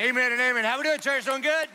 Amen 0.00 0.32
and 0.32 0.40
amen. 0.40 0.64
How 0.64 0.78
we 0.78 0.84
doing, 0.84 0.98
church? 0.98 1.26
Doing 1.26 1.42
good? 1.42 1.68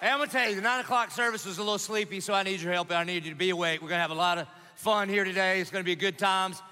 Hey, 0.00 0.08
I'm 0.08 0.18
gonna 0.18 0.30
tell 0.30 0.48
you, 0.48 0.54
the 0.54 0.60
nine 0.60 0.78
o'clock 0.78 1.10
service 1.10 1.44
was 1.44 1.58
a 1.58 1.62
little 1.62 1.76
sleepy, 1.76 2.20
so 2.20 2.32
I 2.32 2.44
need 2.44 2.60
your 2.60 2.72
help. 2.72 2.92
I 2.92 3.02
need 3.02 3.24
you 3.24 3.32
to 3.32 3.36
be 3.36 3.50
awake. 3.50 3.82
We're 3.82 3.88
gonna 3.88 4.02
have 4.02 4.12
a 4.12 4.14
lot 4.14 4.38
of 4.38 4.46
fun 4.76 5.08
here 5.08 5.24
today. 5.24 5.60
It's 5.60 5.68
gonna 5.68 5.82
be 5.82 5.96
good 5.96 6.16
times. 6.16 6.62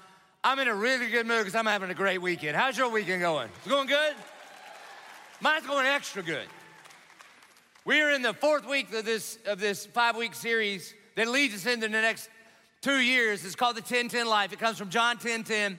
I'm 0.45 0.57
in 0.59 0.69
a 0.69 0.73
really 0.73 1.09
good 1.09 1.27
mood 1.27 1.39
because 1.39 1.53
I'm 1.53 1.65
having 1.65 1.89
a 1.89 1.93
great 1.93 2.21
weekend. 2.21 2.55
How's 2.55 2.77
your 2.77 2.87
weekend 2.87 3.21
going? 3.21 3.49
It's 3.57 3.67
going 3.67 3.89
good? 3.89 4.15
Mine's 5.41 5.67
going 5.67 5.85
extra 5.85 6.23
good. 6.23 6.47
We 7.83 8.01
are 8.01 8.11
in 8.11 8.21
the 8.21 8.33
fourth 8.33 8.65
week 8.69 8.93
of 8.93 9.03
this 9.03 9.39
of 9.47 9.59
this 9.59 9.85
five-week 9.85 10.33
series 10.33 10.93
that 11.15 11.27
leads 11.27 11.55
us 11.55 11.65
into 11.65 11.89
the 11.89 12.01
next 12.01 12.29
two 12.79 12.99
years. 12.99 13.43
It's 13.43 13.55
called 13.55 13.75
the 13.75 13.81
10-10 13.81 14.25
life. 14.25 14.53
It 14.53 14.59
comes 14.59 14.77
from 14.77 14.91
John 14.91 15.17
10 15.17 15.43
10 15.43 15.77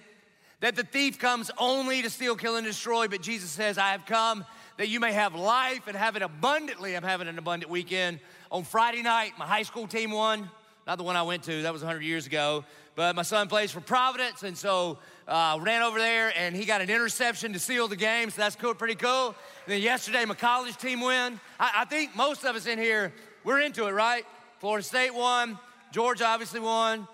that 0.61 0.77
the 0.77 0.83
thief 0.83 1.19
comes 1.19 1.51
only 1.57 2.03
to 2.03 2.11
steal, 2.11 2.37
kill, 2.37 2.57
and 2.57 2.67
destroy, 2.67 3.09
but 3.09 3.23
Jesus 3.23 3.51
says, 3.51 3.79
I 3.79 3.93
have 3.93 4.07
come 4.07 4.45
that 4.79 4.89
you 4.89 5.01
may 5.01 5.13
have 5.13 5.35
life 5.35 5.89
and 5.89 5.97
have 5.97 6.17
it 6.17 6.23
abundantly. 6.23 6.97
I'm 6.97 7.03
having 7.03 7.29
an 7.29 7.37
abundant 7.37 7.71
weekend. 7.71 8.21
On 8.51 8.65
Friday 8.65 9.03
night, 9.03 9.33
my 9.37 9.45
high 9.45 9.65
school 9.65 9.87
team 9.87 10.13
won. 10.13 10.49
Not 10.87 10.97
the 10.97 11.05
one 11.05 11.17
I 11.17 11.23
went 11.23 11.43
to, 11.43 11.63
that 11.63 11.73
was 11.73 11.83
100 11.83 12.03
years 12.03 12.27
ago. 12.27 12.65
But 12.95 13.15
my 13.15 13.23
son 13.23 13.49
plays 13.49 13.71
for 13.71 13.81
Providence, 13.81 14.43
and 14.43 14.57
so 14.57 14.99
uh, 15.27 15.59
ran 15.61 15.83
over 15.83 15.99
there 15.99 16.33
and 16.37 16.57
he 16.57 16.65
got 16.65 16.81
an 16.81 16.91
interception 16.91 17.53
to 17.53 17.59
seal 17.59 17.87
the 17.87 17.97
game, 17.97 18.31
so 18.31 18.41
that's 18.41 18.57
cool, 18.57 18.75
pretty 18.75 18.95
cool. 18.95 19.27
And 19.29 19.75
then 19.75 19.83
yesterday, 19.83 20.25
my 20.25 20.35
college 20.35 20.77
team 20.79 21.01
win. 21.01 21.39
I, 21.61 21.73
I 21.79 21.85
think 21.85 22.17
most 22.17 22.45
of 22.45 22.57
us 22.57 22.67
in 22.67 22.79
here, 22.79 23.13
we're 23.45 23.61
into 23.61 23.87
it, 23.87 23.91
right? 23.91 24.25
Florida 24.61 24.83
State 24.83 25.15
won, 25.15 25.59
Georgia 25.93 26.25
obviously 26.25 26.61
won, 26.61 27.07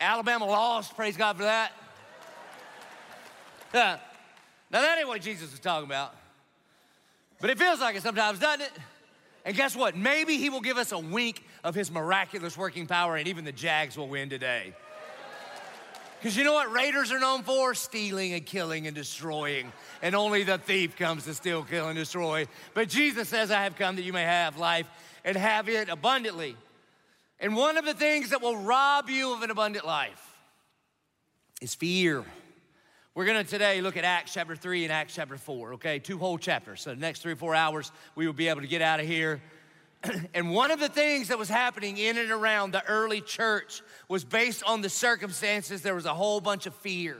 Alabama 0.00 0.44
lost, 0.44 0.94
praise 0.96 1.16
God 1.16 1.36
for 1.36 1.44
that. 1.44 1.72
now, 3.74 3.98
that 4.70 4.98
ain't 4.98 5.08
what 5.08 5.22
Jesus 5.22 5.50
was 5.50 5.60
talking 5.60 5.86
about. 5.86 6.14
But 7.40 7.50
it 7.50 7.58
feels 7.58 7.80
like 7.80 7.96
it 7.96 8.02
sometimes, 8.02 8.38
doesn't 8.38 8.62
it? 8.62 8.72
And 9.44 9.56
guess 9.56 9.76
what? 9.76 9.96
Maybe 9.96 10.38
he 10.38 10.50
will 10.50 10.60
give 10.60 10.76
us 10.76 10.92
a 10.92 10.98
wink 10.98 11.44
of 11.62 11.74
his 11.74 11.90
miraculous 11.90 12.56
working 12.56 12.86
power, 12.86 13.16
and 13.16 13.28
even 13.28 13.44
the 13.44 13.52
Jags 13.52 13.96
will 13.96 14.08
win 14.08 14.28
today. 14.28 14.74
Because 16.18 16.36
you 16.36 16.44
know 16.44 16.54
what 16.54 16.72
Raiders 16.72 17.12
are 17.12 17.20
known 17.20 17.42
for? 17.42 17.74
Stealing 17.74 18.32
and 18.32 18.44
killing 18.44 18.86
and 18.86 18.96
destroying. 18.96 19.72
And 20.02 20.14
only 20.14 20.42
the 20.42 20.58
thief 20.58 20.96
comes 20.96 21.24
to 21.24 21.34
steal, 21.34 21.62
kill, 21.62 21.88
and 21.88 21.96
destroy. 21.96 22.48
But 22.74 22.88
Jesus 22.88 23.28
says, 23.28 23.50
I 23.50 23.62
have 23.62 23.76
come 23.76 23.96
that 23.96 24.02
you 24.02 24.12
may 24.12 24.24
have 24.24 24.58
life 24.58 24.88
and 25.24 25.36
have 25.36 25.68
it 25.68 25.88
abundantly. 25.88 26.56
And 27.38 27.54
one 27.54 27.76
of 27.76 27.84
the 27.84 27.94
things 27.94 28.30
that 28.30 28.40
will 28.40 28.56
rob 28.56 29.10
you 29.10 29.34
of 29.34 29.42
an 29.42 29.50
abundant 29.50 29.86
life 29.86 30.36
is 31.60 31.74
fear. 31.74 32.24
We're 33.16 33.24
going 33.24 33.42
to 33.42 33.50
today 33.50 33.80
look 33.80 33.96
at 33.96 34.04
Acts 34.04 34.34
chapter 34.34 34.54
3 34.54 34.84
and 34.84 34.92
Acts 34.92 35.14
chapter 35.14 35.38
4, 35.38 35.72
okay? 35.72 35.98
Two 35.98 36.18
whole 36.18 36.36
chapters. 36.36 36.82
So, 36.82 36.90
the 36.90 37.00
next 37.00 37.22
three 37.22 37.32
or 37.32 37.36
four 37.36 37.54
hours, 37.54 37.90
we 38.14 38.26
will 38.26 38.34
be 38.34 38.48
able 38.48 38.60
to 38.60 38.66
get 38.66 38.82
out 38.82 39.00
of 39.00 39.06
here. 39.06 39.40
and 40.34 40.50
one 40.50 40.70
of 40.70 40.80
the 40.80 40.90
things 40.90 41.28
that 41.28 41.38
was 41.38 41.48
happening 41.48 41.96
in 41.96 42.18
and 42.18 42.30
around 42.30 42.72
the 42.72 42.84
early 42.84 43.22
church 43.22 43.80
was 44.10 44.22
based 44.22 44.62
on 44.64 44.82
the 44.82 44.90
circumstances, 44.90 45.80
there 45.80 45.94
was 45.94 46.04
a 46.04 46.12
whole 46.12 46.42
bunch 46.42 46.66
of 46.66 46.74
fear. 46.74 47.16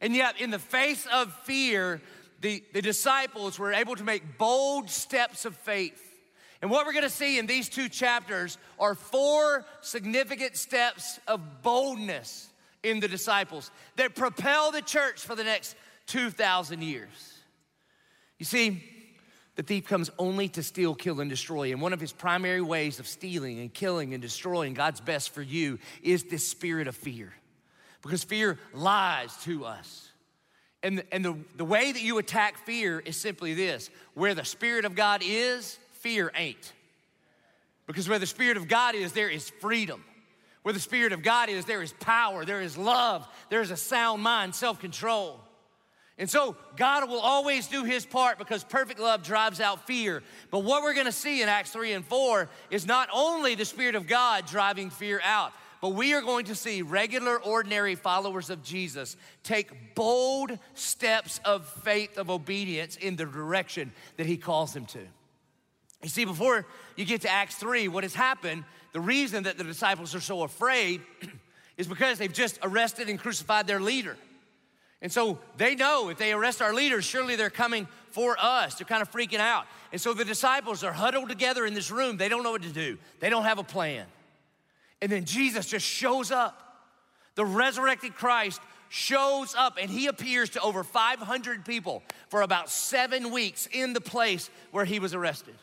And 0.00 0.16
yet, 0.16 0.40
in 0.40 0.50
the 0.50 0.58
face 0.58 1.06
of 1.12 1.30
fear, 1.40 2.00
the, 2.40 2.64
the 2.72 2.80
disciples 2.80 3.58
were 3.58 3.74
able 3.74 3.94
to 3.96 4.04
make 4.04 4.38
bold 4.38 4.88
steps 4.88 5.44
of 5.44 5.54
faith. 5.54 6.02
And 6.62 6.70
what 6.70 6.86
we're 6.86 6.94
gonna 6.94 7.10
see 7.10 7.38
in 7.38 7.44
these 7.44 7.68
two 7.68 7.90
chapters 7.90 8.56
are 8.78 8.94
four 8.94 9.66
significant 9.82 10.56
steps 10.56 11.20
of 11.28 11.60
boldness 11.60 12.48
in 12.86 13.00
the 13.00 13.08
disciples 13.08 13.70
that 13.96 14.14
propel 14.14 14.70
the 14.70 14.82
church 14.82 15.20
for 15.20 15.34
the 15.34 15.44
next 15.44 15.76
2,000 16.06 16.82
years. 16.82 17.38
You 18.38 18.46
see, 18.46 18.82
the 19.56 19.62
thief 19.62 19.86
comes 19.86 20.10
only 20.18 20.48
to 20.50 20.62
steal, 20.62 20.94
kill, 20.94 21.20
and 21.20 21.30
destroy. 21.30 21.72
And 21.72 21.80
one 21.80 21.92
of 21.92 22.00
his 22.00 22.12
primary 22.12 22.60
ways 22.60 23.00
of 23.00 23.08
stealing 23.08 23.58
and 23.58 23.72
killing 23.72 24.12
and 24.12 24.22
destroying 24.22 24.74
God's 24.74 25.00
best 25.00 25.30
for 25.30 25.42
you 25.42 25.78
is 26.02 26.24
this 26.24 26.46
spirit 26.46 26.86
of 26.86 26.94
fear. 26.94 27.32
Because 28.02 28.22
fear 28.22 28.58
lies 28.72 29.36
to 29.44 29.64
us. 29.64 30.10
And, 30.82 31.02
and 31.10 31.24
the, 31.24 31.36
the 31.56 31.64
way 31.64 31.90
that 31.90 32.02
you 32.02 32.18
attack 32.18 32.58
fear 32.58 33.00
is 33.00 33.16
simply 33.16 33.54
this 33.54 33.90
where 34.14 34.34
the 34.34 34.44
Spirit 34.44 34.84
of 34.84 34.94
God 34.94 35.22
is, 35.24 35.78
fear 35.94 36.30
ain't. 36.36 36.72
Because 37.86 38.08
where 38.08 38.18
the 38.18 38.26
Spirit 38.26 38.56
of 38.56 38.68
God 38.68 38.94
is, 38.94 39.12
there 39.12 39.30
is 39.30 39.50
freedom. 39.60 40.04
Where 40.66 40.72
the 40.72 40.80
Spirit 40.80 41.12
of 41.12 41.22
God 41.22 41.48
is, 41.48 41.64
there 41.64 41.80
is 41.80 41.92
power, 41.92 42.44
there 42.44 42.60
is 42.60 42.76
love, 42.76 43.24
there 43.50 43.60
is 43.60 43.70
a 43.70 43.76
sound 43.76 44.20
mind, 44.20 44.52
self 44.52 44.80
control. 44.80 45.38
And 46.18 46.28
so 46.28 46.56
God 46.76 47.08
will 47.08 47.20
always 47.20 47.68
do 47.68 47.84
his 47.84 48.04
part 48.04 48.36
because 48.36 48.64
perfect 48.64 48.98
love 48.98 49.22
drives 49.22 49.60
out 49.60 49.86
fear. 49.86 50.24
But 50.50 50.64
what 50.64 50.82
we're 50.82 50.94
gonna 50.94 51.12
see 51.12 51.40
in 51.40 51.48
Acts 51.48 51.70
3 51.70 51.92
and 51.92 52.04
4 52.04 52.48
is 52.72 52.84
not 52.84 53.08
only 53.14 53.54
the 53.54 53.64
Spirit 53.64 53.94
of 53.94 54.08
God 54.08 54.44
driving 54.46 54.90
fear 54.90 55.20
out, 55.22 55.52
but 55.80 55.90
we 55.90 56.14
are 56.14 56.20
going 56.20 56.46
to 56.46 56.56
see 56.56 56.82
regular, 56.82 57.40
ordinary 57.40 57.94
followers 57.94 58.50
of 58.50 58.64
Jesus 58.64 59.16
take 59.44 59.94
bold 59.94 60.58
steps 60.74 61.38
of 61.44 61.64
faith, 61.84 62.18
of 62.18 62.28
obedience 62.28 62.96
in 62.96 63.14
the 63.14 63.24
direction 63.24 63.92
that 64.16 64.26
he 64.26 64.36
calls 64.36 64.74
them 64.74 64.86
to. 64.86 65.06
You 66.02 66.08
see, 66.08 66.24
before 66.24 66.66
you 66.96 67.04
get 67.04 67.22
to 67.22 67.30
Acts 67.30 67.54
3, 67.54 67.88
what 67.88 68.02
has 68.02 68.14
happened 68.14 68.64
the 68.96 69.00
reason 69.00 69.42
that 69.42 69.58
the 69.58 69.64
disciples 69.64 70.14
are 70.14 70.22
so 70.22 70.42
afraid 70.42 71.02
is 71.76 71.86
because 71.86 72.16
they've 72.16 72.32
just 72.32 72.58
arrested 72.62 73.10
and 73.10 73.18
crucified 73.18 73.66
their 73.66 73.78
leader. 73.78 74.16
And 75.02 75.12
so 75.12 75.38
they 75.58 75.74
know 75.74 76.08
if 76.08 76.16
they 76.16 76.32
arrest 76.32 76.62
our 76.62 76.72
leader, 76.72 77.02
surely 77.02 77.36
they're 77.36 77.50
coming 77.50 77.88
for 78.12 78.38
us. 78.40 78.76
They're 78.76 78.86
kind 78.86 79.02
of 79.02 79.12
freaking 79.12 79.38
out. 79.38 79.66
And 79.92 80.00
so 80.00 80.14
the 80.14 80.24
disciples 80.24 80.82
are 80.82 80.94
huddled 80.94 81.28
together 81.28 81.66
in 81.66 81.74
this 81.74 81.90
room. 81.90 82.16
They 82.16 82.30
don't 82.30 82.42
know 82.42 82.52
what 82.52 82.62
to 82.62 82.70
do, 82.70 82.96
they 83.20 83.28
don't 83.28 83.42
have 83.42 83.58
a 83.58 83.62
plan. 83.62 84.06
And 85.02 85.12
then 85.12 85.26
Jesus 85.26 85.66
just 85.66 85.84
shows 85.84 86.30
up. 86.30 86.58
The 87.34 87.44
resurrected 87.44 88.14
Christ 88.14 88.62
shows 88.88 89.54
up 89.54 89.76
and 89.78 89.90
he 89.90 90.06
appears 90.06 90.48
to 90.50 90.60
over 90.62 90.82
500 90.82 91.66
people 91.66 92.02
for 92.30 92.40
about 92.40 92.70
seven 92.70 93.30
weeks 93.30 93.68
in 93.70 93.92
the 93.92 94.00
place 94.00 94.48
where 94.70 94.86
he 94.86 95.00
was 95.00 95.12
arrested 95.12 95.54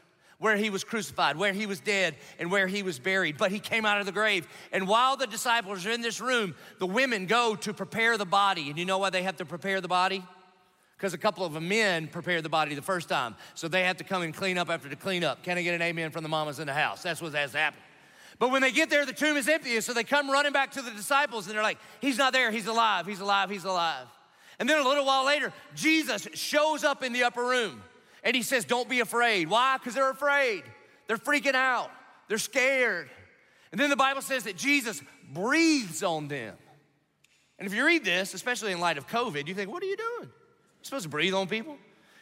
where 0.44 0.58
he 0.58 0.70
was 0.70 0.84
crucified, 0.84 1.38
where 1.38 1.54
he 1.54 1.66
was 1.66 1.80
dead, 1.80 2.16
and 2.38 2.52
where 2.52 2.68
he 2.68 2.84
was 2.84 3.00
buried. 3.00 3.38
But 3.38 3.50
he 3.50 3.60
came 3.60 3.86
out 3.86 4.02
of 4.02 4.06
the 4.06 4.12
grave. 4.12 4.46
And 4.74 4.90
while 4.90 5.16
the 5.16 5.26
disciples 5.26 5.86
are 5.86 5.92
in 5.92 6.02
this 6.02 6.20
room, 6.20 6.54
the 6.80 6.86
women 6.86 7.28
go 7.28 7.56
to 7.56 7.74
prepare 7.74 8.18
the 8.18 8.26
body. 8.26 8.70
And 8.70 8.78
you 8.78 8.84
know 8.84 8.98
why 8.98 9.10
they 9.10 9.24
have 9.24 9.38
to 9.38 9.46
prepare 9.46 9.80
the 9.80 9.88
body? 9.88 10.22
Because 10.98 11.14
a 11.14 11.18
couple 11.18 11.46
of 11.46 11.54
men 11.64 12.10
prepared 12.10 12.44
the 12.44 12.50
body 12.50 12.76
the 12.76 12.82
first 12.82 13.08
time. 13.08 13.36
So 13.56 13.70
they 13.70 13.86
have 13.86 13.96
to 13.98 14.04
come 14.04 14.22
and 14.22 14.34
clean 14.34 14.58
up 14.58 14.70
after 14.70 14.90
the 14.90 14.98
cleanup. 14.98 15.44
Can 15.44 15.58
I 15.58 15.62
get 15.62 15.76
an 15.76 15.82
amen 15.82 16.12
from 16.12 16.24
the 16.24 16.30
mamas 16.30 16.60
in 16.60 16.68
the 16.68 16.74
house? 16.74 17.02
That's 17.04 17.22
what 17.22 17.34
has 17.36 17.54
to 17.54 17.60
happen. 17.60 17.80
But 18.38 18.52
when 18.52 18.62
they 18.62 18.74
get 18.74 18.90
there, 18.90 19.06
the 19.06 19.14
tomb 19.14 19.38
is 19.38 19.48
empty. 19.48 19.80
So 19.80 19.94
they 19.94 20.04
come 20.04 20.30
running 20.30 20.52
back 20.52 20.72
to 20.72 20.82
the 20.82 20.92
disciples 20.92 21.48
and 21.48 21.56
they're 21.56 21.64
like, 21.64 21.78
He's 22.02 22.18
not 22.18 22.34
there. 22.34 22.52
He's 22.52 22.68
alive. 22.68 23.06
He's 23.06 23.22
alive. 23.22 23.50
He's 23.50 23.64
alive. 23.64 24.08
And 24.60 24.68
then 24.68 24.82
a 24.82 24.86
little 24.86 25.06
while 25.06 25.26
later, 25.26 25.54
Jesus 25.74 26.28
shows 26.34 26.84
up 26.84 27.02
in 27.02 27.14
the 27.14 27.24
upper 27.24 27.46
room. 27.46 27.82
And 28.24 28.36
he 28.36 28.42
says, 28.42 28.66
Don't 28.66 28.90
be 28.90 29.00
afraid. 29.00 29.50
Why? 29.50 29.78
Because 29.78 29.94
they're 29.96 30.10
afraid. 30.10 30.64
They're 31.08 31.18
freaking 31.18 31.56
out. 31.56 31.92
They're 32.28 32.38
scared. 32.38 33.10
And 33.72 33.80
then 33.80 33.90
the 33.90 33.96
Bible 33.96 34.22
says 34.22 34.44
that 34.44 34.56
Jesus 34.56 35.02
breathes 35.32 36.04
on 36.04 36.28
them. 36.28 36.56
And 37.60 37.68
if 37.68 37.74
you 37.74 37.86
read 37.86 38.04
this, 38.06 38.34
especially 38.34 38.72
in 38.72 38.80
light 38.80 38.98
of 38.98 39.08
COVID, 39.08 39.48
you 39.48 39.54
think, 39.54 39.70
What 39.70 39.84
are 39.84 39.88
you 39.88 39.98
doing? 39.98 40.30
You're 40.30 40.84
supposed 40.84 41.04
to 41.04 41.10
breathe 41.10 41.34
on 41.34 41.48
people? 41.48 41.78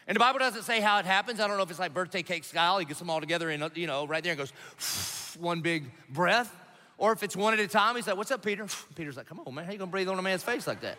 And 0.07 0.15
the 0.15 0.19
Bible 0.19 0.39
doesn't 0.39 0.63
say 0.63 0.81
how 0.81 0.97
it 0.99 1.05
happens. 1.05 1.39
I 1.39 1.47
don't 1.47 1.57
know 1.57 1.63
if 1.63 1.69
it's 1.69 1.79
like 1.79 1.93
birthday 1.93 2.23
cake 2.23 2.43
style. 2.43 2.79
He 2.79 2.85
gets 2.85 2.99
them 2.99 3.09
all 3.09 3.19
together 3.19 3.49
and, 3.49 3.71
you 3.75 3.87
know, 3.87 4.07
right 4.07 4.23
there 4.23 4.33
and 4.33 4.39
goes, 4.39 4.51
one 5.39 5.61
big 5.61 5.91
breath. 6.09 6.53
Or 6.97 7.11
if 7.13 7.23
it's 7.23 7.35
one 7.35 7.53
at 7.53 7.59
a 7.59 7.67
time, 7.67 7.95
he's 7.95 8.07
like, 8.07 8.17
What's 8.17 8.31
up, 8.31 8.43
Peter? 8.43 8.65
Peter's 8.95 9.17
like, 9.17 9.27
Come 9.27 9.39
on, 9.45 9.53
man. 9.53 9.65
How 9.65 9.71
you 9.71 9.77
gonna 9.77 9.91
breathe 9.91 10.09
on 10.09 10.17
a 10.17 10.21
man's 10.21 10.43
face 10.43 10.67
like 10.67 10.81
that? 10.81 10.97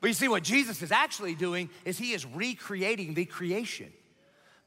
But 0.00 0.08
you 0.08 0.14
see, 0.14 0.28
what 0.28 0.42
Jesus 0.42 0.80
is 0.80 0.92
actually 0.92 1.34
doing 1.34 1.68
is 1.84 1.98
he 1.98 2.12
is 2.12 2.24
recreating 2.24 3.14
the 3.14 3.26
creation. 3.26 3.92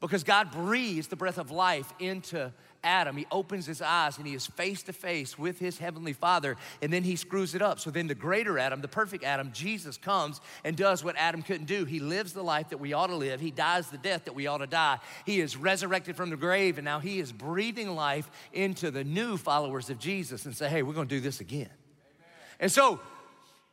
Because 0.06 0.24
God 0.24 0.50
breathes 0.50 1.08
the 1.08 1.16
breath 1.16 1.38
of 1.38 1.50
life 1.50 1.92
into 1.98 2.52
Adam. 2.82 3.16
He 3.16 3.26
opens 3.32 3.64
his 3.64 3.80
eyes 3.80 4.18
and 4.18 4.26
he 4.26 4.34
is 4.34 4.46
face 4.46 4.82
to 4.82 4.92
face 4.92 5.38
with 5.38 5.58
his 5.58 5.78
heavenly 5.78 6.12
father, 6.12 6.56
and 6.82 6.92
then 6.92 7.02
he 7.02 7.16
screws 7.16 7.54
it 7.54 7.62
up. 7.62 7.80
So 7.80 7.90
then 7.90 8.06
the 8.06 8.14
greater 8.14 8.58
Adam, 8.58 8.82
the 8.82 8.88
perfect 8.88 9.24
Adam, 9.24 9.50
Jesus 9.52 9.96
comes 9.96 10.42
and 10.62 10.76
does 10.76 11.02
what 11.02 11.16
Adam 11.16 11.42
couldn't 11.42 11.66
do. 11.66 11.86
He 11.86 12.00
lives 12.00 12.34
the 12.34 12.42
life 12.42 12.68
that 12.68 12.78
we 12.78 12.92
ought 12.92 13.06
to 13.06 13.16
live, 13.16 13.40
he 13.40 13.50
dies 13.50 13.88
the 13.88 13.98
death 13.98 14.26
that 14.26 14.34
we 14.34 14.46
ought 14.46 14.58
to 14.58 14.66
die. 14.66 14.98
He 15.24 15.40
is 15.40 15.56
resurrected 15.56 16.16
from 16.16 16.28
the 16.30 16.36
grave, 16.36 16.76
and 16.76 16.84
now 16.84 17.00
he 17.00 17.18
is 17.18 17.32
breathing 17.32 17.94
life 17.94 18.30
into 18.52 18.90
the 18.90 19.04
new 19.04 19.38
followers 19.38 19.88
of 19.88 19.98
Jesus 19.98 20.44
and 20.44 20.54
say, 20.54 20.68
hey, 20.68 20.82
we're 20.82 20.92
gonna 20.92 21.06
do 21.06 21.20
this 21.20 21.40
again. 21.40 21.62
Amen. 21.62 22.30
And 22.60 22.72
so 22.72 23.00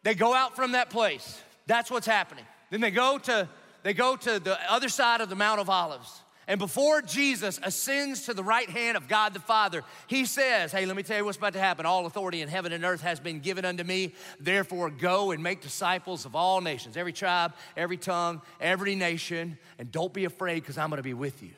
they 0.04 0.16
go 0.16 0.34
out 0.34 0.56
from 0.56 0.72
that 0.72 0.89
place. 0.89 1.42
That's 1.68 1.92
what's 1.92 2.07
happening. 2.07 2.45
Then 2.69 2.80
they 2.80 2.92
go 2.92 3.18
to 3.18 3.50
they 3.83 3.94
go 3.94 4.16
to 4.16 4.39
the 4.39 4.57
other 4.72 4.89
side 4.89 5.22
of 5.22 5.30
the 5.30 5.36
Mount 5.36 5.60
of 5.60 5.69
Olives. 5.69 6.22
And 6.48 6.60
before 6.60 7.01
Jesus 7.01 7.60
ascends 7.63 8.25
to 8.25 8.33
the 8.33 8.44
right 8.44 8.69
hand 8.69 8.98
of 8.98 9.07
God 9.07 9.33
the 9.33 9.39
Father, 9.39 9.83
he 10.07 10.25
says, 10.25 10.72
Hey, 10.72 10.86
let 10.86 10.98
me 10.98 11.04
tell 11.04 11.18
you 11.18 11.24
what's 11.24 11.38
about 11.38 11.54
to 11.54 11.60
happen. 11.60 11.86
All 11.86 12.06
authority 12.06 12.42
in 12.42 12.50
heaven 12.50 12.74
and 12.74 12.83
earth 12.83 13.01
has 13.01 13.19
been 13.19 13.39
given 13.39 13.63
unto 13.63 13.83
me. 13.83 14.13
Therefore, 14.39 14.89
go 14.89 15.31
and 15.31 15.42
make 15.42 15.62
disciples 15.62 16.25
of 16.25 16.36
all 16.36 16.60
nations, 16.60 16.98
every 16.98 17.13
tribe, 17.13 17.54
every 17.78 17.98
tongue, 17.98 18.42
every 18.60 18.95
nation. 18.95 19.57
And 19.80 19.92
don't 19.92 20.13
be 20.13 20.25
afraid 20.25 20.56
because 20.56 20.77
I'm 20.77 20.89
going 20.89 20.98
to 20.98 21.04
be 21.04 21.13
with 21.13 21.42
you. 21.42 21.51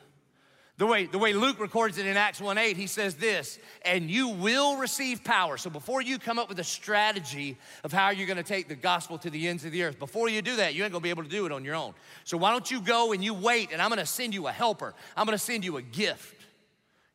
The 0.84 0.88
way, 0.88 1.06
the 1.06 1.18
way 1.18 1.32
Luke 1.32 1.62
records 1.62 1.98
it 1.98 2.06
in 2.06 2.18
Acts 2.18 2.42
1 2.42 2.58
8, 2.58 2.76
he 2.76 2.88
says 2.88 3.16
this, 3.16 3.58
and 3.86 4.12
you 4.12 4.28
will 4.28 4.76
receive 4.76 5.24
power. 5.24 5.56
So 5.56 5.70
before 5.70 6.02
you 6.02 6.20
come 6.20 6.38
up 6.38 6.50
with 6.50 6.60
a 6.60 6.64
strategy 6.66 7.56
of 7.86 7.94
how 7.94 8.10
you're 8.10 8.28
gonna 8.28 8.44
take 8.44 8.68
the 8.68 8.76
gospel 8.76 9.18
to 9.20 9.30
the 9.30 9.48
ends 9.48 9.64
of 9.64 9.72
the 9.72 9.82
earth, 9.82 9.98
before 9.98 10.28
you 10.28 10.42
do 10.42 10.58
that, 10.58 10.76
you 10.76 10.84
ain't 10.84 10.92
gonna 10.92 11.02
be 11.02 11.10
able 11.10 11.24
to 11.24 11.30
do 11.30 11.46
it 11.46 11.54
on 11.54 11.64
your 11.64 11.76
own. 11.76 11.94
So 12.26 12.36
why 12.36 12.52
don't 12.52 12.70
you 12.70 12.82
go 12.82 13.14
and 13.14 13.24
you 13.24 13.34
wait, 13.34 13.72
and 13.72 13.82
I'm 13.82 13.88
gonna 13.88 14.06
send 14.06 14.34
you 14.34 14.48
a 14.48 14.52
helper, 14.52 14.94
I'm 15.16 15.26
gonna 15.26 15.38
send 15.38 15.64
you 15.64 15.78
a 15.78 15.82
gift. 15.82 16.36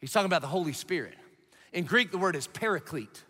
He's 0.00 0.12
talking 0.12 0.24
about 0.24 0.40
the 0.40 0.48
Holy 0.48 0.72
Spirit. 0.72 1.16
In 1.74 1.84
Greek, 1.84 2.10
the 2.10 2.16
word 2.16 2.36
is 2.36 2.46
paraclete. 2.46 3.22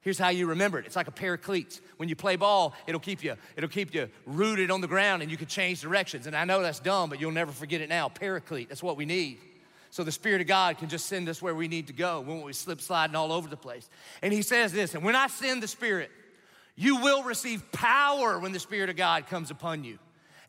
Here's 0.00 0.18
how 0.18 0.30
you 0.30 0.48
remember 0.48 0.80
it. 0.80 0.86
It's 0.86 0.96
like 0.96 1.06
a 1.06 1.12
paraclete. 1.12 1.80
When 1.96 2.08
you 2.08 2.16
play 2.16 2.34
ball, 2.34 2.74
it'll 2.88 3.00
keep 3.00 3.22
you, 3.22 3.36
it'll 3.54 3.70
keep 3.70 3.94
you 3.94 4.08
rooted 4.26 4.72
on 4.72 4.80
the 4.80 4.88
ground 4.88 5.22
and 5.22 5.30
you 5.30 5.36
can 5.36 5.46
change 5.46 5.80
directions. 5.80 6.26
And 6.26 6.34
I 6.34 6.44
know 6.44 6.60
that's 6.60 6.80
dumb, 6.80 7.08
but 7.08 7.20
you'll 7.20 7.30
never 7.30 7.52
forget 7.52 7.80
it 7.80 7.88
now. 7.88 8.08
Paraclete, 8.08 8.68
that's 8.68 8.82
what 8.82 8.96
we 8.96 9.04
need 9.04 9.38
so 9.90 10.04
the 10.04 10.12
Spirit 10.12 10.40
of 10.40 10.46
God 10.46 10.78
can 10.78 10.88
just 10.88 11.06
send 11.06 11.28
us 11.28 11.42
where 11.42 11.54
we 11.54 11.68
need 11.68 11.88
to 11.88 11.92
go 11.92 12.20
when 12.20 12.42
we 12.42 12.52
slip 12.52 12.80
sliding 12.80 13.16
all 13.16 13.32
over 13.32 13.48
the 13.48 13.56
place. 13.56 13.88
And 14.22 14.32
he 14.32 14.42
says 14.42 14.72
this, 14.72 14.94
and 14.94 15.04
when 15.04 15.16
I 15.16 15.26
send 15.26 15.62
the 15.62 15.68
Spirit, 15.68 16.10
you 16.76 16.96
will 16.96 17.24
receive 17.24 17.70
power 17.72 18.38
when 18.38 18.52
the 18.52 18.60
Spirit 18.60 18.88
of 18.88 18.96
God 18.96 19.26
comes 19.26 19.50
upon 19.50 19.84
you. 19.84 19.98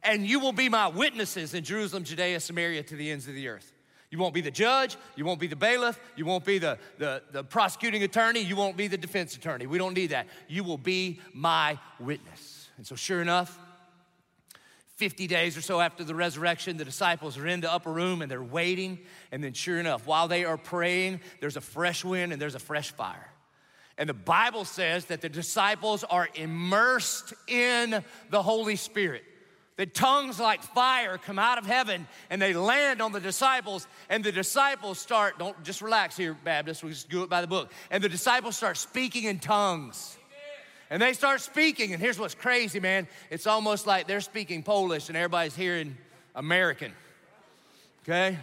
And 0.04 0.26
you 0.26 0.40
will 0.40 0.54
be 0.54 0.70
my 0.70 0.88
witnesses 0.88 1.54
in 1.54 1.64
Jerusalem, 1.64 2.04
Judea, 2.04 2.40
Samaria, 2.40 2.84
to 2.84 2.96
the 2.96 3.12
ends 3.12 3.28
of 3.28 3.36
the 3.36 3.48
earth. 3.48 3.74
You 4.12 4.18
won't 4.18 4.34
be 4.34 4.42
the 4.42 4.52
judge, 4.52 4.98
you 5.16 5.24
won't 5.24 5.40
be 5.40 5.48
the 5.48 5.56
bailiff, 5.56 5.98
you 6.18 6.26
won't 6.26 6.44
be 6.44 6.60
the, 6.60 6.78
the, 6.98 7.24
the 7.32 7.44
prosecuting 7.44 8.04
attorney, 8.04 8.42
you 8.42 8.58
won't 8.58 8.76
be 8.76 8.88
the 8.88 8.98
defense 8.98 9.36
attorney. 9.36 9.68
We 9.68 9.78
don't 9.78 9.94
need 9.94 10.08
that. 10.08 10.28
You 10.50 10.64
will 10.64 10.78
be 10.78 11.22
my 11.34 11.80
witness. 12.00 12.70
And 12.78 12.86
so, 12.86 12.96
sure 12.96 13.22
enough, 13.22 13.58
50 15.01 15.25
days 15.25 15.57
or 15.57 15.62
so 15.62 15.81
after 15.81 16.03
the 16.03 16.13
resurrection, 16.13 16.77
the 16.77 16.86
disciples 16.86 17.36
are 17.36 17.48
in 17.48 17.59
the 17.59 17.74
upper 17.74 17.92
room 17.92 18.21
and 18.21 18.30
they're 18.30 18.44
waiting. 18.44 19.00
And 19.31 19.44
then, 19.44 19.53
sure 19.53 19.80
enough, 19.80 20.06
while 20.06 20.27
they 20.27 20.45
are 20.45 20.57
praying, 20.57 21.21
there's 21.39 21.57
a 21.57 21.62
fresh 21.62 22.06
wind 22.06 22.31
and 22.31 22.39
there's 22.39 22.53
a 22.53 22.59
fresh 22.59 22.92
fire. 22.92 23.31
And 23.98 24.07
the 24.07 24.13
Bible 24.13 24.63
says 24.63 25.06
that 25.06 25.21
the 25.21 25.27
disciples 25.27 26.03
are 26.03 26.30
immersed 26.36 27.33
in 27.48 28.03
the 28.30 28.44
Holy 28.44 28.75
Spirit. 28.75 29.24
The 29.75 29.88
tongues 29.88 30.39
like 30.39 30.62
fire 30.62 31.18
come 31.18 31.39
out 31.39 31.57
of 31.57 31.65
heaven 31.65 32.07
and 32.30 32.39
they 32.39 32.54
land 32.54 33.01
on 33.01 33.12
the 33.12 33.19
disciples, 33.19 33.88
and 34.07 34.24
the 34.24 34.31
disciples 34.31 35.00
start, 35.00 35.39
don't 35.39 35.63
just 35.63 35.81
relax 35.81 36.15
here, 36.15 36.38
Baptist, 36.44 36.83
we 36.83 36.92
just 36.92 37.09
do 37.09 37.24
it 37.24 37.30
by 37.31 37.42
the 37.42 37.47
book. 37.47 37.71
And 37.89 38.04
the 38.04 38.09
disciples 38.09 38.56
start 38.56 38.77
speaking 38.77 39.24
in 39.24 39.39
tongues. 39.39 40.15
And 40.92 41.02
they 41.02 41.14
start 41.14 41.40
speaking, 41.40 41.94
and 41.94 42.02
here's 42.02 42.20
what's 42.20 42.36
crazy, 42.36 42.82
man. 42.82 43.08
It's 43.30 43.48
almost 43.48 43.88
like 43.88 44.08
they're 44.08 44.20
speaking 44.20 44.62
Polish 44.62 45.08
and 45.08 45.18
everybody's 45.18 45.56
hearing 45.56 45.98
American, 46.36 46.92
okay? 48.04 48.38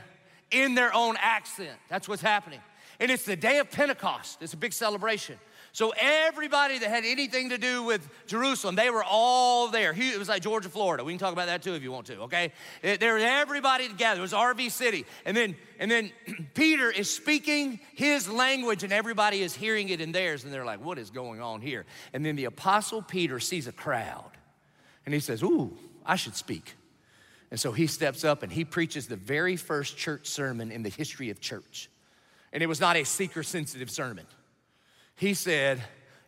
In 0.51 0.75
their 0.75 0.93
own 0.95 1.17
accent. 1.21 1.79
That's 1.91 2.09
what's 2.09 2.23
happening. 2.23 2.61
And 3.01 3.11
it's 3.11 3.27
the 3.27 3.37
day 3.37 3.59
of 3.59 3.71
Pentecost, 3.71 4.39
it's 4.41 4.55
a 4.55 4.57
big 4.57 4.73
celebration. 4.73 5.39
So 5.79 5.93
everybody 5.97 6.81
that 6.81 6.91
had 6.91 7.05
anything 7.05 7.51
to 7.51 7.57
do 7.57 7.85
with 7.85 8.09
Jerusalem, 8.27 8.75
they 8.75 8.91
were 8.91 9.05
all 9.05 9.69
there. 9.69 9.95
It 9.97 10.19
was 10.19 10.29
like 10.29 10.43
Georgia, 10.43 10.69
Florida. 10.69 11.05
We 11.05 11.13
can 11.13 11.21
talk 11.21 11.33
about 11.33 11.47
that 11.47 11.63
too 11.63 11.75
if 11.75 11.85
you 11.85 11.93
want 11.93 12.09
to, 12.09 12.23
okay? 12.23 12.51
There 12.83 13.15
was 13.15 13.23
everybody 13.23 13.87
together. 13.87 14.19
It 14.19 14.23
was 14.23 14.33
RV 14.33 14.73
City. 14.73 15.07
And 15.25 15.37
then, 15.37 15.55
and 15.79 15.89
then 15.89 16.11
Peter 16.55 16.91
is 16.91 17.09
speaking 17.09 17.79
his 17.95 18.29
language 18.29 18.83
and 18.83 18.93
everybody 18.93 19.41
is 19.41 19.55
hearing 19.55 19.89
it 19.91 20.01
in 20.01 20.11
theirs. 20.11 20.43
And 20.43 20.53
they're 20.53 20.65
like, 20.65 20.85
what 20.85 20.99
is 20.99 21.11
going 21.11 21.41
on 21.41 21.61
here? 21.61 21.87
And 22.13 22.27
then 22.27 22.35
the 22.35 22.47
apostle 22.47 23.01
Peter 23.01 23.39
sees 23.39 23.69
a 23.69 23.73
crowd 23.73 24.33
and 25.07 25.15
he 25.15 25.21
says, 25.21 25.45
ooh, 25.45 25.79
I 26.05 26.17
should 26.17 26.35
speak. 26.35 26.75
And 27.53 27.61
so 27.61 27.71
he 27.71 27.87
steps 27.87 28.25
up 28.25 28.43
and 28.43 28.51
he 28.51 28.65
preaches 28.65 29.07
the 29.07 29.15
very 29.15 29.55
first 29.55 29.97
church 29.97 30.27
sermon 30.27 30.73
in 30.73 30.83
the 30.83 30.91
history 30.91 31.31
of 31.31 31.41
church. 31.41 31.89
And 32.53 32.65
it 32.65 32.67
was 32.67 32.81
not 32.81 32.97
a 32.97 33.05
seeker 33.05 33.45
sensitive 33.45 33.93
sermon. 33.93 34.27
He 35.19 35.35
said, 35.35 35.83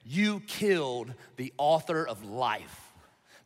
You 0.05 0.41
killed 0.41 1.15
the 1.37 1.53
author 1.57 2.07
of 2.07 2.25
life, 2.25 2.93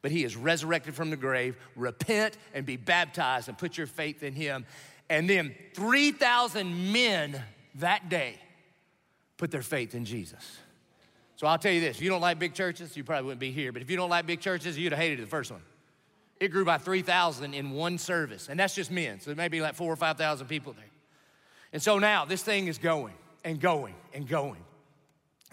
but 0.03 0.11
he 0.11 0.25
is 0.25 0.37
resurrected 0.37 0.95
from 0.95 1.11
the 1.11 1.17
grave. 1.17 1.57
Repent 1.77 2.37
and 2.55 2.67
be 2.67 2.77
baptized 2.77 3.49
and 3.49 3.57
put 3.57 3.79
your 3.79 3.87
faith 3.87 4.23
in 4.23 4.33
him. 4.33 4.67
And 5.09 5.29
then 5.29 5.55
3,000 5.75 6.93
men 6.93 7.41
that 7.77 8.09
day 8.09 8.39
put 9.37 9.51
their 9.51 9.63
faith 9.63 9.95
in 9.95 10.07
Jesus. 10.07 10.59
So 11.37 11.47
I'll 11.47 11.59
tell 11.59 11.73
you 11.73 11.81
this 11.81 11.99
if 11.99 12.03
you 12.03 12.09
don't 12.09 12.23
like 12.23 12.39
big 12.39 12.55
churches, 12.55 12.97
you 12.97 13.05
probably 13.05 13.27
wouldn't 13.27 13.41
be 13.41 13.51
here. 13.51 13.71
But 13.71 13.83
if 13.83 13.91
you 13.91 13.99
don't 13.99 14.11
like 14.11 14.27
big 14.27 14.41
churches, 14.41 14.79
you'd 14.79 14.93
have 14.93 15.01
hated 15.01 15.21
the 15.21 15.27
first 15.27 15.51
one. 15.51 15.63
It 16.41 16.49
grew 16.49 16.65
by 16.65 16.79
3,000 16.79 17.53
in 17.53 17.71
one 17.71 17.99
service, 17.99 18.49
and 18.49 18.59
that's 18.59 18.75
just 18.75 18.91
men. 18.91 19.21
So 19.21 19.27
there 19.27 19.37
may 19.37 19.49
be 19.49 19.61
like 19.61 19.75
four 19.75 19.93
or 19.93 19.97
5,000 19.97 20.47
people 20.47 20.73
there. 20.73 20.85
And 21.73 21.83
so 21.83 21.99
now 21.99 22.25
this 22.25 22.43
thing 22.43 22.67
is 22.67 22.79
going 22.79 23.15
and 23.45 23.61
going 23.61 23.95
and 24.15 24.27
going. 24.27 24.65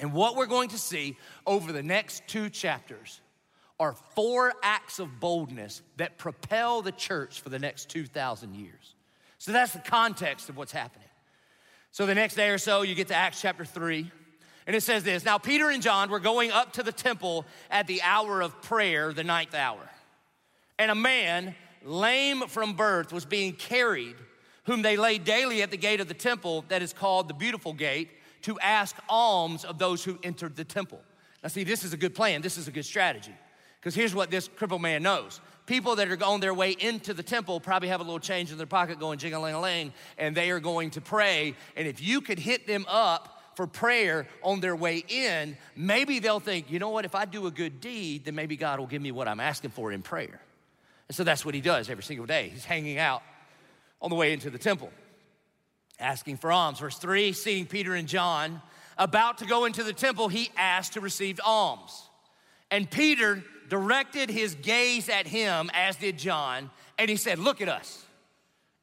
And 0.01 0.13
what 0.13 0.35
we're 0.35 0.47
going 0.47 0.69
to 0.69 0.79
see 0.79 1.15
over 1.45 1.71
the 1.71 1.83
next 1.83 2.27
two 2.27 2.49
chapters 2.49 3.21
are 3.79 3.93
four 4.15 4.51
acts 4.63 4.97
of 4.99 5.19
boldness 5.19 5.83
that 5.97 6.17
propel 6.17 6.81
the 6.81 6.91
church 6.91 7.39
for 7.39 7.49
the 7.49 7.59
next 7.59 7.87
2,000 7.89 8.55
years. 8.55 8.95
So 9.37 9.51
that's 9.51 9.73
the 9.73 9.79
context 9.79 10.49
of 10.49 10.57
what's 10.57 10.71
happening. 10.71 11.07
So 11.91 12.07
the 12.07 12.15
next 12.15 12.35
day 12.35 12.49
or 12.49 12.57
so, 12.57 12.81
you 12.81 12.95
get 12.95 13.09
to 13.09 13.15
Acts 13.15 13.41
chapter 13.41 13.63
3, 13.63 14.11
and 14.65 14.75
it 14.75 14.81
says 14.81 15.03
this 15.03 15.23
Now, 15.23 15.37
Peter 15.37 15.69
and 15.69 15.83
John 15.83 16.09
were 16.09 16.19
going 16.19 16.51
up 16.51 16.73
to 16.73 16.83
the 16.83 16.91
temple 16.91 17.45
at 17.69 17.85
the 17.85 18.01
hour 18.01 18.41
of 18.41 18.59
prayer, 18.61 19.13
the 19.13 19.23
ninth 19.23 19.53
hour. 19.53 19.87
And 20.79 20.89
a 20.89 20.95
man, 20.95 21.53
lame 21.83 22.47
from 22.47 22.73
birth, 22.73 23.13
was 23.13 23.25
being 23.25 23.53
carried, 23.53 24.15
whom 24.65 24.81
they 24.81 24.97
laid 24.97 25.25
daily 25.25 25.61
at 25.61 25.69
the 25.69 25.77
gate 25.77 25.99
of 25.99 26.07
the 26.07 26.13
temple 26.15 26.65
that 26.69 26.81
is 26.81 26.91
called 26.91 27.27
the 27.27 27.33
Beautiful 27.35 27.73
Gate 27.73 28.09
to 28.43 28.59
ask 28.59 28.95
alms 29.09 29.65
of 29.65 29.77
those 29.77 30.03
who 30.03 30.17
entered 30.23 30.55
the 30.55 30.63
temple. 30.63 31.01
Now, 31.43 31.49
see, 31.49 31.63
this 31.63 31.83
is 31.83 31.93
a 31.93 31.97
good 31.97 32.13
plan. 32.13 32.41
This 32.41 32.57
is 32.57 32.67
a 32.67 32.71
good 32.71 32.85
strategy. 32.85 33.33
Because 33.79 33.95
here's 33.95 34.13
what 34.13 34.29
this 34.29 34.47
crippled 34.47 34.81
man 34.81 35.03
knows 35.03 35.41
people 35.65 35.95
that 35.95 36.09
are 36.09 36.23
on 36.25 36.39
their 36.39 36.53
way 36.53 36.71
into 36.71 37.13
the 37.13 37.23
temple 37.23 37.59
probably 37.59 37.87
have 37.87 38.01
a 38.01 38.03
little 38.03 38.19
change 38.19 38.51
in 38.51 38.57
their 38.57 38.67
pocket 38.67 38.99
going 38.99 39.17
jing 39.17 39.33
a 39.33 39.41
ling 39.41 39.55
a 39.55 39.61
ling, 39.61 39.93
and 40.17 40.35
they 40.35 40.51
are 40.51 40.59
going 40.59 40.89
to 40.91 41.01
pray. 41.01 41.55
And 41.75 41.87
if 41.87 42.01
you 42.01 42.21
could 42.21 42.39
hit 42.39 42.67
them 42.67 42.85
up 42.87 43.41
for 43.55 43.67
prayer 43.67 44.27
on 44.43 44.59
their 44.59 44.75
way 44.75 45.03
in, 45.07 45.57
maybe 45.75 46.19
they'll 46.19 46.39
think, 46.39 46.69
you 46.69 46.79
know 46.79 46.89
what, 46.89 47.05
if 47.05 47.15
I 47.15 47.25
do 47.25 47.47
a 47.47 47.51
good 47.51 47.81
deed, 47.81 48.25
then 48.25 48.35
maybe 48.35 48.55
God 48.55 48.79
will 48.79 48.87
give 48.87 49.01
me 49.01 49.11
what 49.11 49.27
I'm 49.27 49.39
asking 49.39 49.71
for 49.71 49.91
in 49.91 50.01
prayer. 50.01 50.41
And 51.07 51.15
so 51.15 51.23
that's 51.23 51.45
what 51.45 51.55
he 51.55 51.61
does 51.61 51.89
every 51.89 52.03
single 52.03 52.25
day. 52.25 52.49
He's 52.49 52.65
hanging 52.65 52.97
out 52.97 53.23
on 54.01 54.09
the 54.09 54.15
way 54.15 54.33
into 54.33 54.49
the 54.49 54.57
temple 54.57 54.91
asking 56.01 56.37
for 56.37 56.51
alms. 56.51 56.79
Verse 56.79 56.97
3 56.97 57.33
seeing 57.33 57.65
Peter 57.65 57.95
and 57.95 58.07
John 58.07 58.61
about 58.97 59.39
to 59.39 59.45
go 59.45 59.65
into 59.65 59.83
the 59.83 59.93
temple, 59.93 60.27
he 60.27 60.49
asked 60.57 60.93
to 60.93 61.01
receive 61.01 61.39
alms. 61.43 62.09
And 62.69 62.89
Peter 62.89 63.43
directed 63.69 64.29
his 64.29 64.55
gaze 64.55 65.09
at 65.09 65.27
him, 65.27 65.71
as 65.73 65.95
did 65.95 66.17
John, 66.17 66.69
and 66.97 67.09
he 67.09 67.15
said, 67.15 67.39
Look 67.39 67.61
at 67.61 67.69
us. 67.69 68.05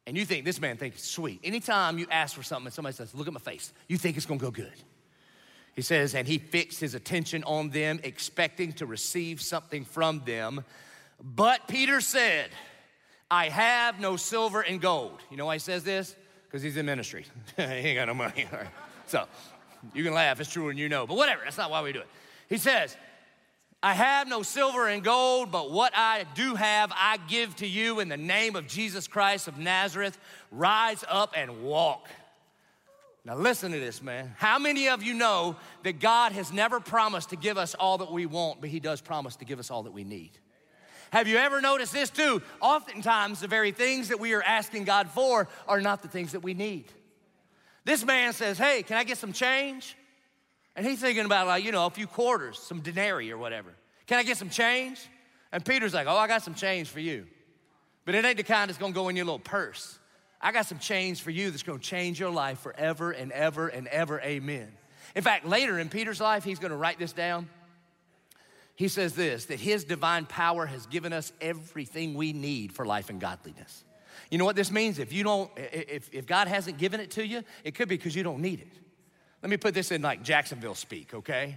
And 0.06 0.16
you 0.16 0.25
think 0.25 0.46
this 0.46 0.60
man 0.60 0.78
thinks 0.78 1.04
sweet. 1.04 1.40
Anytime 1.44 1.98
you 1.98 2.06
ask 2.10 2.34
for 2.34 2.42
something 2.42 2.68
and 2.68 2.75
somebody 2.75 2.96
says, 2.96 3.14
Look 3.14 3.26
at 3.26 3.32
my 3.32 3.40
face, 3.40 3.72
you 3.88 3.98
think 3.98 4.16
it's 4.16 4.26
gonna 4.26 4.40
go 4.40 4.50
good. 4.50 4.72
He 5.78 5.82
says, 5.82 6.16
and 6.16 6.26
he 6.26 6.38
fixed 6.38 6.80
his 6.80 6.94
attention 6.94 7.44
on 7.44 7.70
them, 7.70 8.00
expecting 8.02 8.72
to 8.75 8.87
receive 8.87 9.40
something 9.40 9.84
from 9.84 10.22
them. 10.26 10.64
But 11.22 11.68
Peter 11.68 12.00
said, 12.00 12.50
I 13.30 13.48
have 13.48 14.00
no 14.00 14.16
silver 14.16 14.60
and 14.60 14.80
gold. 14.80 15.20
You 15.30 15.37
know 15.37 15.46
why 15.46 15.54
he 15.54 15.60
says 15.60 15.84
this? 15.84 16.16
Because 16.49 16.62
he's 16.62 16.76
in 16.76 16.87
ministry. 16.87 17.26
he 17.57 17.62
ain't 17.62 17.97
got 17.97 18.07
no 18.07 18.14
money. 18.14 18.47
So 19.07 19.25
you 19.95 20.05
can 20.05 20.12
laugh, 20.12 20.38
it's 20.38 20.52
true 20.52 20.69
and 20.69 20.78
you 20.78 20.90
know, 20.90 21.07
but 21.07 21.17
whatever, 21.17 21.40
that's 21.43 21.57
not 21.57 21.71
why 21.71 21.81
we 21.81 21.93
do 21.93 22.00
it. 22.00 22.09
He 22.50 22.59
says, 22.59 22.95
I 23.83 23.95
have 23.95 24.28
no 24.28 24.43
silver 24.43 24.87
and 24.87 25.02
gold, 25.02 25.50
but 25.50 25.71
what 25.71 25.95
I 25.97 26.26
do 26.35 26.57
have, 26.57 26.93
I 26.95 27.19
give 27.26 27.57
to 27.57 27.67
you 27.67 28.00
in 28.00 28.11
the 28.11 28.19
name 28.19 28.55
of 28.55 28.67
Jesus 28.67 29.09
Christ 29.09 29.49
of 29.49 29.57
Nazareth. 29.57 30.19
Rise 30.50 31.05
up 31.09 31.33
and 31.35 31.62
walk. 31.62 32.07
Now, 33.25 33.37
listen 33.37 33.73
to 33.73 33.78
this, 33.81 34.02
man. 34.02 34.35
How 34.37 34.59
many 34.59 34.88
of 34.88 35.02
you 35.02 35.14
know 35.14 35.57
that 35.85 36.00
God 36.00 36.33
has 36.33 36.52
never 36.52 36.81
promised 36.81 37.31
to 37.31 37.37
give 37.37 37.57
us 37.57 37.75
all 37.75 37.99
that 37.99 38.12
we 38.12 38.26
want, 38.26 38.61
but 38.61 38.69
He 38.69 38.81
does 38.81 39.00
promise 39.00 39.37
to 39.37 39.45
give 39.45 39.59
us 39.59 39.71
all 39.71 39.85
that 39.85 39.93
we 39.93 40.05
need? 40.05 40.33
Have 41.10 41.28
you 41.28 41.36
ever 41.36 41.60
noticed 41.60 41.92
this 41.92 42.10
too? 42.10 42.42
Oftentimes, 42.60 43.40
the 43.40 43.48
very 43.48 43.72
things 43.72 44.08
that 44.08 44.20
we 44.20 44.34
are 44.34 44.42
asking 44.42 44.84
God 44.84 45.08
for 45.10 45.48
are 45.66 45.80
not 45.80 46.02
the 46.02 46.08
things 46.08 46.32
that 46.32 46.40
we 46.40 46.54
need. 46.54 46.86
This 47.84 48.04
man 48.04 48.32
says, 48.32 48.58
Hey, 48.58 48.82
can 48.82 48.96
I 48.96 49.04
get 49.04 49.18
some 49.18 49.32
change? 49.32 49.96
And 50.76 50.86
he's 50.86 51.00
thinking 51.00 51.24
about, 51.24 51.46
like, 51.46 51.64
you 51.64 51.72
know, 51.72 51.86
a 51.86 51.90
few 51.90 52.06
quarters, 52.06 52.58
some 52.58 52.80
denarii 52.80 53.32
or 53.32 53.38
whatever. 53.38 53.74
Can 54.06 54.18
I 54.18 54.22
get 54.22 54.36
some 54.36 54.50
change? 54.50 55.00
And 55.50 55.64
Peter's 55.64 55.94
like, 55.94 56.06
Oh, 56.06 56.16
I 56.16 56.26
got 56.26 56.42
some 56.42 56.54
change 56.54 56.88
for 56.88 57.00
you. 57.00 57.26
But 58.04 58.14
it 58.14 58.24
ain't 58.24 58.36
the 58.36 58.42
kind 58.42 58.68
that's 58.68 58.78
gonna 58.78 58.92
go 58.92 59.08
in 59.08 59.16
your 59.16 59.24
little 59.24 59.38
purse. 59.38 59.98
I 60.40 60.52
got 60.52 60.66
some 60.66 60.78
change 60.78 61.22
for 61.22 61.30
you 61.30 61.50
that's 61.50 61.62
gonna 61.62 61.78
change 61.78 62.20
your 62.20 62.30
life 62.30 62.60
forever 62.60 63.10
and 63.10 63.32
ever 63.32 63.68
and 63.68 63.86
ever. 63.88 64.20
Amen. 64.20 64.68
In 65.14 65.22
fact, 65.22 65.46
later 65.46 65.78
in 65.78 65.88
Peter's 65.88 66.20
life, 66.20 66.44
he's 66.44 66.58
gonna 66.58 66.76
write 66.76 66.98
this 66.98 67.12
down. 67.12 67.48
He 68.78 68.87
says 68.87 69.14
this 69.14 69.47
that 69.47 69.58
his 69.58 69.82
divine 69.82 70.25
power 70.25 70.64
has 70.64 70.87
given 70.87 71.12
us 71.12 71.32
everything 71.40 72.14
we 72.14 72.32
need 72.32 72.73
for 72.73 72.87
life 72.87 73.11
and 73.11 73.20
godliness. 73.20 73.82
You 74.30 74.38
know 74.38 74.44
what 74.44 74.54
this 74.54 74.70
means? 74.70 75.00
If 75.00 75.12
you 75.12 75.25
don't, 75.25 75.50
if, 75.56 76.08
if 76.12 76.26
God 76.26 76.47
hasn't 76.47 76.78
given 76.78 77.00
it 77.00 77.11
to 77.12 77.26
you, 77.26 77.42
it 77.64 77.75
could 77.75 77.88
be 77.88 77.97
because 77.97 78.14
you 78.14 78.23
don't 78.23 78.40
need 78.40 78.61
it. 78.61 78.78
Let 79.42 79.50
me 79.50 79.56
put 79.56 79.75
this 79.75 79.90
in 79.90 80.00
like 80.00 80.23
Jacksonville 80.23 80.76
speak, 80.76 81.12
okay? 81.12 81.56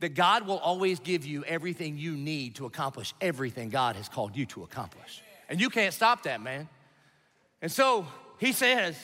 That 0.00 0.14
God 0.14 0.46
will 0.46 0.56
always 0.56 0.98
give 0.98 1.26
you 1.26 1.44
everything 1.44 1.98
you 1.98 2.12
need 2.12 2.54
to 2.54 2.64
accomplish 2.64 3.12
everything 3.20 3.68
God 3.68 3.96
has 3.96 4.08
called 4.08 4.34
you 4.34 4.46
to 4.46 4.62
accomplish. 4.62 5.20
And 5.50 5.60
you 5.60 5.68
can't 5.68 5.92
stop 5.92 6.22
that, 6.22 6.40
man. 6.40 6.70
And 7.60 7.70
so 7.70 8.06
he 8.38 8.52
says, 8.52 8.96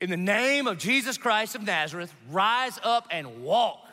in 0.00 0.10
the 0.10 0.16
name 0.16 0.68
of 0.68 0.78
Jesus 0.78 1.18
Christ 1.18 1.56
of 1.56 1.62
Nazareth, 1.62 2.14
rise 2.30 2.78
up 2.84 3.08
and 3.10 3.42
walk. 3.42 3.87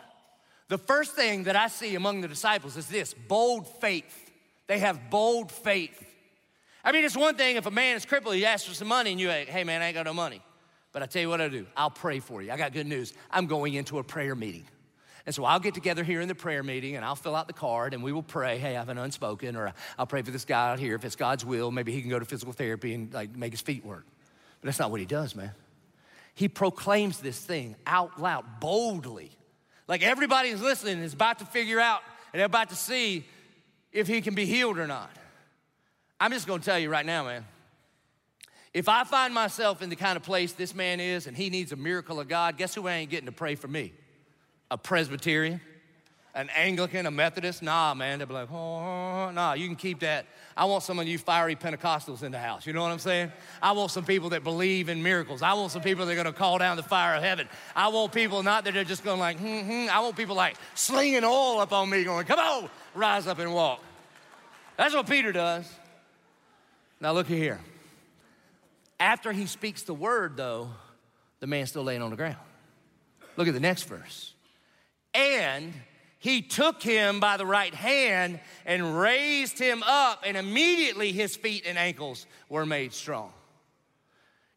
The 0.67 0.77
first 0.77 1.13
thing 1.13 1.43
that 1.43 1.55
I 1.55 1.67
see 1.67 1.95
among 1.95 2.21
the 2.21 2.27
disciples 2.27 2.75
is 2.77 2.87
this 2.87 3.13
bold 3.13 3.67
faith. 3.79 4.31
They 4.67 4.79
have 4.79 5.09
bold 5.09 5.51
faith. 5.51 6.03
I 6.83 6.91
mean, 6.91 7.05
it's 7.05 7.17
one 7.17 7.35
thing 7.35 7.55
if 7.55 7.65
a 7.65 7.71
man 7.71 7.95
is 7.95 8.05
crippled, 8.05 8.35
he 8.35 8.45
asks 8.45 8.67
for 8.67 8.73
some 8.73 8.87
money, 8.87 9.11
and 9.11 9.19
you're 9.19 9.31
like, 9.31 9.47
hey, 9.47 9.63
man, 9.63 9.81
I 9.81 9.87
ain't 9.87 9.95
got 9.95 10.05
no 10.05 10.13
money. 10.13 10.41
But 10.91 11.03
I 11.03 11.07
tell 11.07 11.21
you 11.21 11.29
what 11.29 11.41
I 11.41 11.49
do 11.49 11.65
I'll 11.75 11.89
pray 11.89 12.19
for 12.19 12.41
you. 12.41 12.51
I 12.51 12.57
got 12.57 12.71
good 12.71 12.87
news. 12.87 13.13
I'm 13.29 13.47
going 13.47 13.73
into 13.73 13.99
a 13.99 14.03
prayer 14.03 14.33
meeting. 14.33 14.65
And 15.25 15.33
so 15.33 15.43
I'll 15.43 15.59
get 15.59 15.73
together 15.73 16.03
here 16.03 16.21
in 16.21 16.27
the 16.27 16.35
prayer 16.35 16.61
meeting 16.61 16.95
and 16.95 17.03
I'll 17.03 17.15
fill 17.15 17.35
out 17.35 17.47
the 17.47 17.53
card 17.53 17.93
and 17.93 18.03
we 18.03 18.13
will 18.13 18.23
pray, 18.23 18.59
hey, 18.59 18.75
I 18.75 18.79
have 18.79 18.89
an 18.89 18.97
unspoken, 18.97 19.55
or 19.55 19.73
I'll 19.97 20.05
pray 20.05 20.21
for 20.21 20.31
this 20.31 20.45
guy 20.45 20.71
out 20.71 20.79
here. 20.79 20.95
If 20.95 21.03
it's 21.03 21.15
God's 21.15 21.43
will, 21.43 21.71
maybe 21.71 21.91
he 21.91 22.01
can 22.01 22.09
go 22.09 22.19
to 22.19 22.25
physical 22.25 22.53
therapy 22.53 22.93
and 22.93 23.13
like 23.13 23.35
make 23.35 23.51
his 23.51 23.61
feet 23.61 23.83
work. 23.83 24.05
But 24.61 24.67
that's 24.67 24.79
not 24.79 24.91
what 24.91 24.99
he 24.99 25.05
does, 25.05 25.35
man. 25.35 25.51
He 26.35 26.47
proclaims 26.47 27.19
this 27.19 27.39
thing 27.39 27.75
out 27.87 28.21
loud, 28.21 28.45
boldly. 28.59 29.34
Like 29.87 30.03
everybody 30.03 30.49
is 30.49 30.61
listening 30.61 30.99
is 30.99 31.13
about 31.13 31.39
to 31.39 31.45
figure 31.45 31.79
out 31.79 32.01
and 32.33 32.39
they're 32.39 32.45
about 32.45 32.69
to 32.69 32.75
see 32.75 33.25
if 33.91 34.07
he 34.07 34.21
can 34.21 34.35
be 34.35 34.45
healed 34.45 34.77
or 34.77 34.87
not. 34.87 35.09
I'm 36.19 36.31
just 36.31 36.47
gonna 36.47 36.63
tell 36.63 36.79
you 36.79 36.89
right 36.89 37.05
now, 37.05 37.25
man. 37.25 37.45
If 38.73 38.89
I 38.89 39.05
find 39.05 39.33
myself 39.33 39.81
in 39.81 39.89
the 39.89 39.95
kind 39.95 40.17
of 40.17 40.23
place 40.23 40.51
this 40.51 40.75
man 40.75 40.99
is 40.99 41.27
and 41.27 41.37
he 41.37 41.49
needs 41.49 41.71
a 41.71 41.77
miracle 41.77 42.19
of 42.19 42.27
God, 42.27 42.57
guess 42.57 42.75
who 42.75 42.87
I 42.87 42.95
ain't 42.95 43.09
getting 43.09 43.27
to 43.27 43.31
pray 43.31 43.55
for 43.55 43.69
me? 43.69 43.93
A 44.69 44.77
Presbyterian, 44.77 45.61
an 46.35 46.49
Anglican, 46.55 47.05
a 47.05 47.11
Methodist? 47.11 47.63
Nah, 47.63 47.93
man. 47.93 48.19
They'll 48.19 48.27
be 48.27 48.33
like, 48.33 48.51
oh, 48.51 49.31
nah, 49.31 49.53
you 49.53 49.67
can 49.67 49.75
keep 49.75 50.01
that. 50.01 50.25
I 50.55 50.65
want 50.65 50.83
some 50.83 50.99
of 50.99 51.07
you 51.07 51.17
fiery 51.17 51.55
Pentecostals 51.55 52.23
in 52.23 52.31
the 52.31 52.39
house. 52.39 52.67
You 52.67 52.73
know 52.73 52.81
what 52.81 52.91
I'm 52.91 52.99
saying? 52.99 53.31
I 53.61 53.71
want 53.71 53.91
some 53.91 54.05
people 54.05 54.29
that 54.29 54.43
believe 54.43 54.89
in 54.89 55.01
miracles. 55.01 55.41
I 55.41 55.53
want 55.53 55.71
some 55.71 55.81
people 55.81 56.05
that 56.05 56.11
are 56.11 56.15
gonna 56.15 56.33
call 56.33 56.57
down 56.57 56.77
the 56.77 56.83
fire 56.83 57.15
of 57.15 57.23
heaven. 57.23 57.47
I 57.75 57.87
want 57.87 58.11
people 58.11 58.43
not 58.43 58.65
that 58.65 58.73
they're 58.73 58.83
just 58.83 59.03
going 59.03 59.19
like, 59.19 59.37
hmm, 59.37 59.61
hmm. 59.61 59.87
I 59.89 59.99
want 60.01 60.15
people 60.15 60.35
like 60.35 60.55
slinging 60.75 61.23
oil 61.23 61.59
up 61.59 61.73
on 61.73 61.89
me, 61.89 62.03
going, 62.03 62.25
come 62.25 62.39
on, 62.39 62.69
rise 62.93 63.27
up 63.27 63.39
and 63.39 63.53
walk. 63.53 63.81
That's 64.77 64.93
what 64.93 65.07
Peter 65.09 65.31
does. 65.31 65.69
Now 66.99 67.13
look 67.13 67.27
here. 67.27 67.59
After 68.99 69.31
he 69.31 69.45
speaks 69.45 69.83
the 69.83 69.93
word, 69.93 70.37
though, 70.37 70.69
the 71.39 71.47
man's 71.47 71.69
still 71.69 71.83
laying 71.83 72.01
on 72.01 72.11
the 72.11 72.15
ground. 72.15 72.37
Look 73.35 73.47
at 73.47 73.53
the 73.53 73.59
next 73.59 73.83
verse. 73.83 74.33
And 75.13 75.73
he 76.25 76.41
took 76.41 76.81
him 76.81 77.19
by 77.19 77.37
the 77.37 77.45
right 77.45 77.75
hand 77.75 78.39
and 78.65 78.97
raised 78.97 79.59
him 79.59 79.83
up, 79.83 80.23
and 80.25 80.35
immediately 80.35 81.11
his 81.11 81.35
feet 81.35 81.65
and 81.67 81.77
ankles 81.77 82.25
were 82.49 82.65
made 82.65 82.93
strong. 82.93 83.31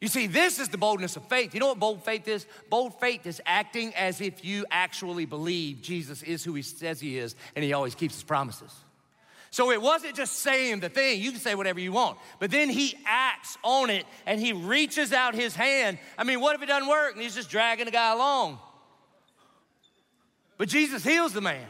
You 0.01 0.09
see, 0.09 0.29
this 0.29 0.59
is 0.59 0.71
the 0.71 0.79
boldness 0.79 1.17
of 1.17 1.29
faith. 1.29 1.53
You 1.53 1.61
know 1.61 1.67
what 1.67 1.79
bold 1.79 2.07
faith 2.07 2.27
is? 2.27 2.47
Bold 2.71 2.99
faith 2.99 3.27
is 3.27 3.43
acting 3.45 3.95
as 3.97 4.23
if 4.23 4.43
you 4.43 4.65
actually 4.71 5.27
believe 5.27 5.83
Jesus 5.83 6.23
is 6.23 6.43
who 6.43 6.55
he 6.55 6.63
says 6.63 7.01
he 7.01 7.19
is, 7.19 7.37
and 7.55 7.63
he 7.63 7.75
always 7.75 7.95
keeps 7.95 8.15
his 8.15 8.25
promises. 8.25 8.73
So 9.51 9.71
it 9.71 9.83
wasn't 9.83 10.17
just 10.17 10.37
saying 10.37 10.81
the 10.81 10.89
thing, 10.89 11.21
you 11.21 11.33
can 11.33 11.41
say 11.41 11.55
whatever 11.55 11.81
you 11.81 11.93
want, 11.93 12.17
but 12.39 12.51
then 12.51 12.71
he 12.71 12.95
acts 13.05 13.59
on 13.63 13.91
it 13.91 14.07
and 14.25 14.41
he 14.41 14.55
reaches 14.55 15.13
out 15.13 15.35
his 15.35 15.55
hand. 15.55 15.99
I 16.17 16.25
mean, 16.25 16.41
what 16.41 16.57
if 16.57 16.63
it 16.63 16.67
doesn't 16.67 16.89
work 16.89 17.13
and 17.13 17.21
he's 17.21 17.35
just 17.35 17.51
dragging 17.51 17.85
the 17.85 17.91
guy 17.91 18.15
along? 18.15 18.59
But 20.59 20.69
Jesus 20.69 21.05
heals 21.05 21.33
the 21.33 21.41
man. 21.41 21.67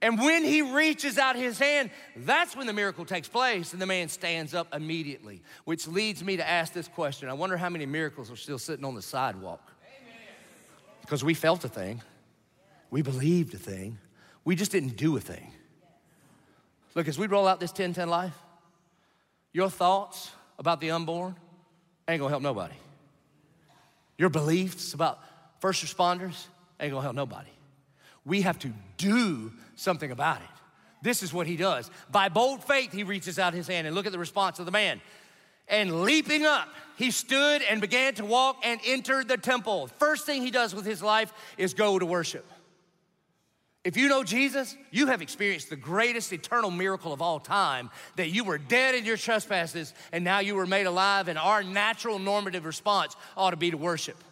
And 0.00 0.18
when 0.18 0.44
he 0.44 0.62
reaches 0.62 1.18
out 1.18 1.36
his 1.36 1.58
hand, 1.58 1.90
that's 2.16 2.56
when 2.56 2.66
the 2.66 2.72
miracle 2.72 3.04
takes 3.04 3.28
place 3.28 3.72
and 3.72 3.82
the 3.82 3.86
man 3.86 4.08
stands 4.08 4.54
up 4.54 4.72
immediately, 4.74 5.42
which 5.64 5.88
leads 5.88 6.22
me 6.22 6.36
to 6.36 6.48
ask 6.48 6.72
this 6.72 6.88
question 6.88 7.28
I 7.28 7.32
wonder 7.32 7.56
how 7.56 7.68
many 7.68 7.84
miracles 7.84 8.30
are 8.30 8.36
still 8.36 8.58
sitting 8.58 8.84
on 8.84 8.94
the 8.94 9.02
sidewalk? 9.02 9.60
Because 11.00 11.24
we 11.24 11.34
felt 11.34 11.64
a 11.64 11.68
thing, 11.68 12.02
we 12.90 13.02
believed 13.02 13.54
a 13.54 13.58
thing, 13.58 13.98
we 14.44 14.54
just 14.54 14.70
didn't 14.70 14.96
do 14.96 15.16
a 15.16 15.20
thing. 15.20 15.52
Look, 16.94 17.08
as 17.08 17.18
we 17.18 17.26
roll 17.26 17.48
out 17.48 17.60
this 17.60 17.70
1010 17.70 18.08
life, 18.08 18.34
your 19.52 19.70
thoughts 19.70 20.30
about 20.58 20.80
the 20.80 20.90
unborn 20.90 21.34
ain't 22.06 22.20
gonna 22.20 22.30
help 22.30 22.42
nobody. 22.42 22.74
Your 24.16 24.30
beliefs 24.30 24.94
about 24.94 25.18
first 25.60 25.84
responders 25.84 26.46
ain't 26.80 26.92
gonna 26.92 27.02
help 27.02 27.16
nobody. 27.16 27.50
We 28.28 28.42
have 28.42 28.58
to 28.60 28.72
do 28.98 29.50
something 29.74 30.10
about 30.12 30.42
it. 30.42 30.48
This 31.02 31.22
is 31.22 31.32
what 31.32 31.46
he 31.46 31.56
does. 31.56 31.90
By 32.10 32.28
bold 32.28 32.62
faith, 32.62 32.92
he 32.92 33.02
reaches 33.02 33.38
out 33.38 33.54
his 33.54 33.66
hand 33.66 33.86
and 33.86 33.96
look 33.96 34.06
at 34.06 34.12
the 34.12 34.18
response 34.18 34.58
of 34.58 34.66
the 34.66 34.72
man. 34.72 35.00
And 35.66 36.02
leaping 36.02 36.44
up, 36.44 36.68
he 36.96 37.10
stood 37.10 37.62
and 37.62 37.80
began 37.80 38.14
to 38.14 38.24
walk 38.24 38.58
and 38.64 38.80
entered 38.86 39.28
the 39.28 39.36
temple. 39.36 39.88
First 39.98 40.26
thing 40.26 40.42
he 40.42 40.50
does 40.50 40.74
with 40.74 40.84
his 40.84 41.02
life 41.02 41.32
is 41.56 41.74
go 41.74 41.98
to 41.98 42.06
worship. 42.06 42.44
If 43.84 43.96
you 43.96 44.08
know 44.08 44.24
Jesus, 44.24 44.76
you 44.90 45.06
have 45.06 45.22
experienced 45.22 45.70
the 45.70 45.76
greatest 45.76 46.32
eternal 46.32 46.70
miracle 46.70 47.12
of 47.12 47.22
all 47.22 47.38
time 47.40 47.90
that 48.16 48.28
you 48.28 48.44
were 48.44 48.58
dead 48.58 48.94
in 48.94 49.04
your 49.04 49.16
trespasses 49.16 49.94
and 50.12 50.24
now 50.24 50.40
you 50.40 50.56
were 50.56 50.66
made 50.66 50.86
alive, 50.86 51.28
and 51.28 51.38
our 51.38 51.62
natural 51.62 52.18
normative 52.18 52.66
response 52.66 53.16
ought 53.36 53.52
to 53.52 53.56
be 53.56 53.70
to 53.70 53.78
worship. 53.78 54.22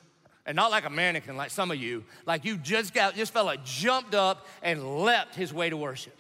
And 0.46 0.54
not 0.54 0.70
like 0.70 0.84
a 0.86 0.90
mannequin, 0.90 1.36
like 1.36 1.50
some 1.50 1.72
of 1.72 1.76
you, 1.76 2.04
like 2.24 2.44
you 2.44 2.56
just 2.56 2.94
got, 2.94 3.14
felt 3.14 3.46
like 3.46 3.64
jumped 3.64 4.14
up 4.14 4.46
and 4.62 5.02
leapt 5.02 5.34
his 5.34 5.52
way 5.52 5.68
to 5.68 5.76
worship. 5.76 6.16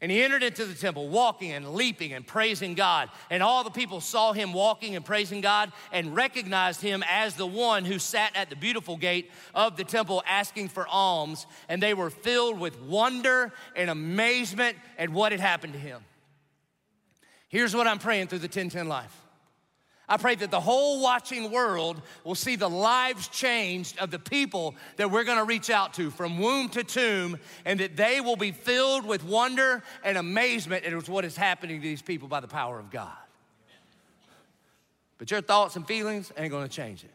And 0.00 0.12
he 0.12 0.22
entered 0.22 0.44
into 0.44 0.64
the 0.64 0.74
temple, 0.74 1.08
walking 1.08 1.50
and 1.50 1.74
leaping 1.74 2.12
and 2.12 2.24
praising 2.24 2.74
God. 2.74 3.10
And 3.30 3.42
all 3.42 3.64
the 3.64 3.70
people 3.70 4.00
saw 4.00 4.32
him 4.32 4.52
walking 4.52 4.94
and 4.94 5.04
praising 5.04 5.40
God 5.40 5.72
and 5.90 6.14
recognized 6.14 6.80
him 6.80 7.02
as 7.08 7.34
the 7.34 7.46
one 7.46 7.84
who 7.84 7.98
sat 7.98 8.36
at 8.36 8.48
the 8.48 8.54
beautiful 8.54 8.96
gate 8.96 9.30
of 9.54 9.76
the 9.76 9.82
temple 9.82 10.22
asking 10.24 10.68
for 10.68 10.86
alms. 10.86 11.46
And 11.68 11.82
they 11.82 11.94
were 11.94 12.10
filled 12.10 12.60
with 12.60 12.80
wonder 12.82 13.52
and 13.74 13.90
amazement 13.90 14.76
at 14.98 15.10
what 15.10 15.32
had 15.32 15.40
happened 15.40 15.72
to 15.72 15.80
him. 15.80 16.02
Here's 17.48 17.74
what 17.74 17.88
I'm 17.88 17.98
praying 17.98 18.28
through 18.28 18.40
the 18.40 18.44
1010 18.44 18.88
life 18.88 19.24
I 20.08 20.16
pray 20.16 20.34
that 20.36 20.50
the 20.50 20.60
whole 20.60 21.02
watching 21.02 21.50
world 21.50 22.00
will 22.24 22.34
see 22.34 22.56
the 22.56 22.70
lives 22.70 23.28
changed 23.28 23.98
of 23.98 24.10
the 24.10 24.18
people 24.18 24.74
that 24.96 25.10
we're 25.10 25.24
gonna 25.24 25.44
reach 25.44 25.68
out 25.68 25.94
to 25.94 26.10
from 26.10 26.38
womb 26.38 26.70
to 26.70 26.82
tomb, 26.82 27.38
and 27.66 27.78
that 27.80 27.96
they 27.96 28.20
will 28.20 28.36
be 28.36 28.52
filled 28.52 29.04
with 29.04 29.22
wonder 29.22 29.82
and 30.02 30.16
amazement 30.16 30.84
at 30.84 31.08
what 31.08 31.26
is 31.26 31.36
happening 31.36 31.80
to 31.80 31.82
these 31.82 32.00
people 32.00 32.26
by 32.26 32.40
the 32.40 32.48
power 32.48 32.78
of 32.78 32.90
God. 32.90 33.12
But 35.18 35.30
your 35.30 35.42
thoughts 35.42 35.76
and 35.76 35.86
feelings 35.86 36.32
ain't 36.38 36.52
gonna 36.52 36.68
change 36.68 37.04
it. 37.04 37.10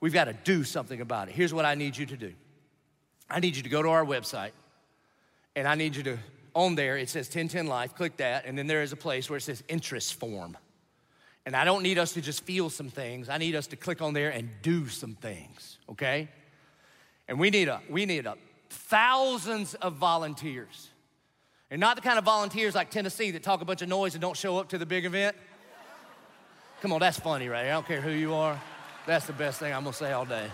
We've 0.00 0.12
gotta 0.12 0.32
do 0.32 0.64
something 0.64 1.00
about 1.00 1.28
it. 1.28 1.34
Here's 1.34 1.54
what 1.54 1.64
I 1.64 1.76
need 1.76 1.96
you 1.96 2.06
to 2.06 2.16
do 2.16 2.34
I 3.30 3.38
need 3.38 3.54
you 3.54 3.62
to 3.62 3.68
go 3.68 3.82
to 3.82 3.88
our 3.90 4.04
website, 4.04 4.52
and 5.54 5.68
I 5.68 5.76
need 5.76 5.94
you 5.94 6.02
to, 6.02 6.18
on 6.56 6.74
there, 6.74 6.98
it 6.98 7.08
says 7.08 7.26
1010 7.26 7.68
Life, 7.68 7.94
click 7.94 8.16
that, 8.16 8.46
and 8.46 8.58
then 8.58 8.66
there 8.66 8.82
is 8.82 8.92
a 8.92 8.96
place 8.96 9.30
where 9.30 9.36
it 9.36 9.42
says 9.42 9.62
interest 9.68 10.14
form. 10.14 10.56
And 11.46 11.54
I 11.54 11.64
don't 11.64 11.82
need 11.82 11.98
us 11.98 12.12
to 12.14 12.20
just 12.20 12.44
feel 12.44 12.70
some 12.70 12.88
things. 12.88 13.28
I 13.28 13.38
need 13.38 13.54
us 13.54 13.66
to 13.68 13.76
click 13.76 14.00
on 14.00 14.14
there 14.14 14.30
and 14.30 14.48
do 14.62 14.88
some 14.88 15.14
things, 15.14 15.78
okay? 15.90 16.28
And 17.28 17.38
we 17.38 17.50
need 17.50 17.68
a 17.68 17.80
we 17.90 18.06
need 18.06 18.26
a 18.26 18.36
thousands 18.70 19.74
of 19.74 19.94
volunteers. 19.94 20.90
And 21.70 21.80
not 21.80 21.96
the 21.96 22.02
kind 22.02 22.18
of 22.18 22.24
volunteers 22.24 22.74
like 22.74 22.90
Tennessee 22.90 23.30
that 23.32 23.42
talk 23.42 23.60
a 23.60 23.64
bunch 23.64 23.82
of 23.82 23.88
noise 23.88 24.14
and 24.14 24.22
don't 24.22 24.36
show 24.36 24.58
up 24.58 24.68
to 24.70 24.78
the 24.78 24.86
big 24.86 25.04
event. 25.04 25.36
Come 26.80 26.92
on, 26.92 27.00
that's 27.00 27.18
funny, 27.18 27.48
right? 27.48 27.66
I 27.66 27.70
don't 27.70 27.86
care 27.86 28.00
who 28.00 28.10
you 28.10 28.34
are. 28.34 28.60
That's 29.06 29.26
the 29.26 29.32
best 29.32 29.58
thing 29.58 29.72
I'm 29.72 29.84
gonna 29.84 29.94
say 29.94 30.12
all 30.12 30.24
day. 30.24 30.46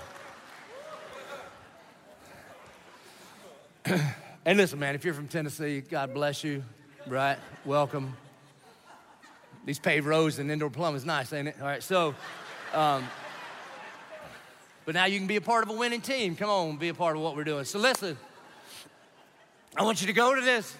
and 4.45 4.59
listen, 4.59 4.79
man, 4.79 4.95
if 4.95 5.05
you're 5.05 5.15
from 5.15 5.29
Tennessee, 5.29 5.81
God 5.81 6.15
bless 6.15 6.45
you, 6.45 6.63
right? 7.07 7.39
Welcome. 7.65 8.17
These 9.65 9.79
paved 9.79 10.07
roads 10.07 10.39
and 10.39 10.51
indoor 10.51 10.71
plumbing 10.71 10.97
is 10.97 11.05
nice, 11.05 11.33
ain't 11.33 11.49
it? 11.49 11.57
All 11.61 11.67
right, 11.67 11.83
so, 11.83 12.15
um, 12.73 13.07
but 14.85 14.95
now 14.95 15.05
you 15.05 15.19
can 15.19 15.27
be 15.27 15.37
a 15.37 15.41
part 15.41 15.63
of 15.63 15.71
a 15.71 15.75
winning 15.77 16.01
team. 16.01 16.35
Come 16.35 16.49
on, 16.49 16.77
be 16.77 16.89
a 16.89 16.95
part 16.95 17.17
of 17.17 17.23
what 17.23 17.37
we're 17.37 17.45
doing. 17.45 17.65
So 17.65 17.79
listen, 17.79 18.17
I 19.77 19.83
want 19.83 20.01
you 20.01 20.07
to 20.07 20.13
go 20.13 20.35
to 20.35 20.41
this, 20.41 20.77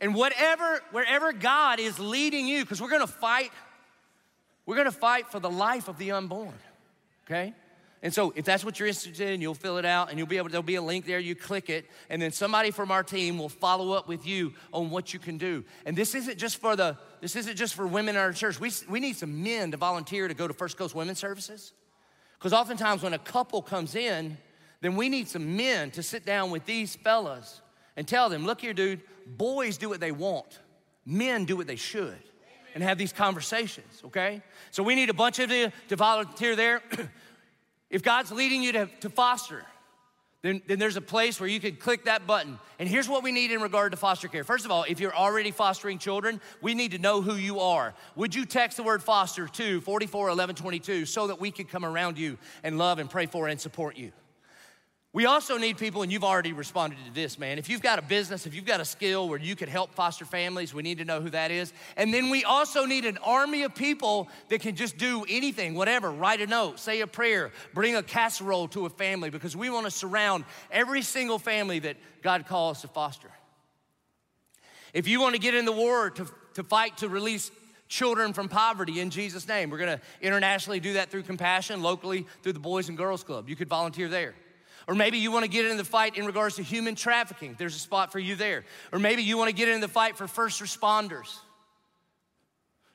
and 0.00 0.14
whatever, 0.14 0.82
wherever 0.90 1.32
God 1.32 1.78
is 1.78 1.98
leading 1.98 2.48
you, 2.48 2.62
because 2.62 2.80
we're 2.80 2.90
gonna 2.90 3.06
fight 3.06 3.52
We're 4.64 4.76
gonna 4.76 4.92
fight 4.92 5.30
for 5.30 5.40
the 5.40 5.50
life 5.50 5.88
of 5.88 5.98
the 5.98 6.12
unborn, 6.12 6.54
okay? 7.26 7.52
And 8.02 8.12
so 8.12 8.32
if 8.34 8.44
that's 8.44 8.64
what 8.64 8.80
you're 8.80 8.88
interested 8.88 9.20
in, 9.20 9.40
you'll 9.40 9.54
fill 9.54 9.78
it 9.78 9.84
out 9.84 10.10
and 10.10 10.18
you'll 10.18 10.26
be 10.26 10.36
able 10.36 10.48
there'll 10.48 10.62
be 10.64 10.74
a 10.74 10.82
link 10.82 11.06
there, 11.06 11.20
you 11.20 11.36
click 11.36 11.70
it, 11.70 11.88
and 12.10 12.20
then 12.20 12.32
somebody 12.32 12.72
from 12.72 12.90
our 12.90 13.04
team 13.04 13.38
will 13.38 13.48
follow 13.48 13.92
up 13.92 14.08
with 14.08 14.26
you 14.26 14.54
on 14.72 14.90
what 14.90 15.14
you 15.14 15.20
can 15.20 15.38
do. 15.38 15.64
And 15.86 15.96
this 15.96 16.16
isn't 16.16 16.36
just 16.36 16.56
for 16.56 16.74
the 16.74 16.96
this 17.20 17.36
isn't 17.36 17.56
just 17.56 17.74
for 17.74 17.86
women 17.86 18.16
in 18.16 18.20
our 18.20 18.32
church. 18.32 18.58
We, 18.58 18.72
we 18.88 18.98
need 18.98 19.16
some 19.16 19.44
men 19.44 19.70
to 19.70 19.76
volunteer 19.76 20.26
to 20.26 20.34
go 20.34 20.48
to 20.48 20.54
First 20.54 20.76
Coast 20.76 20.94
Women's 20.94 21.18
Services. 21.18 21.72
Because 22.36 22.52
oftentimes 22.52 23.04
when 23.04 23.14
a 23.14 23.18
couple 23.18 23.62
comes 23.62 23.94
in, 23.94 24.36
then 24.80 24.96
we 24.96 25.08
need 25.08 25.28
some 25.28 25.56
men 25.56 25.92
to 25.92 26.02
sit 26.02 26.26
down 26.26 26.50
with 26.50 26.66
these 26.66 26.96
fellas 26.96 27.62
and 27.96 28.08
tell 28.08 28.28
them, 28.28 28.44
look 28.44 28.60
here, 28.60 28.72
dude, 28.74 29.00
boys 29.24 29.76
do 29.76 29.88
what 29.88 30.00
they 30.00 30.10
want, 30.10 30.58
men 31.06 31.44
do 31.44 31.56
what 31.56 31.68
they 31.68 31.76
should. 31.76 32.18
And 32.74 32.82
have 32.82 32.96
these 32.96 33.12
conversations, 33.12 34.00
okay? 34.06 34.40
So 34.70 34.82
we 34.82 34.94
need 34.94 35.10
a 35.10 35.14
bunch 35.14 35.38
of 35.38 35.50
you 35.50 35.70
to 35.88 35.96
volunteer 35.96 36.56
there. 36.56 36.80
if 37.92 38.02
God's 38.02 38.32
leading 38.32 38.62
you 38.62 38.72
to, 38.72 38.86
to 39.00 39.10
foster, 39.10 39.64
then, 40.40 40.60
then 40.66 40.80
there's 40.80 40.96
a 40.96 41.02
place 41.02 41.38
where 41.38 41.48
you 41.48 41.60
can 41.60 41.76
click 41.76 42.06
that 42.06 42.26
button. 42.26 42.58
And 42.80 42.88
here's 42.88 43.08
what 43.08 43.22
we 43.22 43.30
need 43.30 43.52
in 43.52 43.60
regard 43.60 43.92
to 43.92 43.98
foster 43.98 44.26
care. 44.26 44.42
First 44.42 44.64
of 44.64 44.72
all, 44.72 44.84
if 44.88 44.98
you're 44.98 45.14
already 45.14 45.52
fostering 45.52 45.98
children, 45.98 46.40
we 46.60 46.74
need 46.74 46.90
to 46.92 46.98
know 46.98 47.22
who 47.22 47.36
you 47.36 47.60
are. 47.60 47.94
Would 48.16 48.34
you 48.34 48.44
text 48.44 48.76
the 48.76 48.82
word 48.82 49.04
foster 49.04 49.46
to 49.46 49.80
44 49.82 50.30
11 50.30 50.56
22 50.56 51.06
so 51.06 51.28
that 51.28 51.40
we 51.40 51.52
can 51.52 51.66
come 51.66 51.84
around 51.84 52.18
you 52.18 52.38
and 52.64 52.76
love 52.76 52.98
and 52.98 53.08
pray 53.08 53.26
for 53.26 53.46
and 53.46 53.60
support 53.60 53.96
you? 53.96 54.10
We 55.14 55.26
also 55.26 55.58
need 55.58 55.76
people, 55.76 56.02
and 56.02 56.10
you've 56.10 56.24
already 56.24 56.54
responded 56.54 56.96
to 57.04 57.12
this, 57.12 57.38
man. 57.38 57.58
If 57.58 57.68
you've 57.68 57.82
got 57.82 57.98
a 57.98 58.02
business, 58.02 58.46
if 58.46 58.54
you've 58.54 58.64
got 58.64 58.80
a 58.80 58.84
skill 58.84 59.28
where 59.28 59.38
you 59.38 59.54
could 59.54 59.68
help 59.68 59.92
foster 59.94 60.24
families, 60.24 60.72
we 60.72 60.82
need 60.82 60.98
to 60.98 61.04
know 61.04 61.20
who 61.20 61.28
that 61.30 61.50
is. 61.50 61.70
And 61.98 62.14
then 62.14 62.30
we 62.30 62.44
also 62.44 62.86
need 62.86 63.04
an 63.04 63.18
army 63.18 63.64
of 63.64 63.74
people 63.74 64.30
that 64.48 64.62
can 64.62 64.74
just 64.74 64.96
do 64.96 65.26
anything, 65.28 65.74
whatever, 65.74 66.10
write 66.10 66.40
a 66.40 66.46
note, 66.46 66.80
say 66.80 67.02
a 67.02 67.06
prayer, 67.06 67.52
bring 67.74 67.94
a 67.94 68.02
casserole 68.02 68.68
to 68.68 68.86
a 68.86 68.88
family, 68.88 69.28
because 69.28 69.54
we 69.54 69.68
want 69.68 69.84
to 69.84 69.90
surround 69.90 70.46
every 70.70 71.02
single 71.02 71.38
family 71.38 71.78
that 71.80 71.98
God 72.22 72.46
calls 72.46 72.80
to 72.80 72.88
foster. 72.88 73.30
If 74.94 75.06
you 75.06 75.20
want 75.20 75.34
to 75.34 75.40
get 75.40 75.54
in 75.54 75.66
the 75.66 75.72
war 75.72 76.08
to, 76.08 76.26
to 76.54 76.62
fight 76.62 76.96
to 76.98 77.08
release 77.10 77.50
children 77.86 78.32
from 78.32 78.48
poverty 78.48 78.98
in 79.00 79.10
Jesus' 79.10 79.46
name, 79.46 79.68
we're 79.68 79.76
going 79.76 79.98
to 79.98 80.04
internationally 80.22 80.80
do 80.80 80.94
that 80.94 81.10
through 81.10 81.24
compassion, 81.24 81.82
locally 81.82 82.26
through 82.42 82.54
the 82.54 82.58
Boys 82.58 82.88
and 82.88 82.96
Girls 82.96 83.22
Club. 83.22 83.50
You 83.50 83.56
could 83.56 83.68
volunteer 83.68 84.08
there. 84.08 84.34
Or 84.88 84.94
maybe 84.94 85.18
you 85.18 85.30
want 85.30 85.44
to 85.44 85.50
get 85.50 85.64
in 85.66 85.76
the 85.76 85.84
fight 85.84 86.16
in 86.16 86.26
regards 86.26 86.56
to 86.56 86.62
human 86.62 86.94
trafficking. 86.94 87.54
There's 87.58 87.76
a 87.76 87.78
spot 87.78 88.12
for 88.12 88.18
you 88.18 88.34
there. 88.34 88.64
Or 88.92 88.98
maybe 88.98 89.22
you 89.22 89.38
want 89.38 89.48
to 89.48 89.54
get 89.54 89.68
in 89.68 89.80
the 89.80 89.88
fight 89.88 90.16
for 90.16 90.26
first 90.26 90.60
responders. 90.60 91.38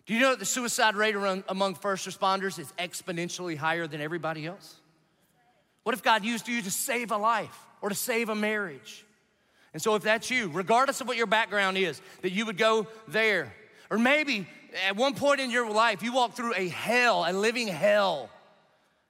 Do 0.05 0.13
you 0.13 0.21
know 0.21 0.31
that 0.31 0.39
the 0.39 0.45
suicide 0.45 0.95
rate 0.95 1.15
among 1.49 1.75
first 1.75 2.07
responders 2.07 2.57
is 2.59 2.71
exponentially 2.79 3.57
higher 3.57 3.87
than 3.87 4.01
everybody 4.01 4.45
else? 4.45 4.75
What 5.83 5.93
if 5.93 6.03
God 6.03 6.23
used 6.25 6.47
you 6.47 6.61
to 6.61 6.71
save 6.71 7.11
a 7.11 7.17
life 7.17 7.57
or 7.81 7.89
to 7.89 7.95
save 7.95 8.29
a 8.29 8.35
marriage? 8.35 9.05
And 9.73 9.81
so, 9.81 9.95
if 9.95 10.03
that's 10.03 10.31
you, 10.31 10.49
regardless 10.49 11.01
of 11.01 11.07
what 11.07 11.17
your 11.17 11.27
background 11.27 11.77
is, 11.77 12.01
that 12.21 12.31
you 12.31 12.45
would 12.45 12.57
go 12.57 12.87
there. 13.07 13.53
Or 13.89 13.97
maybe 13.97 14.47
at 14.87 14.95
one 14.95 15.13
point 15.13 15.39
in 15.39 15.51
your 15.51 15.69
life, 15.69 16.01
you 16.01 16.13
walked 16.13 16.35
through 16.35 16.53
a 16.55 16.67
hell, 16.69 17.25
a 17.27 17.33
living 17.33 17.67
hell 17.67 18.29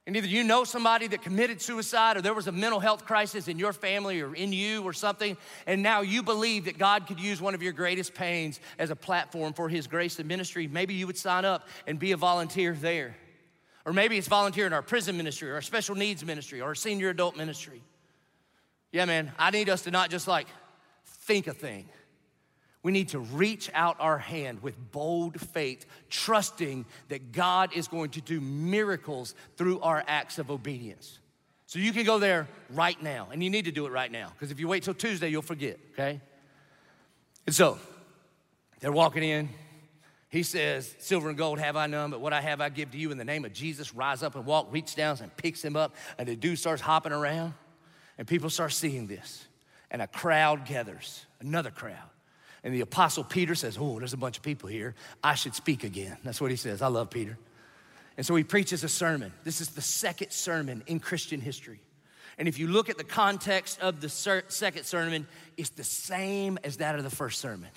and 0.08 0.16
either 0.16 0.26
you 0.26 0.42
know 0.42 0.64
somebody 0.64 1.06
that 1.06 1.20
committed 1.20 1.60
suicide 1.60 2.16
or 2.16 2.22
there 2.22 2.32
was 2.32 2.46
a 2.46 2.52
mental 2.52 2.80
health 2.80 3.04
crisis 3.04 3.46
in 3.46 3.58
your 3.58 3.74
family 3.74 4.22
or 4.22 4.34
in 4.34 4.54
you 4.54 4.82
or 4.82 4.94
something, 4.94 5.36
and 5.66 5.82
now 5.82 6.00
you 6.00 6.22
believe 6.22 6.64
that 6.64 6.78
God 6.78 7.06
could 7.06 7.20
use 7.20 7.42
one 7.42 7.54
of 7.54 7.62
your 7.62 7.74
greatest 7.74 8.14
pains 8.14 8.58
as 8.78 8.88
a 8.88 8.96
platform 8.96 9.52
for 9.52 9.68
His 9.68 9.86
grace 9.86 10.18
and 10.18 10.26
ministry, 10.26 10.66
maybe 10.66 10.94
you 10.94 11.06
would 11.06 11.18
sign 11.18 11.44
up 11.44 11.68
and 11.86 11.98
be 11.98 12.12
a 12.12 12.16
volunteer 12.16 12.72
there. 12.72 13.18
Or 13.84 13.92
maybe 13.92 14.16
it's 14.16 14.28
volunteer 14.28 14.66
in 14.66 14.72
our 14.72 14.80
prison 14.80 15.14
ministry 15.18 15.50
or 15.50 15.56
our 15.56 15.60
special 15.60 15.94
needs 15.94 16.24
ministry 16.24 16.62
or 16.62 16.68
our 16.68 16.74
senior 16.74 17.10
adult 17.10 17.36
ministry. 17.36 17.82
Yeah, 18.92 19.04
man, 19.04 19.30
I 19.38 19.50
need 19.50 19.68
us 19.68 19.82
to 19.82 19.90
not 19.90 20.08
just 20.08 20.26
like 20.26 20.46
think 21.04 21.48
a 21.48 21.52
thing, 21.52 21.86
we 22.82 22.92
need 22.92 23.08
to 23.08 23.18
reach 23.18 23.70
out 23.74 23.96
our 23.98 24.18
hand 24.18 24.62
with 24.62 24.76
bold 24.92 25.40
faith, 25.40 25.84
trusting 26.10 26.86
that 27.08 27.32
God 27.32 27.72
is 27.74 27.88
going 27.88 28.10
to 28.10 28.20
do 28.20 28.40
miracles 28.40 29.34
through 29.56 29.80
our 29.80 30.04
acts 30.06 30.38
of 30.38 30.50
obedience. 30.50 31.18
So 31.66 31.78
you 31.78 31.92
can 31.92 32.04
go 32.04 32.18
there 32.18 32.48
right 32.70 33.00
now, 33.02 33.28
and 33.30 33.42
you 33.42 33.50
need 33.50 33.66
to 33.66 33.72
do 33.72 33.84
it 33.86 33.90
right 33.90 34.10
now, 34.10 34.32
because 34.32 34.50
if 34.50 34.60
you 34.60 34.68
wait 34.68 34.84
till 34.84 34.94
Tuesday, 34.94 35.28
you'll 35.28 35.42
forget, 35.42 35.78
okay? 35.92 36.20
And 37.46 37.54
so 37.54 37.78
they're 38.80 38.92
walking 38.92 39.22
in. 39.22 39.48
He 40.30 40.42
says, 40.42 40.94
Silver 40.98 41.30
and 41.30 41.36
gold 41.38 41.58
have 41.58 41.76
I 41.76 41.86
none, 41.86 42.10
but 42.10 42.20
what 42.20 42.32
I 42.32 42.40
have 42.40 42.60
I 42.60 42.68
give 42.68 42.90
to 42.92 42.98
you 42.98 43.10
in 43.10 43.18
the 43.18 43.24
name 43.24 43.44
of 43.44 43.52
Jesus. 43.52 43.94
Rise 43.94 44.22
up 44.22 44.34
and 44.34 44.46
walk, 44.46 44.68
reach 44.70 44.94
down 44.94 45.18
and 45.20 45.34
picks 45.36 45.62
him 45.62 45.74
up, 45.74 45.96
and 46.18 46.28
the 46.28 46.36
dude 46.36 46.58
starts 46.58 46.82
hopping 46.82 47.12
around, 47.12 47.54
and 48.18 48.26
people 48.26 48.50
start 48.50 48.72
seeing 48.72 49.06
this, 49.06 49.46
and 49.90 50.00
a 50.00 50.06
crowd 50.06 50.64
gathers, 50.64 51.26
another 51.40 51.70
crowd. 51.70 51.96
And 52.68 52.74
the 52.76 52.82
apostle 52.82 53.24
Peter 53.24 53.54
says, 53.54 53.78
Oh, 53.80 53.98
there's 53.98 54.12
a 54.12 54.18
bunch 54.18 54.36
of 54.36 54.42
people 54.42 54.68
here. 54.68 54.94
I 55.24 55.36
should 55.36 55.54
speak 55.54 55.84
again. 55.84 56.18
That's 56.22 56.38
what 56.38 56.50
he 56.50 56.56
says. 56.58 56.82
I 56.82 56.88
love 56.88 57.08
Peter. 57.08 57.38
And 58.18 58.26
so 58.26 58.34
he 58.34 58.44
preaches 58.44 58.84
a 58.84 58.90
sermon. 58.90 59.32
This 59.42 59.62
is 59.62 59.70
the 59.70 59.80
second 59.80 60.32
sermon 60.32 60.82
in 60.86 61.00
Christian 61.00 61.40
history. 61.40 61.80
And 62.36 62.46
if 62.46 62.58
you 62.58 62.68
look 62.68 62.90
at 62.90 62.98
the 62.98 63.04
context 63.04 63.80
of 63.80 64.02
the 64.02 64.10
second 64.10 64.84
sermon, 64.84 65.26
it's 65.56 65.70
the 65.70 65.82
same 65.82 66.58
as 66.62 66.76
that 66.76 66.94
of 66.94 67.04
the 67.04 67.10
first 67.10 67.40
sermon, 67.40 67.70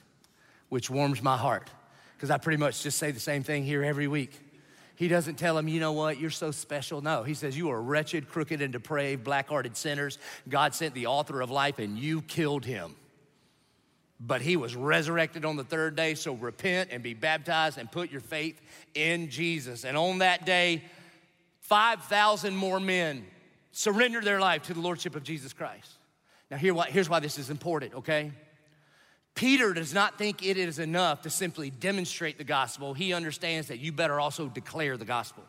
which 0.67 0.89
warms 0.89 1.23
my 1.23 1.37
heart 1.37 1.69
because 2.17 2.29
I 2.29 2.37
pretty 2.37 2.57
much 2.57 2.83
just 2.83 2.97
say 2.97 3.11
the 3.11 3.19
same 3.21 3.43
thing 3.43 3.63
here 3.63 3.85
every 3.85 4.09
week. 4.09 4.37
He 4.97 5.07
doesn't 5.07 5.35
tell 5.35 5.55
them, 5.55 5.69
you 5.69 5.79
know 5.79 5.93
what, 5.93 6.19
you're 6.19 6.29
so 6.29 6.51
special. 6.51 6.99
No, 6.99 7.23
he 7.23 7.33
says, 7.33 7.57
you 7.57 7.69
are 7.69 7.81
wretched, 7.81 8.27
crooked, 8.27 8.61
and 8.61 8.73
depraved, 8.73 9.23
black 9.23 9.47
hearted 9.47 9.77
sinners. 9.77 10.19
God 10.49 10.75
sent 10.75 10.95
the 10.95 11.05
author 11.05 11.39
of 11.39 11.49
life 11.49 11.79
and 11.79 11.97
you 11.97 12.23
killed 12.23 12.65
him 12.65 12.97
but 14.23 14.41
he 14.41 14.55
was 14.55 14.75
resurrected 14.75 15.45
on 15.45 15.55
the 15.55 15.63
third 15.63 15.95
day. 15.95 16.13
So 16.13 16.33
repent 16.33 16.89
and 16.91 17.01
be 17.01 17.13
baptized 17.15 17.77
and 17.77 17.91
put 17.91 18.11
your 18.11 18.21
faith 18.21 18.61
in 18.93 19.29
Jesus. 19.29 19.83
And 19.83 19.97
on 19.97 20.19
that 20.19 20.45
day, 20.45 20.83
5,000 21.61 22.55
more 22.55 22.79
men 22.79 23.25
surrendered 23.71 24.23
their 24.23 24.39
life 24.39 24.63
to 24.63 24.73
the 24.73 24.79
Lordship 24.79 25.15
of 25.15 25.23
Jesus 25.23 25.53
Christ. 25.53 25.91
Now, 26.51 26.57
here, 26.57 26.75
here's 26.89 27.09
why 27.09 27.19
this 27.19 27.39
is 27.39 27.49
important, 27.49 27.95
okay? 27.95 28.31
Peter 29.33 29.73
does 29.73 29.93
not 29.93 30.17
think 30.17 30.45
it 30.45 30.57
is 30.57 30.77
enough 30.77 31.21
to 31.21 31.29
simply 31.29 31.69
demonstrate 31.69 32.37
the 32.37 32.43
gospel. 32.43 32.93
He 32.93 33.13
understands 33.13 33.69
that 33.69 33.79
you 33.79 33.91
better 33.91 34.19
also 34.19 34.47
declare 34.47 34.97
the 34.97 35.05
gospel. 35.05 35.43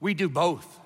We 0.00 0.14
do 0.14 0.28
both. 0.28 0.80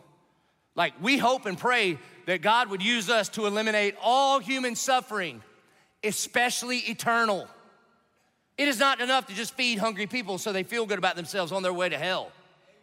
Like, 0.75 0.95
we 1.01 1.19
hope 1.19 1.47
and 1.47 1.59
pray 1.59 1.99
that 2.27 2.43
God 2.43 2.71
would 2.71 2.83
use 2.83 3.11
us 3.11 3.29
to 3.31 3.47
eliminate 3.47 3.95
all 4.03 4.39
human 4.41 4.75
suffering 4.75 5.43
especially 6.07 6.79
eternal. 6.79 7.47
It 8.59 8.69
is 8.69 8.79
not 8.79 9.01
enough 9.01 9.27
to 9.27 9.35
just 9.35 9.55
feed 9.55 9.79
hungry 9.79 10.07
people 10.07 10.39
so 10.39 10.53
they 10.53 10.63
feel 10.63 10.87
good 10.87 10.99
about 10.99 11.17
themselves 11.17 11.53
on 11.53 11.63
their 11.63 11.73
way 11.73 11.89
to 11.89 11.99
hell. 11.99 12.33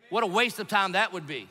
What 0.10 0.24
a 0.24 0.28
waste 0.28 0.60
of 0.60 0.68
time 0.68 0.92
that 0.92 1.14
would 1.14 1.26
be. 1.26 1.48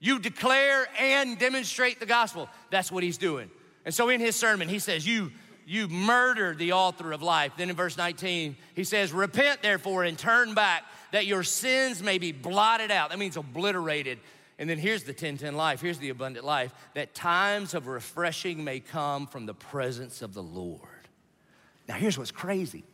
You 0.00 0.18
declare 0.18 0.86
and 0.98 1.38
demonstrate 1.38 1.98
the 1.98 2.06
gospel. 2.06 2.48
That's 2.70 2.92
what 2.92 3.02
he's 3.02 3.16
doing. 3.16 3.50
And 3.86 3.94
so 3.94 4.10
in 4.10 4.20
his 4.20 4.36
sermon, 4.36 4.68
he 4.68 4.78
says, 4.78 5.06
You 5.06 5.32
you 5.66 5.88
murdered 5.88 6.58
the 6.58 6.72
author 6.72 7.12
of 7.12 7.22
life. 7.22 7.52
Then 7.56 7.70
in 7.70 7.76
verse 7.76 7.96
19, 7.96 8.56
he 8.74 8.84
says, 8.84 9.12
Repent 9.12 9.62
therefore 9.62 10.04
and 10.04 10.18
turn 10.18 10.54
back 10.54 10.84
that 11.12 11.26
your 11.26 11.42
sins 11.42 12.02
may 12.02 12.18
be 12.18 12.32
blotted 12.32 12.90
out. 12.90 13.10
That 13.10 13.18
means 13.18 13.36
obliterated. 13.36 14.18
And 14.58 14.68
then 14.68 14.78
here's 14.78 15.02
the 15.02 15.12
1010 15.12 15.56
life, 15.56 15.80
here's 15.80 15.98
the 15.98 16.10
abundant 16.10 16.44
life 16.44 16.72
that 16.94 17.14
times 17.14 17.74
of 17.74 17.86
refreshing 17.86 18.62
may 18.62 18.80
come 18.80 19.26
from 19.26 19.46
the 19.46 19.54
presence 19.54 20.22
of 20.22 20.34
the 20.34 20.42
Lord. 20.42 20.80
Now, 21.88 21.94
here's 21.94 22.18
what's 22.18 22.30
crazy 22.30 22.84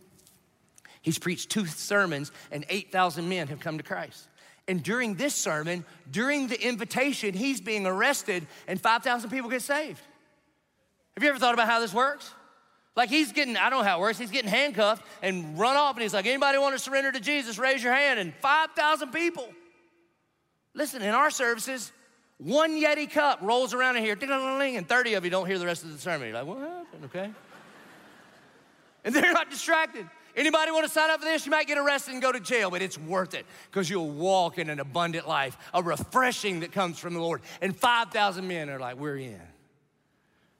he's 1.02 1.18
preached 1.18 1.50
two 1.50 1.66
sermons, 1.66 2.30
and 2.50 2.64
8,000 2.68 3.28
men 3.28 3.48
have 3.48 3.60
come 3.60 3.78
to 3.78 3.84
Christ. 3.84 4.28
And 4.68 4.82
during 4.82 5.14
this 5.14 5.34
sermon, 5.34 5.84
during 6.10 6.46
the 6.46 6.60
invitation, 6.62 7.34
he's 7.34 7.60
being 7.60 7.86
arrested, 7.86 8.46
and 8.68 8.80
5,000 8.80 9.30
people 9.30 9.48
get 9.50 9.62
saved. 9.62 10.00
Have 11.14 11.24
you 11.24 11.30
ever 11.30 11.38
thought 11.38 11.54
about 11.54 11.66
how 11.68 11.80
this 11.80 11.94
works? 11.94 12.30
Like 12.96 13.08
he's 13.08 13.32
getting, 13.32 13.56
I 13.56 13.70
don't 13.70 13.80
know 13.80 13.84
how 13.84 13.98
it 13.98 14.00
works, 14.00 14.18
he's 14.18 14.30
getting 14.30 14.50
handcuffed 14.50 15.04
and 15.22 15.58
run 15.58 15.76
off, 15.76 15.94
and 15.96 16.02
he's 16.02 16.12
like, 16.12 16.26
anybody 16.26 16.58
want 16.58 16.76
to 16.76 16.78
surrender 16.78 17.10
to 17.12 17.20
Jesus? 17.20 17.58
Raise 17.58 17.82
your 17.82 17.94
hand. 17.94 18.20
And 18.20 18.34
5,000 18.34 19.10
people. 19.10 19.48
Listen, 20.74 21.02
in 21.02 21.10
our 21.10 21.30
services, 21.30 21.90
one 22.38 22.80
Yeti 22.80 23.10
cup 23.10 23.40
rolls 23.42 23.74
around 23.74 23.96
in 23.96 24.04
here, 24.04 24.16
and 24.20 24.88
30 24.88 25.14
of 25.14 25.24
you 25.24 25.30
don't 25.30 25.46
hear 25.46 25.58
the 25.58 25.66
rest 25.66 25.82
of 25.82 25.92
the 25.92 25.98
sermon. 25.98 26.28
You're 26.28 26.36
like, 26.36 26.46
what 26.46 26.58
happened? 26.58 27.04
Okay 27.06 27.30
and 29.04 29.14
they're 29.14 29.32
not 29.32 29.50
distracted. 29.50 30.08
Anybody 30.36 30.70
want 30.70 30.86
to 30.86 30.92
sign 30.92 31.10
up 31.10 31.20
for 31.20 31.26
this? 31.26 31.44
You 31.44 31.50
might 31.50 31.66
get 31.66 31.78
arrested 31.78 32.12
and 32.12 32.22
go 32.22 32.30
to 32.30 32.40
jail, 32.40 32.70
but 32.70 32.82
it's 32.82 32.98
worth 32.98 33.34
it 33.34 33.46
because 33.70 33.90
you'll 33.90 34.10
walk 34.10 34.58
in 34.58 34.70
an 34.70 34.78
abundant 34.78 35.26
life, 35.26 35.56
a 35.74 35.82
refreshing 35.82 36.60
that 36.60 36.72
comes 36.72 36.98
from 36.98 37.14
the 37.14 37.20
Lord. 37.20 37.42
And 37.60 37.76
5,000 37.76 38.46
men 38.46 38.70
are 38.70 38.78
like, 38.78 38.96
we're 38.96 39.16
in. 39.16 39.40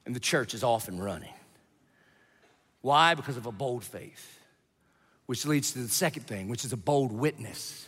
And 0.07 0.15
the 0.15 0.21
church 0.21 0.55
is 0.55 0.65
off 0.65 0.89
and 0.89 1.03
running. 1.03 1.33
Why? 2.81 3.15
Because 3.15 3.37
of 3.37 3.47
a 3.47 3.53
bold 3.53 3.85
faith, 3.85 4.39
which 5.27 5.47
leads 5.47 5.73
to 5.73 5.79
the 5.81 5.89
second 5.89 6.27
thing, 6.27 6.49
which 6.49 6.65
is 6.65 6.73
a 6.73 6.77
bold 6.77 7.13
witness. 7.13 7.87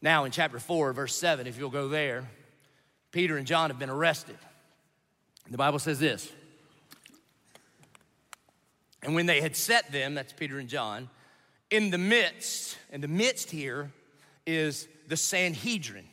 Now, 0.00 0.24
in 0.24 0.30
chapter 0.30 0.60
4, 0.60 0.92
verse 0.92 1.14
7, 1.16 1.46
if 1.46 1.58
you'll 1.58 1.70
go 1.70 1.88
there, 1.88 2.28
Peter 3.10 3.36
and 3.36 3.46
John 3.46 3.70
have 3.70 3.78
been 3.78 3.90
arrested. 3.90 4.36
The 5.50 5.58
Bible 5.58 5.78
says 5.78 5.98
this 5.98 6.30
And 9.02 9.14
when 9.14 9.26
they 9.26 9.40
had 9.40 9.56
set 9.56 9.92
them, 9.92 10.14
that's 10.14 10.32
Peter 10.32 10.58
and 10.58 10.68
John, 10.68 11.08
in 11.70 11.90
the 11.90 11.98
midst, 11.98 12.76
and 12.90 13.02
the 13.02 13.08
midst 13.08 13.50
here 13.50 13.92
is 14.46 14.88
the 15.06 15.16
Sanhedrin. 15.16 16.06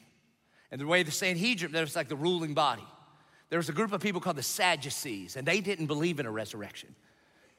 And 0.72 0.82
the 0.82 0.88
way 0.88 1.04
the 1.04 1.12
Sanhedrin, 1.12 1.72
that 1.72 1.82
was 1.82 1.96
like 1.96 2.10
the 2.10 2.16
ruling 2.16 2.54
body. 2.54 2.84
There 3.50 3.60
was 3.60 3.70
a 3.70 3.74
group 3.74 3.94
of 3.94 4.02
people 4.02 4.20
called 4.20 4.36
the 4.36 4.44
Sadducees, 4.44 5.36
and 5.36 5.48
they 5.48 5.62
didn't 5.62 5.86
believe 5.86 6.20
in 6.20 6.26
a 6.26 6.32
resurrection. 6.32 6.94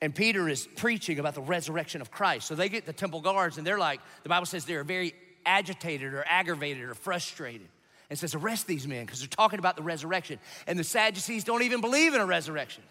And 0.02 0.14
Peter 0.14 0.48
is 0.48 0.68
preaching 0.76 1.18
about 1.18 1.34
the 1.34 1.40
resurrection 1.40 2.00
of 2.00 2.10
Christ. 2.10 2.46
So 2.46 2.54
they 2.54 2.68
get 2.68 2.84
the 2.84 2.92
temple 2.92 3.20
guards, 3.20 3.56
and 3.56 3.66
they're 3.66 3.78
like, 3.78 4.00
the 4.22 4.28
Bible 4.28 4.46
says 4.46 4.64
they're 4.66 4.84
very 4.84 5.14
agitated 5.46 6.12
or 6.12 6.24
aggravated 6.26 6.82
or 6.84 6.94
frustrated. 6.94 7.68
And 8.10 8.18
says, 8.18 8.34
arrest 8.34 8.66
these 8.66 8.86
men 8.86 9.04
because 9.04 9.20
they're 9.20 9.28
talking 9.28 9.58
about 9.58 9.74
the 9.74 9.82
resurrection. 9.82 10.38
And 10.66 10.78
the 10.78 10.84
Sadducees 10.84 11.42
don't 11.42 11.62
even 11.62 11.80
believe 11.80 12.14
in 12.14 12.20
a 12.20 12.26
resurrection. 12.26 12.84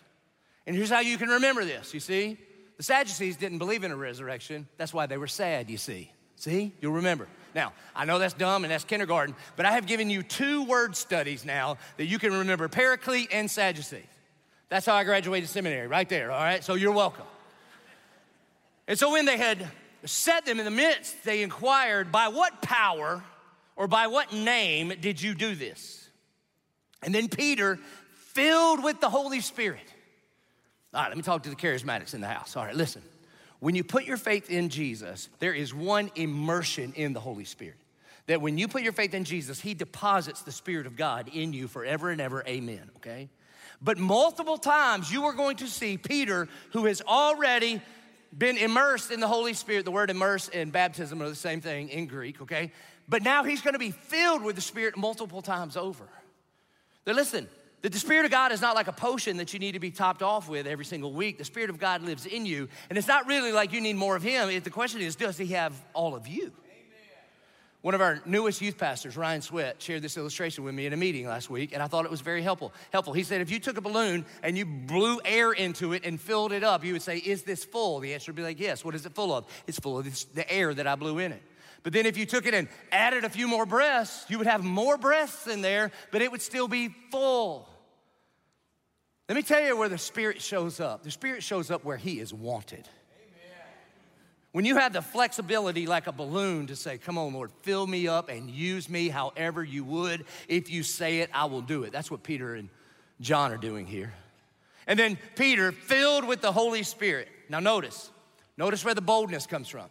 And 0.67 0.75
here's 0.75 0.89
how 0.89 0.99
you 0.99 1.17
can 1.17 1.29
remember 1.29 1.63
this, 1.63 1.93
you 1.93 1.99
see? 1.99 2.37
The 2.77 2.83
Sadducees 2.83 3.37
didn't 3.37 3.59
believe 3.59 3.83
in 3.83 3.91
a 3.91 3.95
resurrection. 3.95 4.67
That's 4.77 4.93
why 4.93 5.05
they 5.05 5.17
were 5.17 5.27
sad, 5.27 5.69
you 5.69 5.77
see. 5.77 6.11
See? 6.35 6.73
You'll 6.81 6.93
remember. 6.93 7.27
Now, 7.53 7.71
I 7.95 8.03
know 8.05 8.19
that's 8.19 8.33
dumb 8.33 8.65
and 8.65 8.71
that's 8.71 8.83
kindergarten, 8.83 9.35
but 9.55 9.65
I 9.65 9.71
have 9.71 9.87
given 9.87 10.09
you 10.09 10.23
two 10.23 10.65
word 10.65 10.95
studies 10.95 11.45
now 11.45 11.77
that 11.97 12.05
you 12.05 12.19
can 12.19 12.33
remember 12.33 12.67
Paraclete 12.67 13.29
and 13.31 13.49
Sadducees. 13.49 14.03
That's 14.67 14.85
how 14.85 14.95
I 14.95 15.03
graduated 15.03 15.47
seminary, 15.47 15.87
right 15.87 16.09
there, 16.09 16.31
all 16.31 16.43
right? 16.43 16.63
So 16.63 16.73
you're 16.73 16.91
welcome. 16.91 17.25
And 18.87 18.99
so 18.99 19.11
when 19.11 19.25
they 19.25 19.37
had 19.37 19.67
set 20.03 20.45
them 20.45 20.59
in 20.59 20.65
the 20.65 20.71
midst, 20.71 21.23
they 21.23 21.43
inquired, 21.43 22.11
By 22.11 22.27
what 22.27 22.61
power 22.61 23.23
or 23.75 23.87
by 23.87 24.07
what 24.07 24.33
name 24.33 24.93
did 24.99 25.21
you 25.21 25.33
do 25.33 25.55
this? 25.55 26.09
And 27.01 27.13
then 27.13 27.29
Peter, 27.29 27.79
filled 28.33 28.83
with 28.83 28.99
the 28.99 29.09
Holy 29.09 29.39
Spirit, 29.39 29.93
all 30.95 31.01
right, 31.01 31.09
let 31.09 31.17
me 31.17 31.23
talk 31.23 31.43
to 31.43 31.49
the 31.49 31.55
charismatics 31.55 32.13
in 32.13 32.21
the 32.21 32.27
house. 32.27 32.55
All 32.55 32.63
right, 32.63 32.75
listen. 32.75 33.01
When 33.59 33.75
you 33.75 33.83
put 33.83 34.05
your 34.05 34.17
faith 34.17 34.49
in 34.49 34.69
Jesus, 34.69 35.29
there 35.39 35.53
is 35.53 35.73
one 35.73 36.11
immersion 36.15 36.93
in 36.95 37.13
the 37.13 37.19
Holy 37.19 37.45
Spirit. 37.45 37.77
That 38.27 38.41
when 38.41 38.57
you 38.57 38.67
put 38.67 38.81
your 38.81 38.93
faith 38.93 39.13
in 39.13 39.23
Jesus, 39.23 39.59
He 39.59 39.73
deposits 39.73 40.41
the 40.41 40.51
Spirit 40.51 40.87
of 40.87 40.95
God 40.95 41.29
in 41.33 41.53
you 41.53 41.67
forever 41.67 42.09
and 42.09 42.19
ever. 42.19 42.43
Amen, 42.47 42.89
okay? 42.97 43.29
But 43.81 43.97
multiple 43.97 44.57
times 44.57 45.11
you 45.11 45.25
are 45.25 45.33
going 45.33 45.57
to 45.57 45.67
see 45.67 45.97
Peter, 45.97 46.47
who 46.71 46.85
has 46.85 47.01
already 47.01 47.81
been 48.37 48.57
immersed 48.57 49.11
in 49.11 49.19
the 49.19 49.27
Holy 49.27 49.53
Spirit. 49.53 49.85
The 49.85 49.91
word 49.91 50.09
immerse 50.09 50.49
and 50.49 50.71
baptism 50.71 51.21
are 51.21 51.29
the 51.29 51.35
same 51.35 51.61
thing 51.61 51.89
in 51.89 52.07
Greek, 52.07 52.41
okay? 52.41 52.71
But 53.07 53.21
now 53.21 53.43
he's 53.43 53.61
gonna 53.61 53.79
be 53.79 53.91
filled 53.91 54.43
with 54.43 54.55
the 54.55 54.61
Spirit 54.61 54.97
multiple 54.97 55.41
times 55.41 55.77
over. 55.77 56.07
Now, 57.05 57.13
listen, 57.13 57.47
that 57.85 57.91
the 57.91 57.99
Spirit 57.99 58.25
of 58.25 58.31
God 58.31 58.51
is 58.51 58.61
not 58.61 58.73
like 58.73 58.87
a 58.87 58.91
potion 58.91 59.37
that 59.37 59.53
you 59.53 59.59
need 59.59 59.73
to 59.73 59.79
be 59.79 59.91
topped 59.91 60.23
off 60.23 60.49
with 60.49 60.65
every 60.65 60.85
single 60.85 61.13
week. 61.13 61.37
The 61.37 61.45
Spirit 61.45 61.69
of 61.69 61.77
God 61.77 62.01
lives 62.01 62.25
in 62.25 62.43
you. 62.43 62.67
And 62.89 62.97
it's 62.97 63.07
not 63.07 63.27
really 63.27 63.51
like 63.51 63.73
you 63.73 63.79
need 63.79 63.95
more 63.95 64.15
of 64.15 64.23
Him. 64.23 64.47
The 64.63 64.71
question 64.71 65.01
is, 65.01 65.15
does 65.15 65.37
He 65.37 65.45
have 65.53 65.71
all 65.93 66.15
of 66.15 66.27
you? 66.27 66.51
One 67.83 67.93
of 67.93 68.01
our 68.01 68.23
newest 68.25 68.59
youth 68.59 68.79
pastors, 68.79 69.15
Ryan 69.15 69.43
Sweat, 69.43 69.79
shared 69.83 70.01
this 70.01 70.17
illustration 70.17 70.63
with 70.63 70.73
me 70.73 70.87
in 70.87 70.93
a 70.93 70.97
meeting 70.97 71.27
last 71.27 71.47
week, 71.51 71.73
and 71.73 71.83
I 71.83 71.85
thought 71.85 72.05
it 72.05 72.09
was 72.09 72.21
very 72.21 72.41
helpful. 72.41 72.73
Helpful. 72.91 73.13
He 73.13 73.21
said, 73.21 73.41
if 73.41 73.51
you 73.51 73.59
took 73.59 73.77
a 73.77 73.81
balloon 73.81 74.25
and 74.41 74.57
you 74.57 74.65
blew 74.65 75.19
air 75.23 75.51
into 75.51 75.93
it 75.93 76.05
and 76.05 76.19
filled 76.19 76.53
it 76.53 76.63
up, 76.63 76.83
you 76.83 76.93
would 76.93 77.03
say, 77.03 77.17
"Is 77.17 77.43
this 77.43 77.63
full?" 77.63 77.99
The 77.99 78.15
answer 78.15 78.31
would 78.31 78.35
be 78.35 78.41
like, 78.41 78.59
"Yes." 78.59 78.83
What 78.83 78.95
is 78.95 79.05
it 79.05 79.13
full 79.13 79.31
of? 79.31 79.45
It's 79.67 79.77
full 79.77 79.99
of 79.99 80.05
this, 80.05 80.23
the 80.23 80.51
air 80.51 80.73
that 80.73 80.87
I 80.87 80.95
blew 80.95 81.19
in 81.19 81.33
it. 81.33 81.43
But 81.83 81.93
then 81.93 82.07
if 82.07 82.17
you 82.17 82.25
took 82.25 82.47
it 82.47 82.55
and 82.55 82.67
added 82.91 83.25
a 83.25 83.29
few 83.29 83.47
more 83.47 83.67
breaths, 83.67 84.25
you 84.27 84.39
would 84.39 84.47
have 84.47 84.63
more 84.63 84.97
breaths 84.97 85.45
in 85.45 85.61
there, 85.61 85.91
but 86.11 86.23
it 86.23 86.31
would 86.31 86.41
still 86.41 86.67
be 86.67 86.89
full. 87.11 87.69
Let 89.27 89.35
me 89.35 89.41
tell 89.41 89.61
you 89.61 89.75
where 89.75 89.89
the 89.89 89.97
Spirit 89.97 90.41
shows 90.41 90.79
up. 90.79 91.03
The 91.03 91.11
Spirit 91.11 91.41
shows 91.41 91.71
up 91.71 91.83
where 91.83 91.97
He 91.97 92.19
is 92.19 92.33
wanted. 92.33 92.87
When 94.51 94.63
you 94.63 94.77
have 94.77 94.93
the 94.93 95.01
flexibility 95.01 95.85
like 95.85 96.07
a 96.07 96.13
balloon 96.13 96.67
to 96.67 96.77
say, 96.77 96.97
Come 96.97 97.17
on, 97.17 97.33
Lord, 97.33 97.51
fill 97.63 97.85
me 97.85 98.07
up 98.07 98.29
and 98.29 98.49
use 98.49 98.87
me 98.87 99.09
however 99.09 99.61
you 99.61 99.83
would. 99.83 100.25
If 100.47 100.69
you 100.69 100.81
say 100.81 101.19
it, 101.19 101.29
I 101.33 101.45
will 101.45 101.61
do 101.61 101.83
it. 101.83 101.91
That's 101.91 102.09
what 102.09 102.23
Peter 102.23 102.55
and 102.55 102.69
John 103.19 103.51
are 103.51 103.57
doing 103.57 103.85
here. 103.85 104.13
And 104.87 104.97
then 104.97 105.17
Peter, 105.35 105.73
filled 105.73 106.25
with 106.25 106.39
the 106.41 106.53
Holy 106.53 106.83
Spirit. 106.83 107.27
Now, 107.49 107.59
notice, 107.59 108.09
notice 108.55 108.85
where 108.85 108.93
the 108.93 109.01
boldness 109.01 109.45
comes 109.45 109.67
from. 109.67 109.87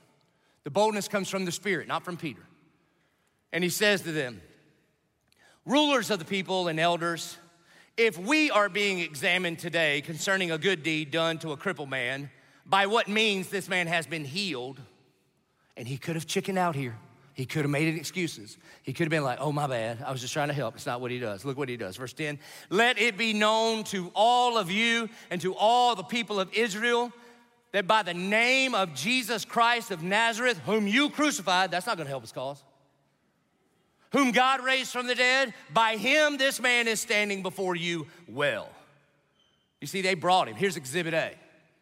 The 0.63 0.71
boldness 0.71 1.09
comes 1.09 1.29
from 1.29 1.45
the 1.45 1.53
Spirit, 1.53 1.87
not 1.87 2.05
from 2.05 2.17
Peter. 2.17 2.41
And 3.53 3.63
he 3.63 3.69
says 3.69 4.01
to 4.03 4.13
them, 4.13 4.41
Rulers 5.67 6.11
of 6.11 6.19
the 6.19 6.25
people 6.25 6.69
and 6.69 6.81
elders, 6.81 7.37
if 7.97 8.19
we 8.19 8.51
are 8.51 8.69
being 8.69 8.99
examined 8.99 9.59
today 9.59 10.01
concerning 10.01 10.51
a 10.51 10.59
good 10.59 10.83
deed 10.83 11.11
done 11.11 11.39
to 11.39 11.53
a 11.53 11.57
crippled 11.57 11.91
man, 11.91 12.31
by 12.67 12.87
what 12.87 13.09
means 13.09 13.49
this 13.49 13.69
man 13.69 13.87
has 13.87 14.07
been 14.07 14.25
healed, 14.25 14.81
and 15.77 15.87
he 15.87 15.97
could 15.97 16.17
have 16.17 16.27
chickened 16.27 16.59
out 16.59 16.75
here. 16.75 16.97
He 17.35 17.47
could 17.47 17.63
have 17.63 17.71
made 17.71 17.93
excuses. 17.97 18.59
He 18.83 18.93
could 18.93 19.05
have 19.05 19.11
been 19.11 19.25
like, 19.25 19.39
oh, 19.41 19.51
my 19.51 19.67
bad. 19.67 20.03
I 20.07 20.13
was 20.13 20.21
just 20.21 20.33
trying 20.33 20.49
to 20.49 20.55
help. 20.55 20.77
It's 20.77 20.87
not 20.87 21.01
what 21.01 21.11
he 21.11 21.19
does. 21.19 21.45
Look 21.45 21.59
what 21.59 21.69
he 21.69 21.77
does. 21.77 21.97
Verse 21.97 22.13
10 22.13 22.39
Let 22.71 22.99
it 22.99 23.19
be 23.19 23.33
known 23.33 23.83
to 23.85 24.11
all 24.15 24.57
of 24.57 24.71
you 24.71 25.09
and 25.31 25.41
to 25.41 25.55
all 25.55 25.97
the 25.97 26.05
people 26.05 26.39
of 26.39 26.53
Israel 26.53 27.13
that 27.73 27.89
by 27.89 28.05
the 28.05 28.15
name 28.15 28.73
of 28.73 28.95
Jesus 28.95 29.45
Christ 29.45 29.91
of 29.91 30.01
Nazareth, 30.01 30.59
whom 30.65 30.87
you 30.87 31.11
crucified, 31.11 31.73
that's 31.73 31.87
not 31.87 31.97
gonna 31.97 32.09
help 32.09 32.23
his 32.23 32.31
cause 32.31 32.63
whom 34.15 34.31
God 34.31 34.65
raised 34.65 34.93
from 34.93 35.09
the 35.09 35.15
dead, 35.17 35.53
by 35.73 35.97
him 35.97 36.37
this 36.37 36.61
man 36.61 36.87
is 36.87 37.01
standing 37.01 37.43
before 37.43 37.75
you 37.75 38.07
well. 38.29 38.69
You 39.81 39.89
see, 39.89 40.03
they 40.03 40.15
brought 40.15 40.47
him. 40.47 40.55
Here's 40.55 40.77
exhibit 40.77 41.15
A. 41.15 41.33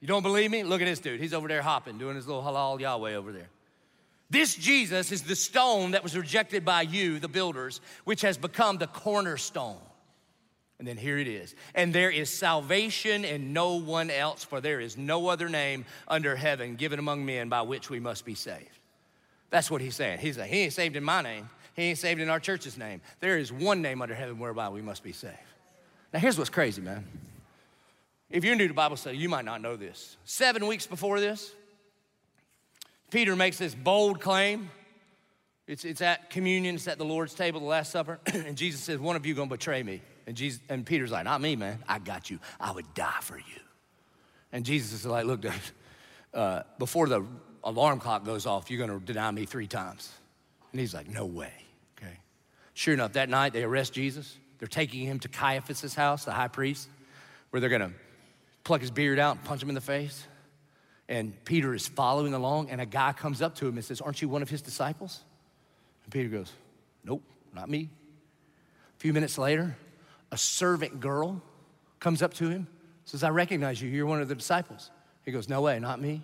You 0.01 0.09
don't 0.09 0.23
believe 0.23 0.51
me? 0.51 0.65
Look 0.65 0.81
at 0.81 0.87
this 0.87 0.99
dude. 0.99 1.21
He's 1.21 1.35
over 1.35 1.47
there 1.47 1.61
hopping, 1.61 1.99
doing 1.99 2.17
his 2.17 2.27
little 2.27 2.43
halal 2.43 2.81
Yahweh 2.81 3.15
over 3.15 3.33
there. 3.33 3.51
This 4.31 4.55
Jesus 4.55 5.13
is 5.13 5.23
the 5.23 5.37
stone 5.37 5.91
that 5.91 6.03
was 6.03 6.17
rejected 6.17 6.65
by 6.65 6.83
you, 6.83 7.19
the 7.19 7.29
builders, 7.29 7.83
which 8.05 8.23
has 8.23 8.39
become 8.39 8.79
the 8.79 8.87
cornerstone. 8.87 9.77
And 10.79 10.89
then 10.89 10.97
here 10.97 11.19
it 11.19 11.29
is. 11.29 11.55
And 11.75 11.95
there 11.95 12.11
is 12.11 12.31
salvation 12.31 13.27
in 13.27 13.53
no 13.53 13.75
one 13.75 14.11
else, 14.11 14.43
for 14.43 14.63
there 14.63 14.81
is 14.81 14.97
no 14.97 15.29
other 15.29 15.51
name 15.51 15.85
under 16.09 16.35
heaven 16.35 16.77
given 16.77 16.99
among 16.99 17.27
men 17.27 17.51
by 17.51 17.61
which 17.61 17.91
we 17.91 18.01
must 18.01 18.25
be 18.25 18.35
saved. 18.35 18.79
That's 19.51 19.71
what 19.71 19.83
he's 19.83 19.95
saying. 19.95 20.21
He's 20.21 20.39
like, 20.39 20.49
He 20.49 20.63
ain't 20.63 20.73
saved 20.73 20.97
in 20.97 21.05
my 21.05 21.21
name. 21.21 21.51
He 21.75 21.83
ain't 21.83 21.99
saved 21.99 22.21
in 22.21 22.29
our 22.29 22.41
church's 22.41 22.77
name. 22.77 23.01
There 23.21 23.39
is 23.39 23.53
one 23.53 23.81
name 23.83 24.03
under 24.03 24.15
heaven 24.15 24.39
whereby 24.39 24.69
we 24.69 24.83
must 24.83 25.03
be 25.03 25.13
saved. 25.13 25.37
Now, 26.13 26.19
here's 26.19 26.37
what's 26.37 26.51
crazy, 26.51 26.83
man. 26.83 27.07
If 28.29 28.45
you're 28.45 28.57
new 28.57 28.69
to 28.69 28.75
Bible 28.75 28.97
study, 28.97 29.19
you 29.19 29.29
might 29.29 29.45
not 29.45 29.61
know 29.61 29.77
this. 29.77 30.17
Seven 30.25 30.67
weeks 30.67 30.87
before 30.87 31.21
this, 31.21 31.53
Peter 33.11 33.37
makes 33.37 33.59
this 33.59 33.75
bold 33.75 34.21
claim. 34.21 34.71
It's, 35.67 35.85
it's 35.85 36.01
at 36.01 36.31
communion, 36.31 36.75
it's 36.75 36.89
at 36.89 36.99
the 36.99 37.05
Lord's 37.05 37.35
table, 37.35 37.61
the 37.61 37.67
Last 37.67 37.93
Supper, 37.93 38.19
and 38.27 38.57
Jesus 38.57 38.81
says, 38.81 38.99
One 38.99 39.17
of 39.17 39.25
you 39.27 39.35
gonna 39.35 39.51
betray 39.51 39.83
me. 39.83 40.03
And, 40.27 40.37
Jesus, 40.37 40.61
and 40.69 40.85
Peter's 40.85 41.11
like, 41.11 41.25
Not 41.25 41.41
me, 41.41 41.57
man. 41.57 41.83
I 41.89 41.99
got 41.99 42.31
you. 42.31 42.39
I 42.59 42.73
would 42.73 42.93
die 42.95 43.21
for 43.21 43.37
you. 43.37 43.61
And 44.51 44.65
Jesus 44.65 44.93
is 44.93 45.07
like, 45.07 45.27
Look, 45.27 45.43
dude, 45.43 45.53
uh, 46.35 46.63
before 46.79 47.07
the 47.07 47.25
alarm 47.65 48.01
clock 48.01 48.25
goes 48.25 48.47
off, 48.47 48.71
you're 48.71 48.85
gonna 48.85 48.99
deny 48.99 49.31
me 49.31 49.45
three 49.45 49.67
times. 49.67 50.11
And 50.73 50.81
he's 50.81 50.95
like, 50.95 51.09
No 51.09 51.27
way. 51.27 51.53
Sure 52.75 52.95
enough, 52.95 53.13
that 53.15 53.29
night 53.29 53.53
they 53.53 53.63
arrest 53.63 53.93
Jesus. 53.93 54.37
They're 54.59 54.69
taking 54.69 55.07
him 55.07 55.19
to 55.21 55.29
Caiaphas' 55.29 55.95
house, 55.95 56.25
the 56.25 56.33
high 56.33 56.49
priest, 56.49 56.89
where 57.51 57.61
they're 57.61 57.71
gonna 57.71 57.93
pluck 58.65 58.81
his 58.81 58.91
beard 58.91 59.19
out 59.19 59.37
and 59.37 59.45
punch 59.45 59.63
him 59.63 59.69
in 59.69 59.75
the 59.75 59.81
face. 59.81 60.27
And 61.09 61.45
Peter 61.45 61.75
is 61.75 61.87
following 61.87 62.33
along, 62.33 62.71
and 62.71 62.81
a 62.81 62.87
guy 62.87 63.13
comes 63.13 63.43
up 63.43 63.57
to 63.57 63.67
him 63.67 63.77
and 63.77 63.85
says, 63.85 64.01
Aren't 64.01 64.23
you 64.23 64.29
one 64.29 64.41
of 64.41 64.49
his 64.49 64.63
disciples? 64.63 65.21
And 66.05 66.13
Peter 66.13 66.29
goes, 66.29 66.53
Nope, 67.05 67.23
not 67.53 67.69
me. 67.69 67.91
A 68.97 68.99
few 69.01 69.13
minutes 69.13 69.37
later, 69.37 69.77
a 70.31 70.39
servant 70.39 71.01
girl 71.01 71.43
comes 71.99 72.23
up 72.23 72.33
to 72.35 72.49
him, 72.49 72.69
says, 73.05 73.25
I 73.25 73.31
recognize 73.31 73.83
you, 73.83 73.89
you're 73.89 74.07
one 74.07 74.23
of 74.23 74.29
the 74.29 74.35
disciples. 74.35 74.91
He 75.25 75.33
goes, 75.33 75.49
No 75.49 75.61
way, 75.61 75.79
not 75.81 76.01
me. 76.01 76.23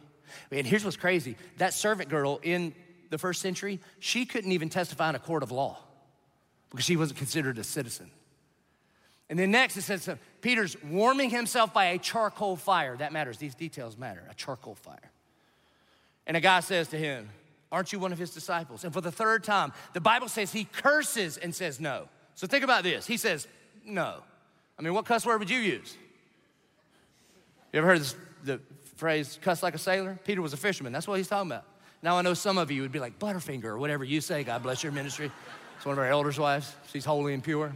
And 0.52 0.66
here's 0.66 0.84
what's 0.84 0.96
crazy 0.96 1.36
that 1.56 1.74
servant 1.74 2.08
girl 2.08 2.38
in 2.42 2.72
the 3.10 3.18
first 3.18 3.42
century, 3.42 3.80
she 3.98 4.26
couldn't 4.26 4.52
even 4.52 4.68
testify 4.68 5.08
in 5.08 5.16
a 5.16 5.18
court 5.18 5.42
of 5.42 5.50
law 5.50 5.78
because 6.70 6.84
she 6.84 6.96
wasn't 6.96 7.18
considered 7.18 7.58
a 7.58 7.64
citizen. 7.64 8.10
And 9.30 9.38
then 9.38 9.50
next 9.50 9.76
it 9.76 9.82
says 9.82 10.08
Peter's 10.40 10.76
warming 10.82 11.30
himself 11.30 11.74
by 11.74 11.86
a 11.86 11.98
charcoal 11.98 12.56
fire. 12.56 12.96
That 12.96 13.12
matters. 13.12 13.38
These 13.38 13.54
details 13.54 13.98
matter. 13.98 14.22
A 14.30 14.34
charcoal 14.34 14.74
fire. 14.74 15.10
And 16.26 16.36
a 16.36 16.40
guy 16.40 16.60
says 16.60 16.88
to 16.88 16.98
him, 16.98 17.28
Aren't 17.70 17.92
you 17.92 17.98
one 17.98 18.12
of 18.12 18.18
his 18.18 18.30
disciples? 18.30 18.84
And 18.84 18.92
for 18.92 19.02
the 19.02 19.12
third 19.12 19.44
time, 19.44 19.72
the 19.92 20.00
Bible 20.00 20.28
says 20.28 20.52
he 20.52 20.64
curses 20.64 21.36
and 21.36 21.54
says 21.54 21.80
no. 21.80 22.08
So 22.34 22.46
think 22.46 22.64
about 22.64 22.82
this. 22.82 23.06
He 23.06 23.16
says, 23.16 23.46
No. 23.84 24.22
I 24.78 24.82
mean, 24.82 24.94
what 24.94 25.04
cuss 25.04 25.26
word 25.26 25.38
would 25.40 25.50
you 25.50 25.58
use? 25.58 25.96
You 27.72 27.78
ever 27.78 27.86
heard 27.86 28.00
this, 28.00 28.16
the 28.44 28.60
phrase, 28.96 29.38
cuss 29.42 29.62
like 29.62 29.74
a 29.74 29.78
sailor? 29.78 30.18
Peter 30.24 30.40
was 30.40 30.52
a 30.52 30.56
fisherman. 30.56 30.92
That's 30.92 31.06
what 31.06 31.18
he's 31.18 31.28
talking 31.28 31.50
about. 31.50 31.64
Now 32.02 32.16
I 32.16 32.22
know 32.22 32.34
some 32.34 32.58
of 32.58 32.70
you 32.70 32.82
would 32.82 32.92
be 32.92 33.00
like, 33.00 33.18
Butterfinger, 33.18 33.64
or 33.64 33.78
whatever 33.78 34.04
you 34.04 34.20
say, 34.20 34.44
God 34.44 34.62
bless 34.62 34.82
your 34.82 34.92
ministry. 34.92 35.32
It's 35.78 35.86
one 35.86 35.92
of 35.92 35.98
our 36.00 36.08
elders' 36.08 36.40
wives. 36.40 36.74
She's 36.92 37.04
holy 37.04 37.34
and 37.34 37.42
pure. 37.42 37.72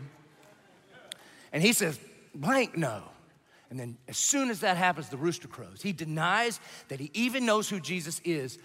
And 1.52 1.62
he 1.62 1.72
says, 1.72 2.00
blank 2.34 2.76
no. 2.76 3.04
And 3.70 3.78
then 3.78 3.96
as 4.08 4.18
soon 4.18 4.50
as 4.50 4.60
that 4.60 4.76
happens, 4.76 5.08
the 5.08 5.16
rooster 5.16 5.46
crows. 5.46 5.80
He 5.80 5.92
denies 5.92 6.58
that 6.88 6.98
he 6.98 7.12
even 7.14 7.46
knows 7.46 7.68
who 7.68 7.78
Jesus 7.78 8.20
is 8.24 8.58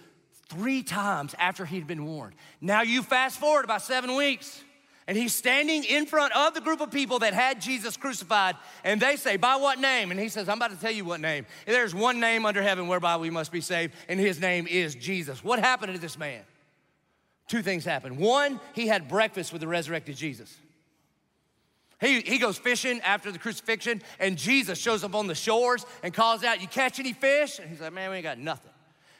three 0.49 0.81
times 0.81 1.35
after 1.37 1.65
he'd 1.65 1.85
been 1.85 2.03
warned. 2.05 2.33
Now 2.61 2.81
you 2.81 3.03
fast 3.03 3.39
forward 3.39 3.63
about 3.63 3.83
seven 3.83 4.15
weeks. 4.15 4.63
And 5.05 5.15
he's 5.15 5.33
standing 5.33 5.85
in 5.85 6.07
front 6.07 6.35
of 6.35 6.55
the 6.55 6.59
group 6.59 6.81
of 6.81 6.91
people 6.91 7.19
that 7.19 7.33
had 7.33 7.61
Jesus 7.61 7.95
crucified, 7.95 8.57
and 8.83 9.01
they 9.01 9.15
say, 9.15 9.37
By 9.37 9.55
what 9.55 9.79
name? 9.79 10.11
And 10.11 10.19
he 10.19 10.27
says, 10.27 10.49
I'm 10.49 10.57
about 10.57 10.71
to 10.71 10.77
tell 10.77 10.91
you 10.91 11.05
what 11.05 11.21
name. 11.21 11.45
There's 11.65 11.95
one 11.95 12.19
name 12.19 12.45
under 12.45 12.61
heaven 12.61 12.89
whereby 12.89 13.15
we 13.15 13.29
must 13.29 13.49
be 13.49 13.61
saved, 13.61 13.93
and 14.09 14.19
his 14.19 14.41
name 14.41 14.67
is 14.67 14.95
Jesus. 14.95 15.41
What 15.41 15.59
happened 15.59 15.93
to 15.93 15.99
this 15.99 16.19
man? 16.19 16.41
Two 17.47 17.61
things 17.61 17.85
happened. 17.85 18.17
One, 18.17 18.59
he 18.73 18.87
had 18.87 19.07
breakfast 19.07 19.51
with 19.51 19.61
the 19.61 19.67
resurrected 19.67 20.15
Jesus. 20.15 20.55
He, 21.99 22.21
he 22.21 22.37
goes 22.37 22.57
fishing 22.57 23.01
after 23.01 23.31
the 23.31 23.39
crucifixion, 23.39 24.01
and 24.19 24.37
Jesus 24.37 24.77
shows 24.77 25.03
up 25.03 25.15
on 25.15 25.27
the 25.27 25.33
shores 25.33 25.85
and 26.03 26.13
calls 26.13 26.43
out, 26.43 26.61
You 26.61 26.67
catch 26.67 26.99
any 26.99 27.13
fish? 27.13 27.59
And 27.59 27.69
he's 27.69 27.81
like, 27.81 27.93
Man, 27.93 28.09
we 28.11 28.17
ain't 28.17 28.23
got 28.23 28.37
nothing. 28.37 28.71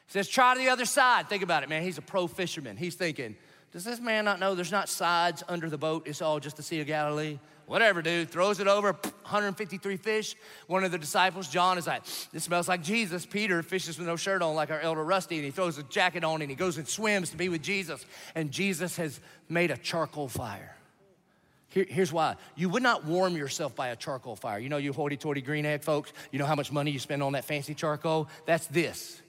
He 0.06 0.12
says, 0.12 0.28
Try 0.28 0.54
to 0.54 0.60
the 0.60 0.70
other 0.70 0.86
side. 0.86 1.28
Think 1.28 1.42
about 1.42 1.64
it, 1.64 1.70
man. 1.70 1.82
He's 1.82 1.98
a 1.98 2.04
pro 2.04 2.28
fisherman. 2.28 2.78
He's 2.78 2.96
thinking, 2.96 3.36
does 3.72 3.84
this 3.84 4.00
man 4.00 4.26
not 4.26 4.40
know 4.40 4.56
there's 4.56 4.72
not 4.72 4.90
sides 4.90 5.44
under 5.48 5.70
the 5.70 5.78
boat? 5.78 6.08
It's 6.08 6.22
all 6.22 6.40
just 6.40 6.58
the 6.58 6.64
Sea 6.64 6.82
of 6.82 6.88
Galilee. 6.88 7.38
Whatever, 7.68 8.02
dude. 8.02 8.30
Throws 8.30 8.60
it 8.60 8.68
over, 8.68 8.94
153 9.04 9.98
fish. 9.98 10.36
One 10.68 10.84
of 10.84 10.92
the 10.92 10.98
disciples, 10.98 11.50
John, 11.50 11.78
is 11.78 11.86
like, 11.86 12.04
This 12.32 12.46
smells 12.46 12.68
like 12.68 12.82
Jesus. 12.82 13.26
Peter 13.26 13.62
fishes 13.62 14.00
with 14.00 14.08
no 14.08 14.16
shirt 14.16 14.42
on, 14.42 14.56
like 14.56 14.72
our 14.72 14.80
elder 14.80 15.04
Rusty, 15.04 15.36
and 15.36 15.46
he 15.46 15.52
throws 15.52 15.78
a 15.78 15.84
jacket 15.84 16.24
on 16.24 16.42
and 16.42 16.50
he 16.50 16.56
goes 16.56 16.78
and 16.78 16.88
swims 16.88 17.30
to 17.32 17.38
be 17.38 17.50
with 17.50 17.62
Jesus. 17.62 18.06
And 18.36 18.52
Jesus 18.52 18.96
has 18.96 19.20
made 19.50 19.70
a 19.70 19.78
charcoal 19.78 20.30
fire. 20.30 20.76
Here, 21.70 21.86
here's 21.88 22.14
why. 22.14 22.38
You 22.56 22.70
would 22.70 22.84
not 22.84 23.04
warm 23.04 23.36
yourself 23.36 23.76
by 23.76 23.90
a 23.90 23.96
charcoal 23.98 24.38
fire. 24.38 24.60
You 24.60 24.70
know, 24.70 24.78
you 24.78 24.94
hoity 24.94 25.18
toity 25.18 25.42
green 25.42 25.66
egg 25.66 25.84
folks, 25.84 26.14
you 26.32 26.40
know 26.40 26.46
how 26.46 26.56
much 26.56 26.72
money 26.72 26.92
you 26.92 27.00
spend 27.00 27.22
on 27.22 27.34
that 27.34 27.44
fancy 27.44 27.74
charcoal? 27.74 28.30
That's 28.46 28.66
this. 28.68 29.22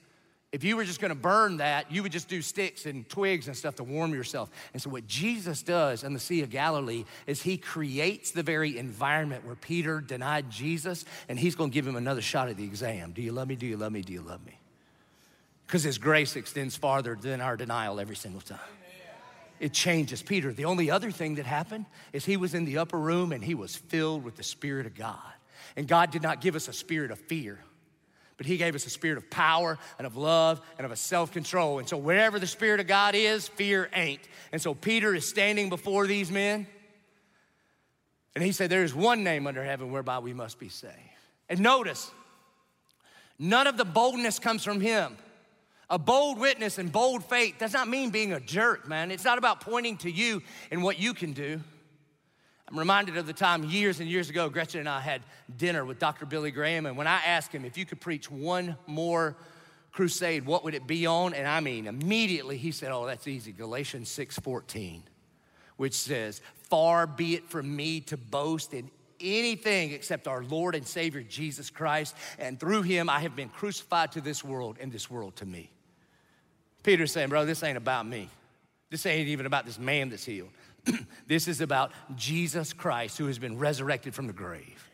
If 0.51 0.63
you 0.63 0.77
were 0.77 0.83
just 0.83 0.99
gonna 0.99 1.13
burn 1.13 1.57
that, 1.57 1.91
you 1.91 2.01
would 2.01 2.11
just 2.11 2.27
do 2.27 2.41
sticks 2.41 2.87
and 2.87 3.07
twigs 3.07 3.47
and 3.47 3.55
stuff 3.55 3.75
to 3.75 3.83
warm 3.83 4.13
yourself. 4.13 4.49
And 4.73 4.81
so, 4.81 4.89
what 4.89 5.05
Jesus 5.05 5.61
does 5.61 6.03
in 6.03 6.13
the 6.13 6.19
Sea 6.19 6.41
of 6.41 6.49
Galilee 6.49 7.05
is 7.27 7.43
he 7.43 7.57
creates 7.57 8.31
the 8.31 8.41
very 8.41 8.77
environment 8.77 9.45
where 9.45 9.55
Peter 9.55 10.01
denied 10.01 10.49
Jesus, 10.49 11.05
and 11.27 11.37
he's 11.37 11.53
gonna 11.53 11.69
give 11.69 11.85
him 11.85 11.95
another 11.95 12.21
shot 12.21 12.49
at 12.49 12.57
the 12.57 12.63
exam. 12.63 13.11
Do 13.11 13.21
you 13.21 13.31
love 13.31 13.47
me? 13.47 13.55
Do 13.55 13.67
you 13.67 13.77
love 13.77 13.91
me? 13.91 14.01
Do 14.01 14.11
you 14.11 14.21
love 14.21 14.43
me? 14.43 14.59
Because 15.67 15.83
his 15.83 15.99
grace 15.99 16.35
extends 16.35 16.75
farther 16.75 17.15
than 17.15 17.41
our 17.41 17.55
denial 17.55 17.99
every 17.99 18.15
single 18.15 18.41
time. 18.41 18.59
It 19.59 19.73
changes 19.73 20.23
Peter. 20.23 20.51
The 20.51 20.65
only 20.65 20.89
other 20.89 21.11
thing 21.11 21.35
that 21.35 21.45
happened 21.45 21.85
is 22.11 22.25
he 22.25 22.37
was 22.37 22.55
in 22.55 22.65
the 22.65 22.77
upper 22.79 22.97
room 22.97 23.33
and 23.33 23.43
he 23.43 23.53
was 23.53 23.75
filled 23.75 24.23
with 24.23 24.35
the 24.35 24.43
Spirit 24.43 24.87
of 24.87 24.95
God. 24.95 25.19
And 25.75 25.87
God 25.87 26.09
did 26.11 26.23
not 26.23 26.41
give 26.41 26.55
us 26.55 26.67
a 26.67 26.73
spirit 26.73 27.11
of 27.11 27.19
fear 27.19 27.59
but 28.39 28.45
He 28.45 28.55
gave 28.55 28.73
us 28.73 28.85
a 28.85 28.89
spirit 28.89 29.17
of 29.17 29.29
power 29.29 29.77
and 29.97 30.07
of 30.07 30.15
love 30.15 30.61
and 30.77 30.85
of 30.85 30.93
a 30.93 30.95
self 30.95 31.33
control. 31.33 31.77
And 31.77 31.87
so, 31.89 31.97
wherever 31.97 32.39
the 32.39 32.47
Spirit 32.47 32.79
of 32.79 32.87
God 32.87 33.13
is, 33.13 33.49
fear 33.49 33.89
ain't. 33.93 34.21
And 34.53 34.61
so, 34.61 34.73
Peter 34.73 35.13
is 35.13 35.27
standing 35.27 35.67
before 35.67 36.07
these 36.07 36.31
men, 36.31 36.65
and 38.33 38.43
he 38.43 38.53
said, 38.53 38.69
There 38.69 38.85
is 38.85 38.95
one 38.95 39.25
name 39.25 39.45
under 39.45 39.61
heaven 39.61 39.91
whereby 39.91 40.19
we 40.19 40.33
must 40.33 40.57
be 40.57 40.69
saved. 40.69 40.95
And 41.49 41.59
notice, 41.59 42.09
none 43.37 43.67
of 43.67 43.75
the 43.75 43.83
boldness 43.83 44.39
comes 44.39 44.63
from 44.63 44.79
him. 44.79 45.17
A 45.89 45.99
bold 45.99 46.39
witness 46.39 46.77
and 46.77 46.89
bold 46.89 47.25
faith 47.25 47.55
does 47.59 47.73
not 47.73 47.89
mean 47.89 48.09
being 48.09 48.31
a 48.31 48.39
jerk, 48.39 48.87
man. 48.87 49.11
It's 49.11 49.25
not 49.25 49.37
about 49.37 49.59
pointing 49.59 49.97
to 49.97 50.09
you 50.09 50.43
and 50.71 50.81
what 50.81 50.97
you 50.97 51.13
can 51.13 51.33
do. 51.33 51.59
I'm 52.69 52.77
reminded 52.77 53.17
of 53.17 53.25
the 53.25 53.33
time 53.33 53.63
years 53.63 53.99
and 53.99 54.07
years 54.07 54.29
ago, 54.29 54.47
Gretchen 54.47 54.81
and 54.81 54.89
I 54.89 54.99
had 54.99 55.23
dinner 55.57 55.83
with 55.83 55.97
Dr. 55.97 56.27
Billy 56.27 56.51
Graham. 56.51 56.85
And 56.85 56.95
when 56.95 57.07
I 57.07 57.19
asked 57.25 57.51
him 57.51 57.65
if 57.65 57.77
you 57.77 57.85
could 57.85 57.99
preach 57.99 58.29
one 58.29 58.77
more 58.85 59.35
crusade, 59.91 60.45
what 60.45 60.63
would 60.63 60.75
it 60.75 60.85
be 60.85 61.07
on? 61.07 61.33
And 61.33 61.47
I 61.47 61.61
mean, 61.61 61.87
immediately 61.87 62.57
he 62.57 62.71
said, 62.71 62.91
Oh, 62.91 63.07
that's 63.07 63.27
easy. 63.27 63.51
Galatians 63.51 64.09
6 64.09 64.37
14, 64.37 65.01
which 65.77 65.95
says, 65.95 66.41
Far 66.69 67.07
be 67.07 67.33
it 67.33 67.49
from 67.49 67.75
me 67.75 68.01
to 68.01 68.17
boast 68.17 68.75
in 68.75 68.91
anything 69.19 69.91
except 69.91 70.27
our 70.27 70.43
Lord 70.43 70.75
and 70.75 70.85
Savior 70.85 71.23
Jesus 71.23 71.71
Christ. 71.71 72.15
And 72.37 72.59
through 72.59 72.83
him 72.83 73.09
I 73.09 73.21
have 73.21 73.35
been 73.35 73.49
crucified 73.49 74.11
to 74.11 74.21
this 74.21 74.43
world 74.43 74.77
and 74.79 74.91
this 74.91 75.09
world 75.09 75.35
to 75.37 75.45
me. 75.47 75.71
Peter's 76.83 77.11
saying, 77.11 77.29
Bro, 77.29 77.45
this 77.45 77.63
ain't 77.63 77.77
about 77.77 78.05
me. 78.05 78.29
This 78.91 79.07
ain't 79.07 79.27
even 79.27 79.47
about 79.47 79.65
this 79.65 79.79
man 79.79 80.09
that's 80.09 80.25
healed. 80.25 80.49
this 81.27 81.47
is 81.47 81.61
about 81.61 81.91
Jesus 82.15 82.73
Christ 82.73 83.17
who 83.17 83.27
has 83.27 83.39
been 83.39 83.57
resurrected 83.57 84.13
from 84.13 84.27
the 84.27 84.33
grave. 84.33 84.89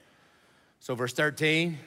So, 0.79 0.95
verse 0.95 1.13
13 1.13 1.77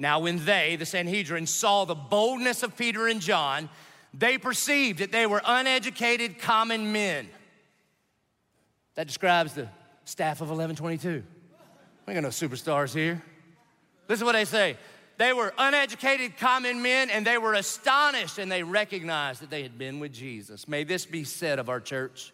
now, 0.00 0.20
when 0.20 0.42
they, 0.46 0.76
the 0.76 0.86
Sanhedrin, 0.86 1.46
saw 1.46 1.84
the 1.84 1.94
boldness 1.94 2.62
of 2.62 2.74
Peter 2.74 3.06
and 3.06 3.20
John, 3.20 3.68
they 4.14 4.38
perceived 4.38 5.00
that 5.00 5.12
they 5.12 5.26
were 5.26 5.42
uneducated 5.44 6.38
common 6.38 6.90
men. 6.90 7.28
That 8.94 9.06
describes 9.06 9.52
the 9.52 9.68
staff 10.06 10.40
of 10.40 10.48
1122. 10.48 11.22
We 12.06 12.14
got 12.14 12.22
no 12.22 12.30
superstars 12.30 12.94
here. 12.94 13.22
Listen 14.08 14.20
to 14.20 14.24
what 14.24 14.32
they 14.32 14.46
say. 14.46 14.78
They 15.18 15.34
were 15.34 15.52
uneducated 15.58 16.38
common 16.38 16.80
men 16.80 17.10
and 17.10 17.26
they 17.26 17.36
were 17.36 17.52
astonished 17.52 18.38
and 18.38 18.50
they 18.50 18.62
recognized 18.62 19.42
that 19.42 19.50
they 19.50 19.62
had 19.62 19.76
been 19.76 20.00
with 20.00 20.14
Jesus. 20.14 20.66
May 20.66 20.82
this 20.82 21.04
be 21.04 21.24
said 21.24 21.58
of 21.58 21.68
our 21.68 21.78
church. 21.78 22.32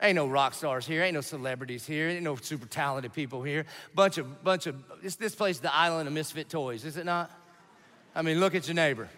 Ain't 0.00 0.14
no 0.14 0.28
rock 0.28 0.54
stars 0.54 0.86
here, 0.86 1.02
ain't 1.02 1.14
no 1.14 1.20
celebrities 1.20 1.84
here, 1.84 2.08
ain't 2.08 2.22
no 2.22 2.36
super 2.36 2.66
talented 2.66 3.12
people 3.12 3.42
here. 3.42 3.66
Bunch 3.94 4.18
of, 4.18 4.44
bunch 4.44 4.66
of, 4.68 4.76
this, 5.02 5.16
this 5.16 5.34
place 5.34 5.56
is 5.56 5.60
the 5.60 5.74
island 5.74 6.06
of 6.06 6.14
misfit 6.14 6.48
toys, 6.48 6.84
is 6.84 6.96
it 6.96 7.04
not? 7.04 7.30
I 8.14 8.22
mean, 8.22 8.38
look 8.38 8.54
at 8.54 8.68
your 8.68 8.76
neighbor. 8.76 9.08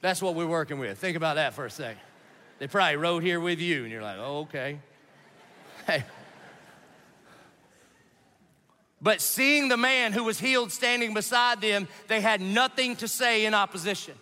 That's 0.00 0.22
what 0.22 0.36
we're 0.36 0.46
working 0.46 0.78
with. 0.78 0.98
Think 0.98 1.16
about 1.16 1.36
that 1.36 1.54
for 1.54 1.66
a 1.66 1.70
second. 1.70 2.00
They 2.58 2.68
probably 2.68 2.96
rode 2.96 3.22
here 3.22 3.40
with 3.40 3.60
you, 3.60 3.82
and 3.82 3.92
you're 3.92 4.02
like, 4.02 4.18
oh, 4.18 4.40
okay. 4.40 4.78
Hey. 5.86 6.04
But 9.02 9.20
seeing 9.20 9.68
the 9.68 9.76
man 9.76 10.12
who 10.12 10.24
was 10.24 10.38
healed 10.38 10.72
standing 10.72 11.14
beside 11.14 11.60
them, 11.60 11.88
they 12.08 12.20
had 12.20 12.40
nothing 12.40 12.96
to 12.96 13.08
say 13.08 13.44
in 13.44 13.54
opposition. 13.54 14.14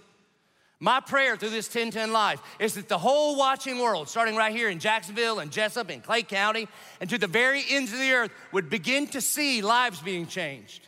My 0.80 1.00
prayer 1.00 1.36
through 1.36 1.50
this 1.50 1.68
1010 1.68 2.12
life 2.12 2.40
is 2.58 2.74
that 2.74 2.88
the 2.88 2.98
whole 2.98 3.36
watching 3.36 3.78
world, 3.78 4.08
starting 4.08 4.36
right 4.36 4.54
here 4.54 4.68
in 4.68 4.78
Jacksonville 4.78 5.38
and 5.38 5.50
Jessup 5.50 5.88
and 5.88 6.02
Clay 6.02 6.22
County, 6.22 6.68
and 7.00 7.08
to 7.10 7.18
the 7.18 7.26
very 7.26 7.64
ends 7.70 7.92
of 7.92 7.98
the 7.98 8.12
earth, 8.12 8.30
would 8.52 8.68
begin 8.68 9.06
to 9.08 9.20
see 9.20 9.62
lives 9.62 10.00
being 10.00 10.26
changed. 10.26 10.86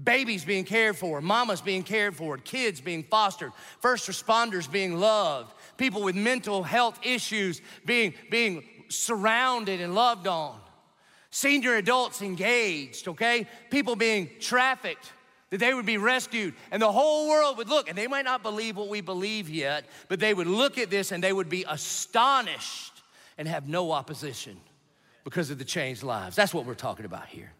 Babies 0.00 0.44
being 0.44 0.64
cared 0.64 0.96
for, 0.96 1.20
mamas 1.20 1.60
being 1.60 1.82
cared 1.82 2.14
for, 2.14 2.36
kids 2.36 2.80
being 2.80 3.02
fostered, 3.02 3.50
first 3.80 4.08
responders 4.08 4.70
being 4.70 5.00
loved, 5.00 5.52
people 5.76 6.02
with 6.02 6.14
mental 6.14 6.62
health 6.62 7.00
issues 7.02 7.60
being, 7.84 8.14
being 8.30 8.62
surrounded 8.88 9.80
and 9.80 9.94
loved 9.94 10.28
on, 10.28 10.56
senior 11.30 11.74
adults 11.74 12.22
engaged, 12.22 13.08
okay? 13.08 13.46
People 13.70 13.96
being 13.96 14.30
trafficked 14.38 15.12
that 15.50 15.58
they 15.58 15.72
would 15.72 15.86
be 15.86 15.96
rescued. 15.96 16.54
And 16.70 16.80
the 16.80 16.92
whole 16.92 17.28
world 17.28 17.56
would 17.58 17.68
look 17.68 17.88
and 17.88 17.96
they 17.96 18.06
might 18.06 18.24
not 18.24 18.42
believe 18.42 18.76
what 18.76 18.88
we 18.88 19.00
believe 19.00 19.48
yet 19.48 19.84
but 20.08 20.20
they 20.20 20.34
would 20.34 20.46
look 20.46 20.78
at 20.78 20.90
this 20.90 21.12
and 21.12 21.22
they 21.22 21.32
would 21.32 21.48
be 21.48 21.64
astonished 21.68 23.02
and 23.36 23.48
have 23.48 23.68
no 23.68 23.92
opposition 23.92 24.56
because 25.24 25.50
of 25.50 25.58
the 25.58 25.64
changed 25.64 26.02
lives. 26.02 26.36
That's 26.36 26.52
what 26.52 26.66
we're 26.66 26.74
talking 26.74 27.04
about 27.04 27.26
here. 27.26 27.52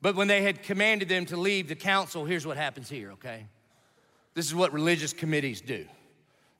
But 0.00 0.16
when 0.16 0.28
they 0.28 0.42
had 0.42 0.62
commanded 0.62 1.08
them 1.08 1.26
to 1.26 1.36
leave 1.36 1.68
the 1.68 1.74
council 1.74 2.24
here's 2.24 2.46
what 2.46 2.56
happens 2.56 2.88
here 2.88 3.12
okay? 3.12 3.46
This 4.34 4.46
is 4.46 4.54
what 4.54 4.72
religious 4.72 5.12
committees 5.12 5.60
do. 5.60 5.86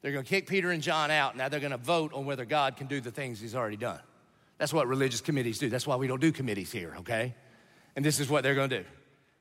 They're 0.00 0.12
going 0.12 0.24
to 0.24 0.28
kick 0.28 0.46
peter 0.46 0.70
and 0.70 0.82
john 0.82 1.10
out. 1.10 1.36
Now 1.36 1.48
they're 1.48 1.60
going 1.60 1.72
to 1.72 1.78
vote 1.78 2.12
on 2.12 2.26
whether 2.26 2.44
god 2.44 2.76
can 2.76 2.86
do 2.86 3.00
the 3.00 3.10
things 3.10 3.40
he's 3.40 3.54
already 3.54 3.76
done. 3.76 4.00
That's 4.58 4.72
what 4.72 4.86
religious 4.86 5.20
committees 5.20 5.58
do. 5.58 5.68
That's 5.68 5.86
why 5.86 5.96
we 5.96 6.06
don't 6.06 6.20
do 6.20 6.32
committees 6.32 6.70
here 6.70 6.94
okay? 7.00 7.34
And 7.96 8.04
this 8.04 8.20
is 8.20 8.28
what 8.28 8.42
they're 8.42 8.54
going 8.54 8.70
to 8.70 8.82
do 8.82 8.84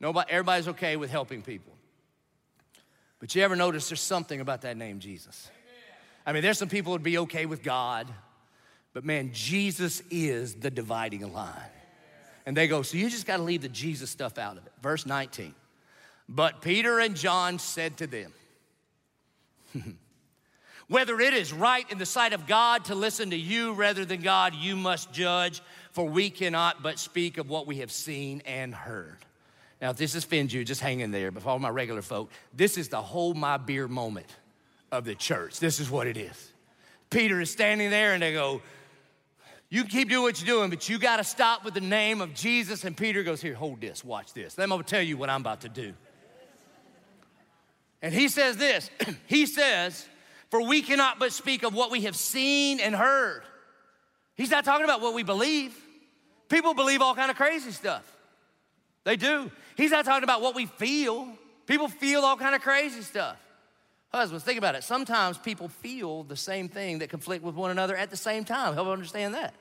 Nobody, 0.00 0.30
everybody's 0.30 0.68
okay 0.68 0.96
with 0.96 1.10
helping 1.10 1.42
people. 1.42 1.74
But 3.18 3.34
you 3.34 3.42
ever 3.42 3.54
notice 3.54 3.88
there's 3.90 4.00
something 4.00 4.40
about 4.40 4.62
that 4.62 4.76
name, 4.76 4.98
Jesus? 4.98 5.50
I 6.26 6.32
mean, 6.32 6.42
there's 6.42 6.58
some 6.58 6.68
people 6.68 6.92
who'd 6.92 7.02
be 7.02 7.18
okay 7.18 7.46
with 7.46 7.62
God, 7.62 8.08
but 8.94 9.04
man, 9.04 9.30
Jesus 9.32 10.02
is 10.10 10.54
the 10.54 10.70
dividing 10.70 11.30
line. 11.32 11.54
And 12.46 12.56
they 12.56 12.66
go, 12.66 12.82
so 12.82 12.96
you 12.96 13.10
just 13.10 13.26
got 13.26 13.36
to 13.36 13.42
leave 13.42 13.62
the 13.62 13.68
Jesus 13.68 14.10
stuff 14.10 14.38
out 14.38 14.56
of 14.56 14.66
it. 14.66 14.72
Verse 14.82 15.04
19. 15.04 15.54
But 16.28 16.62
Peter 16.62 16.98
and 16.98 17.14
John 17.14 17.58
said 17.58 17.98
to 17.98 18.06
them, 18.06 18.32
Whether 20.88 21.20
it 21.20 21.34
is 21.34 21.52
right 21.52 21.88
in 21.90 21.98
the 21.98 22.06
sight 22.06 22.32
of 22.32 22.46
God 22.46 22.86
to 22.86 22.94
listen 22.94 23.30
to 23.30 23.36
you 23.36 23.74
rather 23.74 24.04
than 24.04 24.22
God, 24.22 24.54
you 24.54 24.74
must 24.74 25.12
judge, 25.12 25.62
for 25.92 26.08
we 26.08 26.30
cannot 26.30 26.82
but 26.82 26.98
speak 26.98 27.38
of 27.38 27.48
what 27.48 27.66
we 27.66 27.76
have 27.76 27.92
seen 27.92 28.42
and 28.46 28.74
heard. 28.74 29.18
Now, 29.80 29.90
if 29.90 29.96
this 29.96 30.14
offends 30.14 30.52
you, 30.52 30.64
just 30.64 30.80
hang 30.80 31.00
in 31.00 31.10
there. 31.10 31.30
But 31.30 31.42
for 31.42 31.50
all 31.50 31.58
my 31.58 31.70
regular 31.70 32.02
folk, 32.02 32.30
this 32.52 32.76
is 32.76 32.88
the 32.88 33.00
hold 33.00 33.36
my 33.36 33.56
beer 33.56 33.88
moment 33.88 34.26
of 34.92 35.04
the 35.04 35.14
church. 35.14 35.58
This 35.58 35.80
is 35.80 35.90
what 35.90 36.06
it 36.06 36.16
is. 36.16 36.52
Peter 37.08 37.40
is 37.40 37.50
standing 37.50 37.90
there 37.90 38.12
and 38.12 38.22
they 38.22 38.32
go, 38.32 38.60
You 39.70 39.84
keep 39.84 40.10
doing 40.10 40.22
what 40.22 40.40
you're 40.40 40.54
doing, 40.54 40.70
but 40.70 40.88
you 40.88 40.98
got 40.98 41.16
to 41.16 41.24
stop 41.24 41.64
with 41.64 41.74
the 41.74 41.80
name 41.80 42.20
of 42.20 42.34
Jesus. 42.34 42.84
And 42.84 42.96
Peter 42.96 43.22
goes, 43.22 43.40
Here, 43.40 43.54
hold 43.54 43.80
this, 43.80 44.04
watch 44.04 44.32
this. 44.34 44.54
Then 44.54 44.64
I'm 44.64 44.68
going 44.70 44.82
to 44.82 44.88
tell 44.88 45.02
you 45.02 45.16
what 45.16 45.30
I'm 45.30 45.40
about 45.40 45.62
to 45.62 45.68
do. 45.68 45.94
And 48.02 48.14
he 48.14 48.28
says 48.28 48.56
this 48.56 48.90
He 49.26 49.46
says, 49.46 50.06
for 50.50 50.62
we 50.66 50.82
cannot 50.82 51.18
but 51.18 51.32
speak 51.32 51.62
of 51.62 51.74
what 51.74 51.90
we 51.90 52.02
have 52.02 52.16
seen 52.16 52.80
and 52.80 52.94
heard. 52.94 53.42
He's 54.34 54.50
not 54.50 54.64
talking 54.64 54.84
about 54.84 55.00
what 55.00 55.14
we 55.14 55.22
believe. 55.22 55.76
People 56.48 56.74
believe 56.74 57.00
all 57.00 57.14
kind 57.14 57.30
of 57.30 57.36
crazy 57.36 57.70
stuff. 57.70 58.04
They 59.10 59.16
do. 59.16 59.50
He's 59.76 59.90
not 59.90 60.04
talking 60.04 60.22
about 60.22 60.40
what 60.40 60.54
we 60.54 60.66
feel. 60.66 61.26
People 61.66 61.88
feel 61.88 62.20
all 62.20 62.36
kind 62.36 62.54
of 62.54 62.60
crazy 62.60 63.02
stuff. 63.02 63.36
Husbands, 64.12 64.44
think 64.44 64.56
about 64.56 64.76
it. 64.76 64.84
Sometimes 64.84 65.36
people 65.36 65.66
feel 65.66 66.22
the 66.22 66.36
same 66.36 66.68
thing 66.68 67.00
that 67.00 67.10
conflict 67.10 67.42
with 67.42 67.56
one 67.56 67.72
another 67.72 67.96
at 67.96 68.10
the 68.10 68.16
same 68.16 68.44
time. 68.44 68.74
Help 68.74 68.86
understand 68.86 69.34
that. 69.34 69.52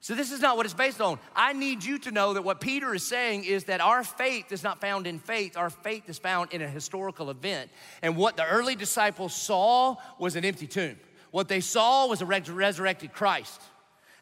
So, 0.00 0.16
this 0.16 0.32
is 0.32 0.40
not 0.40 0.56
what 0.56 0.66
it's 0.66 0.74
based 0.74 1.00
on. 1.00 1.20
I 1.36 1.52
need 1.52 1.84
you 1.84 2.00
to 2.00 2.10
know 2.10 2.34
that 2.34 2.42
what 2.42 2.60
Peter 2.60 2.92
is 2.92 3.06
saying 3.06 3.44
is 3.44 3.64
that 3.64 3.80
our 3.80 4.02
faith 4.02 4.50
is 4.50 4.64
not 4.64 4.80
found 4.80 5.06
in 5.06 5.20
faith, 5.20 5.56
our 5.56 5.70
faith 5.70 6.08
is 6.08 6.18
found 6.18 6.52
in 6.52 6.60
a 6.60 6.68
historical 6.68 7.30
event. 7.30 7.70
And 8.02 8.16
what 8.16 8.36
the 8.36 8.44
early 8.44 8.74
disciples 8.74 9.32
saw 9.32 9.94
was 10.18 10.34
an 10.34 10.44
empty 10.44 10.66
tomb. 10.66 10.96
What 11.30 11.46
they 11.46 11.60
saw 11.60 12.08
was 12.08 12.20
a 12.20 12.26
resurrected 12.26 13.12
Christ. 13.12 13.62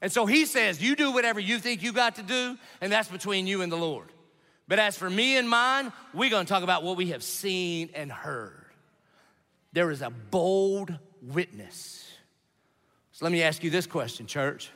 And 0.02 0.12
so 0.12 0.26
he 0.26 0.44
says, 0.44 0.82
You 0.82 0.96
do 0.96 1.12
whatever 1.12 1.40
you 1.40 1.58
think 1.58 1.82
you 1.82 1.94
got 1.94 2.16
to 2.16 2.22
do, 2.22 2.58
and 2.82 2.92
that's 2.92 3.08
between 3.08 3.46
you 3.46 3.62
and 3.62 3.72
the 3.72 3.78
Lord. 3.78 4.10
But 4.66 4.78
as 4.78 4.96
for 4.96 5.10
me 5.10 5.36
and 5.36 5.48
mine, 5.48 5.92
we're 6.12 6.30
gonna 6.30 6.46
talk 6.46 6.62
about 6.62 6.82
what 6.82 6.96
we 6.96 7.08
have 7.08 7.22
seen 7.22 7.90
and 7.94 8.10
heard. 8.10 8.64
There 9.72 9.90
is 9.90 10.02
a 10.02 10.10
bold 10.10 10.96
witness. 11.20 12.04
So 13.12 13.24
let 13.24 13.32
me 13.32 13.42
ask 13.42 13.62
you 13.62 13.70
this 13.70 13.86
question, 13.86 14.26
church. 14.26 14.70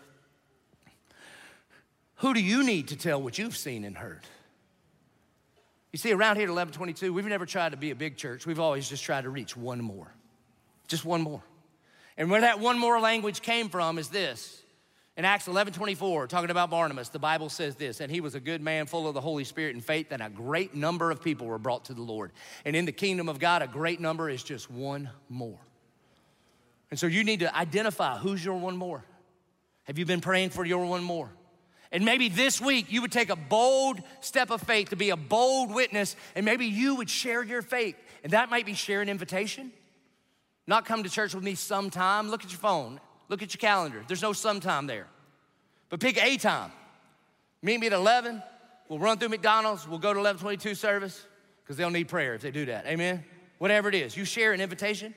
Who 2.16 2.34
do 2.34 2.40
you 2.40 2.64
need 2.64 2.88
to 2.88 2.96
tell 2.96 3.22
what 3.22 3.38
you've 3.38 3.56
seen 3.56 3.84
and 3.84 3.96
heard? 3.96 4.22
You 5.92 5.98
see, 5.98 6.12
around 6.12 6.36
here 6.36 6.44
at 6.44 6.50
1122, 6.50 7.12
we've 7.12 7.24
never 7.24 7.46
tried 7.46 7.70
to 7.70 7.78
be 7.78 7.90
a 7.90 7.94
big 7.94 8.16
church. 8.16 8.44
We've 8.44 8.60
always 8.60 8.88
just 8.88 9.04
tried 9.04 9.22
to 9.22 9.30
reach 9.30 9.56
one 9.56 9.80
more, 9.80 10.12
just 10.86 11.04
one 11.04 11.22
more. 11.22 11.42
And 12.16 12.30
where 12.30 12.42
that 12.42 12.60
one 12.60 12.78
more 12.78 13.00
language 13.00 13.40
came 13.40 13.68
from 13.68 13.98
is 13.98 14.08
this. 14.08 14.62
In 15.18 15.24
Acts 15.24 15.48
11 15.48 15.72
24, 15.72 16.28
talking 16.28 16.50
about 16.50 16.70
Barnabas, 16.70 17.08
the 17.08 17.18
Bible 17.18 17.48
says 17.48 17.74
this, 17.74 18.00
and 18.00 18.08
he 18.08 18.20
was 18.20 18.36
a 18.36 18.40
good 18.40 18.62
man 18.62 18.86
full 18.86 19.08
of 19.08 19.14
the 19.14 19.20
Holy 19.20 19.42
Spirit 19.42 19.74
and 19.74 19.84
faith, 19.84 20.12
and 20.12 20.22
a 20.22 20.30
great 20.30 20.76
number 20.76 21.10
of 21.10 21.20
people 21.20 21.48
were 21.48 21.58
brought 21.58 21.86
to 21.86 21.94
the 21.94 22.02
Lord. 22.02 22.30
And 22.64 22.76
in 22.76 22.84
the 22.84 22.92
kingdom 22.92 23.28
of 23.28 23.40
God, 23.40 23.60
a 23.60 23.66
great 23.66 24.00
number 24.00 24.30
is 24.30 24.44
just 24.44 24.70
one 24.70 25.10
more. 25.28 25.58
And 26.92 27.00
so 27.00 27.08
you 27.08 27.24
need 27.24 27.40
to 27.40 27.54
identify 27.54 28.16
who's 28.16 28.44
your 28.44 28.60
one 28.60 28.76
more. 28.76 29.04
Have 29.84 29.98
you 29.98 30.06
been 30.06 30.20
praying 30.20 30.50
for 30.50 30.64
your 30.64 30.86
one 30.86 31.02
more? 31.02 31.30
And 31.90 32.04
maybe 32.04 32.28
this 32.28 32.60
week 32.60 32.86
you 32.92 33.02
would 33.02 33.10
take 33.10 33.28
a 33.28 33.36
bold 33.36 34.00
step 34.20 34.50
of 34.50 34.62
faith 34.62 34.90
to 34.90 34.96
be 34.96 35.10
a 35.10 35.16
bold 35.16 35.74
witness, 35.74 36.14
and 36.36 36.46
maybe 36.46 36.66
you 36.66 36.94
would 36.94 37.10
share 37.10 37.42
your 37.42 37.62
faith. 37.62 37.96
And 38.22 38.34
that 38.34 38.50
might 38.50 38.66
be 38.66 38.74
share 38.74 39.00
an 39.00 39.08
invitation. 39.08 39.72
Not 40.68 40.84
come 40.86 41.02
to 41.02 41.10
church 41.10 41.34
with 41.34 41.42
me 41.42 41.56
sometime. 41.56 42.30
Look 42.30 42.44
at 42.44 42.52
your 42.52 42.60
phone, 42.60 43.00
look 43.28 43.42
at 43.42 43.54
your 43.54 43.60
calendar. 43.60 44.02
There's 44.06 44.22
no 44.22 44.32
sometime 44.32 44.86
there. 44.86 45.06
But 45.88 46.00
pick 46.00 46.22
a 46.22 46.36
time. 46.36 46.70
Meet 47.62 47.80
me 47.80 47.86
at 47.88 47.92
11. 47.92 48.42
We'll 48.88 48.98
run 48.98 49.18
through 49.18 49.30
McDonald's. 49.30 49.86
We'll 49.86 49.98
go 49.98 50.12
to 50.12 50.18
1122 50.20 50.74
service 50.74 51.26
because 51.62 51.76
they'll 51.76 51.90
need 51.90 52.08
prayer 52.08 52.34
if 52.34 52.42
they 52.42 52.50
do 52.50 52.66
that. 52.66 52.86
Amen? 52.86 53.24
Whatever 53.58 53.88
it 53.88 53.94
is, 53.94 54.16
you 54.16 54.24
share 54.24 54.52
an 54.52 54.60
invitation. 54.60 55.14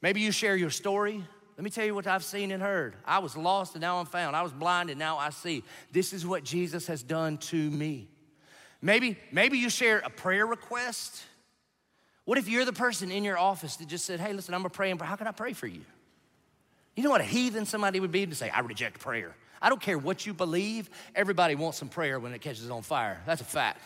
Maybe 0.00 0.20
you 0.20 0.30
share 0.30 0.56
your 0.56 0.70
story. 0.70 1.24
Let 1.56 1.64
me 1.64 1.70
tell 1.70 1.84
you 1.84 1.94
what 1.94 2.06
I've 2.06 2.22
seen 2.22 2.52
and 2.52 2.62
heard. 2.62 2.94
I 3.04 3.18
was 3.18 3.36
lost 3.36 3.74
and 3.74 3.80
now 3.80 3.98
I'm 3.98 4.06
found. 4.06 4.36
I 4.36 4.42
was 4.42 4.52
blind 4.52 4.90
and 4.90 4.98
now 4.98 5.18
I 5.18 5.30
see. 5.30 5.64
This 5.90 6.12
is 6.12 6.24
what 6.24 6.44
Jesus 6.44 6.86
has 6.86 7.02
done 7.02 7.38
to 7.38 7.56
me. 7.56 8.08
Maybe, 8.80 9.18
maybe 9.32 9.58
you 9.58 9.68
share 9.70 9.98
a 9.98 10.10
prayer 10.10 10.46
request. 10.46 11.20
What 12.24 12.38
if 12.38 12.48
you're 12.48 12.64
the 12.64 12.72
person 12.72 13.10
in 13.10 13.24
your 13.24 13.38
office 13.38 13.76
that 13.76 13.88
just 13.88 14.04
said, 14.04 14.20
hey, 14.20 14.32
listen, 14.32 14.54
I'm 14.54 14.64
a 14.64 14.70
praying, 14.70 14.98
how 14.98 15.16
can 15.16 15.26
I 15.26 15.32
pray 15.32 15.52
for 15.52 15.66
you? 15.66 15.80
You 16.98 17.04
know 17.04 17.10
what 17.10 17.20
a 17.20 17.24
heathen 17.24 17.64
somebody 17.64 18.00
would 18.00 18.10
be 18.10 18.26
to 18.26 18.34
say, 18.34 18.50
I 18.50 18.58
reject 18.58 18.98
prayer. 18.98 19.32
I 19.62 19.68
don't 19.68 19.80
care 19.80 19.96
what 19.96 20.26
you 20.26 20.34
believe, 20.34 20.90
everybody 21.14 21.54
wants 21.54 21.78
some 21.78 21.88
prayer 21.88 22.18
when 22.18 22.32
it 22.32 22.40
catches 22.40 22.68
on 22.70 22.82
fire. 22.82 23.22
That's 23.24 23.40
a 23.40 23.44
fact. 23.44 23.80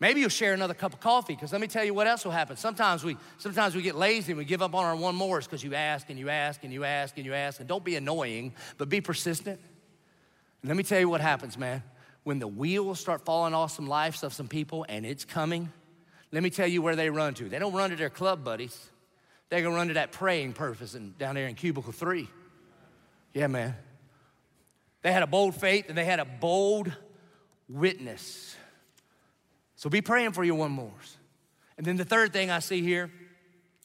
Maybe 0.00 0.20
you'll 0.20 0.30
share 0.30 0.54
another 0.54 0.72
cup 0.72 0.94
of 0.94 1.00
coffee, 1.00 1.34
because 1.34 1.52
let 1.52 1.60
me 1.60 1.66
tell 1.66 1.84
you 1.84 1.92
what 1.92 2.06
else 2.06 2.24
will 2.24 2.32
happen. 2.32 2.56
Sometimes 2.56 3.04
we, 3.04 3.18
sometimes 3.36 3.74
we 3.74 3.82
get 3.82 3.96
lazy 3.96 4.32
and 4.32 4.38
we 4.38 4.46
give 4.46 4.62
up 4.62 4.74
on 4.74 4.82
our 4.82 4.96
one 4.96 5.14
mores 5.14 5.46
because 5.46 5.62
you 5.62 5.74
ask 5.74 6.08
and 6.08 6.18
you 6.18 6.30
ask 6.30 6.64
and 6.64 6.72
you 6.72 6.84
ask 6.84 7.18
and 7.18 7.26
you 7.26 7.34
ask. 7.34 7.60
And 7.60 7.68
don't 7.68 7.84
be 7.84 7.96
annoying, 7.96 8.54
but 8.78 8.88
be 8.88 9.02
persistent. 9.02 9.60
And 10.62 10.68
let 10.70 10.78
me 10.78 10.84
tell 10.84 11.00
you 11.00 11.10
what 11.10 11.20
happens, 11.20 11.58
man. 11.58 11.82
When 12.22 12.38
the 12.38 12.48
wheels 12.48 12.98
start 12.98 13.26
falling 13.26 13.52
off 13.52 13.72
some 13.72 13.86
lives 13.86 14.22
of 14.22 14.32
some 14.32 14.48
people 14.48 14.86
and 14.88 15.04
it's 15.04 15.26
coming, 15.26 15.70
let 16.32 16.42
me 16.42 16.48
tell 16.48 16.66
you 16.66 16.80
where 16.80 16.96
they 16.96 17.10
run 17.10 17.34
to. 17.34 17.50
They 17.50 17.58
don't 17.58 17.74
run 17.74 17.90
to 17.90 17.96
their 17.96 18.08
club 18.08 18.42
buddies. 18.42 18.88
They're 19.48 19.62
gonna 19.62 19.74
run 19.74 19.88
to 19.88 19.94
that 19.94 20.12
praying 20.12 20.54
purpose 20.54 20.94
and 20.94 21.16
down 21.18 21.34
there 21.34 21.46
in 21.46 21.54
cubicle 21.54 21.92
three. 21.92 22.28
Yeah, 23.32 23.46
man. 23.48 23.76
They 25.02 25.12
had 25.12 25.22
a 25.22 25.26
bold 25.26 25.54
faith 25.54 25.86
and 25.88 25.98
they 25.98 26.04
had 26.04 26.20
a 26.20 26.24
bold 26.24 26.92
witness. 27.68 28.56
So 29.76 29.90
be 29.90 30.00
praying 30.00 30.32
for 30.32 30.44
your 30.44 30.54
one 30.54 30.72
more. 30.72 30.92
And 31.76 31.86
then 31.86 31.96
the 31.96 32.04
third 32.04 32.32
thing 32.32 32.50
I 32.50 32.60
see 32.60 32.80
here, 32.80 33.10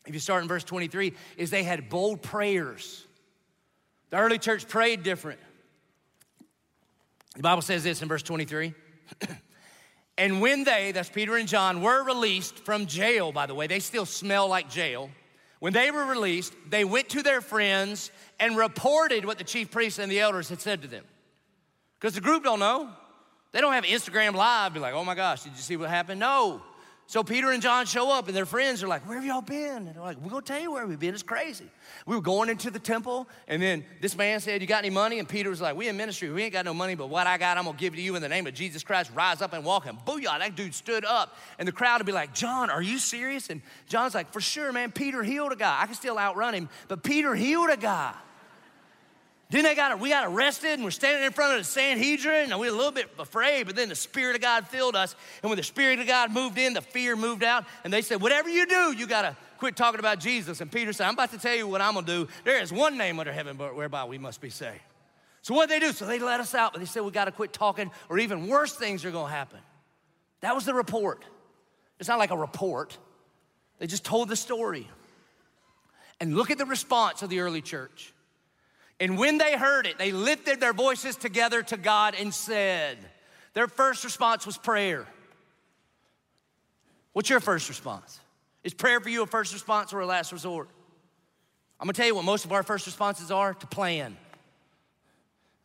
if 0.06 0.14
you 0.14 0.20
start 0.20 0.44
in 0.44 0.48
verse 0.48 0.64
23, 0.64 1.14
is 1.38 1.50
they 1.50 1.64
had 1.64 1.90
bold 1.90 2.22
prayers. 2.22 3.06
The 4.12 4.18
early 4.18 4.38
church 4.38 4.68
prayed 4.68 5.04
different. 5.04 5.40
The 7.36 7.44
Bible 7.44 7.62
says 7.62 7.84
this 7.84 8.02
in 8.02 8.08
verse 8.08 8.24
23. 8.24 8.74
and 10.18 10.42
when 10.42 10.64
they, 10.64 10.92
that's 10.92 11.10
Peter 11.10 11.36
and 11.36 11.48
John, 11.48 11.82
were 11.82 12.04
released 12.04 12.60
from 12.60 12.86
jail, 12.86 13.32
by 13.32 13.46
the 13.46 13.56
way, 13.56 13.68
they 13.68 13.80
still 13.80 14.06
smell 14.06 14.48
like 14.48 14.70
jail. 14.70 15.10
When 15.60 15.74
they 15.74 15.92
were 15.92 16.06
released, 16.06 16.54
they 16.70 16.86
went 16.86 17.10
to 17.10 17.22
their 17.22 17.42
friends 17.42 18.12
and 18.40 18.58
reported 18.58 19.26
what 19.26 19.38
the 19.38 19.44
chief 19.44 19.72
priests 19.72 20.00
and 20.00 20.12
the 20.12 20.20
elders 20.20 20.50
had 20.50 20.62
said 20.62 20.82
to 20.84 20.88
them. 20.88 21.04
Because 22.00 22.16
the 22.16 22.22
group 22.22 22.44
don't 22.44 22.60
know. 22.60 22.90
They 23.52 23.62
don't 23.62 23.74
have 23.74 23.84
Instagram 23.84 24.36
live, 24.36 24.74
be 24.74 24.80
like, 24.80 24.94
oh 24.94 25.04
my 25.04 25.16
gosh, 25.16 25.44
did 25.44 25.54
you 25.54 25.62
see 25.62 25.76
what 25.76 25.90
happened? 25.90 26.20
No. 26.20 26.62
So 27.10 27.24
Peter 27.24 27.50
and 27.50 27.60
John 27.60 27.88
show 27.88 28.12
up, 28.12 28.28
and 28.28 28.38
their 28.38 28.46
friends 28.46 28.84
are 28.84 28.88
like, 28.88 29.02
Where 29.08 29.18
have 29.18 29.26
y'all 29.26 29.42
been? 29.42 29.88
And 29.88 29.96
they're 29.96 30.04
like, 30.04 30.22
We're 30.22 30.30
gonna 30.30 30.44
tell 30.44 30.62
you 30.62 30.72
where 30.72 30.86
we've 30.86 31.00
been. 31.00 31.16
It's 31.16 31.24
crazy. 31.24 31.66
We 32.06 32.16
were 32.16 32.22
going 32.22 32.50
into 32.50 32.70
the 32.70 32.78
temple, 32.78 33.28
and 33.48 33.60
then 33.60 33.84
this 34.00 34.16
man 34.16 34.40
said, 34.42 34.62
You 34.62 34.68
got 34.68 34.86
any 34.86 34.92
money? 34.92 35.18
And 35.18 35.28
Peter 35.28 35.50
was 35.50 35.60
like, 35.60 35.76
We 35.76 35.88
in 35.88 35.98
ministry, 35.98 36.30
we 36.30 36.44
ain't 36.44 36.54
got 36.54 36.66
no 36.66 36.74
money, 36.76 36.94
but 36.94 37.10
what 37.10 37.26
I 37.26 37.40
got, 37.40 37.58
I'm 37.58 37.66
gonna 37.66 37.76
give 37.76 37.96
to 37.96 38.02
you 38.02 38.16
in 38.16 38.22
the 38.22 38.30
name 38.30 38.46
of 38.46 38.54
Jesus 38.54 38.84
Christ. 38.84 39.10
Rise 39.16 39.42
up 39.42 39.54
and 39.54 39.66
walk. 39.66 39.88
And 39.88 39.98
booyah, 39.98 40.38
that 40.38 40.56
dude 40.56 40.76
stood 40.76 41.04
up. 41.04 41.36
And 41.58 41.68
the 41.68 41.72
crowd 41.72 42.00
would 42.00 42.06
be 42.06 42.12
like, 42.12 42.36
John, 42.36 42.70
are 42.70 42.84
you 42.84 43.00
serious? 43.00 43.50
And 43.50 43.64
John's 43.88 44.14
like, 44.14 44.32
For 44.32 44.40
sure, 44.40 44.72
man. 44.72 44.92
Peter 44.92 45.24
healed 45.24 45.52
a 45.52 45.56
guy. 45.56 45.82
I 45.82 45.88
can 45.88 45.96
still 45.96 46.20
outrun 46.20 46.54
him, 46.54 46.70
but 46.90 47.02
Peter 47.02 47.34
healed 47.34 47.72
a 47.72 47.78
guy. 47.78 48.14
Then 49.52 49.64
they 49.64 49.74
got 49.74 50.00
we 50.00 50.10
got 50.10 50.28
arrested 50.28 50.74
and 50.74 50.84
we're 50.84 50.92
standing 50.92 51.24
in 51.24 51.32
front 51.32 51.54
of 51.54 51.60
the 51.60 51.64
Sanhedrin 51.64 52.52
and 52.52 52.60
we 52.60 52.70
were 52.70 52.74
a 52.74 52.78
little 52.78 52.92
bit 52.92 53.10
afraid, 53.18 53.66
but 53.66 53.76
then 53.76 53.90
the 53.90 53.96
Spirit 53.96 54.36
of 54.36 54.42
God 54.44 54.68
filled 54.68 54.96
us. 54.96 55.16
And 55.42 55.50
when 55.50 55.58
the 55.58 55.64
Spirit 55.64 56.00
of 56.00 56.06
God 56.06 56.32
moved 56.32 56.60
in, 56.60 56.74
the 56.74 56.82
fear 56.82 57.16
moved 57.16 57.44
out. 57.44 57.66
And 57.84 57.92
they 57.92 58.04
said, 58.04 58.22
Whatever 58.22 58.48
you 58.50 58.68
do, 58.68 58.94
you 58.96 59.08
gotta 59.08 59.36
quit 59.58 59.76
talking 59.76 60.00
about 60.00 60.20
Jesus. 60.20 60.62
And 60.62 60.72
Peter 60.72 60.94
said, 60.94 61.08
I'm 61.08 61.16
about 61.16 61.32
to 61.32 61.40
tell 61.40 61.56
you 61.56 61.68
what 61.68 61.82
I'm 61.82 61.96
gonna 61.96 62.06
do. 62.06 62.28
There 62.46 62.62
is 62.62 62.72
one 62.72 62.96
name 62.96 63.20
under 63.20 63.34
heaven 63.34 63.58
whereby 63.58 64.06
we 64.06 64.20
must 64.20 64.40
be 64.40 64.52
saved. 64.52 64.82
So 65.42 65.56
what 65.56 65.68
they 65.68 65.80
do? 65.80 65.94
So 65.94 66.06
they 66.06 66.20
let 66.20 66.40
us 66.40 66.54
out, 66.54 66.74
but 66.74 66.80
they 66.80 66.86
said 66.86 67.02
we 67.02 67.10
gotta 67.10 67.32
quit 67.32 67.52
talking, 67.52 67.90
or 68.08 68.20
even 68.20 68.48
worse 68.48 68.76
things 68.76 69.04
are 69.04 69.12
gonna 69.12 69.34
happen. 69.34 69.60
That 70.42 70.54
was 70.54 70.66
the 70.66 70.76
report. 70.76 71.26
It's 72.00 72.08
not 72.08 72.20
like 72.20 72.30
a 72.30 72.38
report. 72.38 72.96
They 73.80 73.88
just 73.88 74.06
told 74.06 74.30
the 74.30 74.36
story. 74.36 74.88
And 76.20 76.36
look 76.36 76.52
at 76.52 76.60
the 76.60 76.66
response 76.66 77.24
of 77.24 77.30
the 77.30 77.40
early 77.40 77.62
church. 77.62 78.14
And 79.00 79.18
when 79.18 79.38
they 79.38 79.58
heard 79.58 79.86
it, 79.86 79.98
they 79.98 80.12
lifted 80.12 80.60
their 80.60 80.74
voices 80.74 81.16
together 81.16 81.64
to 81.64 81.78
God 81.78 82.16
and 82.20 82.34
said, 82.34 82.98
their 83.54 83.68
first 83.68 84.04
response 84.04 84.46
was 84.46 84.58
prayer. 84.58 85.08
What's 87.14 87.30
your 87.30 87.40
first 87.40 87.70
response? 87.70 88.20
Is 88.64 88.74
prayer 88.74 89.00
for 89.00 89.10
you 89.10 89.24
a 89.24 89.28
first 89.28 89.54
response 89.54 89.94
or 89.94 90.02
a 90.02 90.06
last 90.06 90.32
resort? 90.32 90.70
I'm 91.80 91.86
gonna 91.86 91.94
tell 91.94 92.08
you 92.08 92.16
what 92.16 92.26
most 92.26 92.46
of 92.46 92.52
our 92.52 92.62
first 92.62 92.86
responses 92.86 93.32
are 93.32 93.54
to 93.54 93.68
plan. 93.68 94.18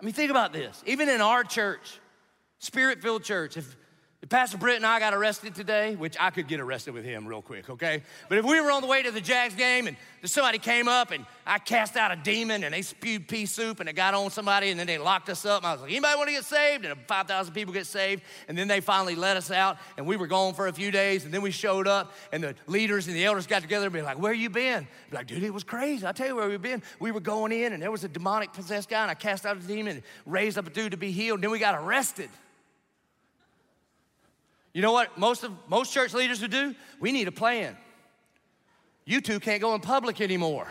I 0.01 0.05
mean, 0.05 0.15
think 0.15 0.31
about 0.31 0.53
this. 0.53 0.83
Even 0.87 1.09
in 1.09 1.21
our 1.21 1.43
church, 1.45 1.99
spirit 2.59 3.03
filled 3.03 3.25
church, 3.25 3.57
if 3.57 3.77
if 4.25 4.31
Pastor 4.31 4.57
Britt 4.57 4.77
and 4.77 4.87
I 4.87 5.01
got 5.01 5.13
arrested 5.13 5.55
today, 5.55 5.97
which 5.97 6.17
I 6.19 6.31
could 6.31 6.49
get 6.49 6.59
arrested 6.59 6.95
with 6.95 7.05
him 7.05 7.29
real 7.29 7.43
quick, 7.43 7.69
okay? 7.69 8.03
But 8.31 8.39
if 8.39 8.47
we 8.47 8.59
were 8.59 8.71
on 8.71 8.81
the 8.81 8.89
way 8.89 9.03
to 9.03 9.11
the 9.11 9.21
Jags 9.21 9.55
game 9.55 9.87
and 9.87 9.99
somebody 10.25 10.57
came 10.57 10.89
up 10.89 11.11
and 11.11 11.27
I 11.45 11.59
cast 11.59 11.95
out 11.95 12.11
a 12.11 12.17
demon 12.17 12.65
and 12.65 12.73
they 12.73 12.81
spewed 12.81 13.29
pea 13.29 13.45
soup 13.45 13.81
and 13.81 13.89
it 13.89 13.93
got 13.93 14.15
on 14.15 14.31
somebody 14.31 14.71
and 14.71 14.81
then 14.81 14.87
they 14.87 14.97
locked 14.97 15.29
us 15.29 15.45
up, 15.45 15.59
and 15.59 15.67
I 15.67 15.73
was 15.73 15.83
like, 15.83 15.91
anybody 15.91 16.17
want 16.17 16.29
to 16.29 16.33
get 16.37 16.47
saved? 16.47 16.87
And 16.87 16.99
5,000 17.07 17.53
people 17.53 17.75
get 17.75 17.87
saved. 17.87 18.23
And 18.49 18.57
then 18.57 18.67
they 18.67 18.81
finally 18.81 19.15
let 19.15 19.37
us 19.37 19.51
out 19.51 19.77
and 19.99 20.07
we 20.07 20.17
were 20.17 20.27
gone 20.27 20.55
for 20.55 20.69
a 20.69 20.73
few 20.73 20.91
days 20.91 21.27
and 21.27 21.35
then 21.35 21.43
we 21.43 21.51
showed 21.51 21.87
up 21.87 22.15
and 22.33 22.43
the 22.43 22.55
leaders 22.67 23.09
and 23.09 23.15
the 23.15 23.27
elders 23.27 23.47
got 23.47 23.61
together 23.61 23.85
and 23.85 23.93
be 23.93 24.01
like, 24.01 24.19
where 24.19 24.33
you 24.33 24.49
been? 24.49 24.89
Be 25.11 25.17
like, 25.19 25.27
dude, 25.27 25.43
it 25.43 25.53
was 25.53 25.65
crazy. 25.65 26.07
I'll 26.07 26.15
tell 26.15 26.29
you 26.29 26.37
where 26.37 26.49
we've 26.49 26.63
been. 26.63 26.83
We 26.99 27.13
were 27.13 27.21
going 27.21 27.53
in 27.53 27.75
and 27.75 27.83
there 27.83 27.91
was 27.91 28.05
a 28.05 28.09
demonic 28.09 28.55
possessed 28.55 28.89
guy 28.89 29.03
and 29.03 29.11
I 29.11 29.15
cast 29.17 29.45
out 29.45 29.59
a 29.59 29.61
demon 29.61 29.97
and 29.97 30.03
raised 30.25 30.57
up 30.57 30.67
a 30.67 30.71
dude 30.71 30.93
to 30.93 30.97
be 30.97 31.11
healed. 31.11 31.41
And 31.41 31.45
then 31.45 31.51
we 31.51 31.59
got 31.59 31.79
arrested. 31.79 32.31
You 34.75 34.83
know 34.83 34.93
what 34.93 35.17
most 35.17 35.45
of 35.45 35.53
most 35.69 35.95
church 35.95 36.13
leaders 36.13 36.43
would 36.43 36.51
do? 36.51 36.75
We 37.01 37.13
need 37.13 37.29
a 37.29 37.33
plan. 37.33 37.77
You 39.07 39.21
two 39.21 39.41
can't 39.41 39.63
go 39.63 39.75
in 39.75 39.81
public 39.81 40.21
anymore. 40.21 40.67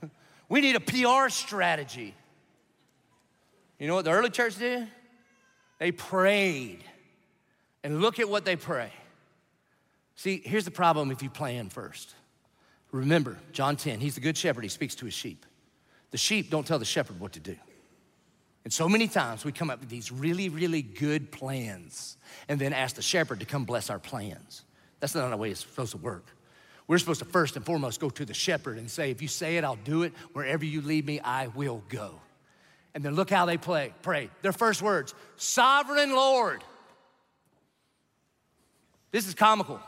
we 0.48 0.60
need 0.60 0.76
a 0.76 0.80
PR 0.80 1.28
strategy. 1.28 2.14
You 3.78 3.88
know 3.88 3.96
what 3.96 4.04
the 4.04 4.12
early 4.12 4.30
church 4.30 4.58
did? 4.58 4.88
They 5.78 5.92
prayed. 5.92 6.84
And 7.82 8.00
look 8.00 8.18
at 8.18 8.28
what 8.28 8.44
they 8.44 8.56
pray. 8.56 8.92
See, 10.16 10.42
here's 10.44 10.64
the 10.64 10.70
problem 10.70 11.10
if 11.10 11.22
you 11.22 11.30
plan 11.30 11.68
first. 11.68 12.14
Remember, 12.90 13.38
John 13.52 13.76
10, 13.76 14.00
he's 14.00 14.14
the 14.14 14.20
good 14.20 14.36
shepherd, 14.36 14.62
he 14.62 14.68
speaks 14.68 14.94
to 14.96 15.04
his 15.04 15.14
sheep. 15.14 15.46
The 16.10 16.18
sheep 16.18 16.50
don't 16.50 16.66
tell 16.66 16.78
the 16.78 16.84
shepherd 16.84 17.20
what 17.20 17.32
to 17.32 17.40
do. 17.40 17.56
And 18.68 18.72
so 18.74 18.86
many 18.86 19.08
times 19.08 19.46
we 19.46 19.52
come 19.52 19.70
up 19.70 19.80
with 19.80 19.88
these 19.88 20.12
really, 20.12 20.50
really 20.50 20.82
good 20.82 21.32
plans 21.32 22.18
and 22.48 22.60
then 22.60 22.74
ask 22.74 22.96
the 22.96 23.00
shepherd 23.00 23.40
to 23.40 23.46
come 23.46 23.64
bless 23.64 23.88
our 23.88 23.98
plans. 23.98 24.62
That's 25.00 25.14
not 25.14 25.30
the 25.30 25.38
way 25.38 25.50
it's 25.50 25.60
supposed 25.60 25.92
to 25.92 25.96
work. 25.96 26.26
We're 26.86 26.98
supposed 26.98 27.20
to 27.20 27.24
first 27.24 27.56
and 27.56 27.64
foremost 27.64 27.98
go 27.98 28.10
to 28.10 28.26
the 28.26 28.34
shepherd 28.34 28.76
and 28.76 28.90
say, 28.90 29.10
if 29.10 29.22
you 29.22 29.28
say 29.28 29.56
it, 29.56 29.64
I'll 29.64 29.76
do 29.76 30.02
it. 30.02 30.12
Wherever 30.34 30.66
you 30.66 30.82
lead 30.82 31.06
me, 31.06 31.18
I 31.18 31.46
will 31.46 31.82
go. 31.88 32.20
And 32.94 33.02
then 33.02 33.14
look 33.14 33.30
how 33.30 33.46
they 33.46 33.56
play, 33.56 33.94
pray. 34.02 34.28
Their 34.42 34.52
first 34.52 34.82
words, 34.82 35.14
sovereign 35.36 36.12
Lord. 36.12 36.62
This 39.12 39.26
is 39.26 39.32
comical. 39.32 39.80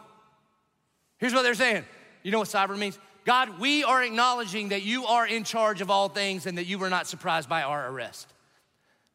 Here's 1.19 1.35
what 1.35 1.43
they're 1.43 1.53
saying. 1.53 1.85
You 2.23 2.31
know 2.31 2.39
what 2.39 2.49
sovereign 2.49 2.81
means? 2.81 2.99
God, 3.27 3.61
we 3.61 3.85
are 3.85 4.03
acknowledging 4.03 4.71
that 4.71 4.85
you 4.85 5.05
are 5.05 5.27
in 5.27 5.45
charge 5.45 5.83
of 5.83 5.91
all 5.91 6.09
things 6.09 6.47
and 6.47 6.57
that 6.57 6.65
you 6.65 6.79
were 6.79 6.89
not 6.89 7.07
surprised 7.07 7.47
by 7.47 7.61
our 7.61 7.87
arrest. 7.87 8.27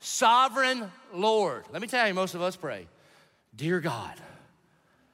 Sovereign 0.05 0.91
Lord. 1.15 1.65
Let 1.71 1.81
me 1.81 1.87
tell 1.87 2.07
you, 2.07 2.13
most 2.13 2.35
of 2.35 2.41
us 2.43 2.55
pray, 2.55 2.87
Dear 3.55 3.79
God, 3.79 4.13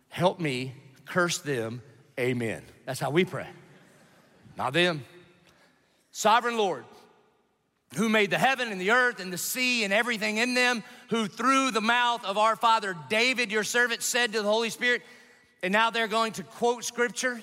help 0.09 0.37
me 0.37 0.73
curse 1.05 1.37
them. 1.37 1.81
Amen. 2.19 2.61
That's 2.85 2.99
how 2.99 3.09
we 3.09 3.23
pray, 3.23 3.47
not 4.57 4.73
them. 4.73 5.05
Sovereign 6.11 6.57
Lord, 6.57 6.83
who 7.95 8.09
made 8.09 8.31
the 8.31 8.37
heaven 8.37 8.69
and 8.69 8.81
the 8.81 8.91
earth 8.91 9.21
and 9.21 9.31
the 9.31 9.37
sea 9.37 9.85
and 9.85 9.93
everything 9.93 10.37
in 10.37 10.55
them, 10.55 10.83
who 11.09 11.25
through 11.27 11.71
the 11.71 11.79
mouth 11.79 12.25
of 12.25 12.37
our 12.37 12.57
father 12.57 12.93
David, 13.07 13.49
your 13.49 13.63
servant, 13.63 14.01
said 14.01 14.33
to 14.33 14.41
the 14.41 14.49
Holy 14.49 14.69
Spirit, 14.69 15.03
and 15.63 15.71
now 15.71 15.89
they're 15.89 16.09
going 16.09 16.33
to 16.33 16.43
quote 16.43 16.83
scripture. 16.83 17.41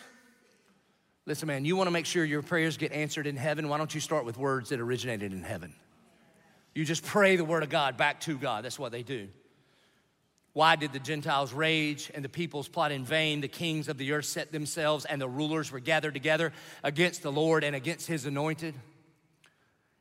Listen, 1.25 1.47
man, 1.47 1.65
you 1.65 1.77
want 1.77 1.87
to 1.87 1.93
make 1.93 2.05
sure 2.05 2.27
your 2.27 2.43
prayers 2.43 2.77
get 2.77 2.93
answered 2.93 3.27
in 3.27 3.37
heaven? 3.37 3.71
Why 3.71 3.79
don't 3.79 3.95
you 3.95 4.03
start 4.03 4.27
with 4.27 4.37
words 4.37 4.69
that 4.69 4.81
originated 4.81 5.33
in 5.33 5.43
heaven? 5.43 5.73
You 6.75 6.85
just 6.85 7.05
pray 7.05 7.37
the 7.37 7.45
word 7.45 7.63
of 7.63 7.71
God 7.71 7.97
back 7.97 8.21
to 8.21 8.39
God. 8.39 8.65
That's 8.65 8.79
what 8.79 8.93
they 8.93 9.03
do. 9.03 9.29
Why 10.53 10.77
did 10.77 10.93
the 10.93 10.99
Gentiles 10.99 11.53
rage 11.53 12.11
and 12.15 12.25
the 12.25 12.29
peoples 12.29 12.69
plot 12.69 12.91
in 12.91 13.05
vain? 13.05 13.41
The 13.41 13.49
kings 13.49 13.89
of 13.89 13.97
the 13.97 14.13
earth 14.13 14.25
set 14.25 14.51
themselves 14.51 15.05
and 15.05 15.21
the 15.21 15.29
rulers 15.29 15.71
were 15.71 15.79
gathered 15.79 16.15
together 16.15 16.53
against 16.83 17.23
the 17.23 17.31
Lord 17.31 17.63
and 17.63 17.77
against 17.77 18.09
his 18.09 18.27
anointed. 18.27 18.75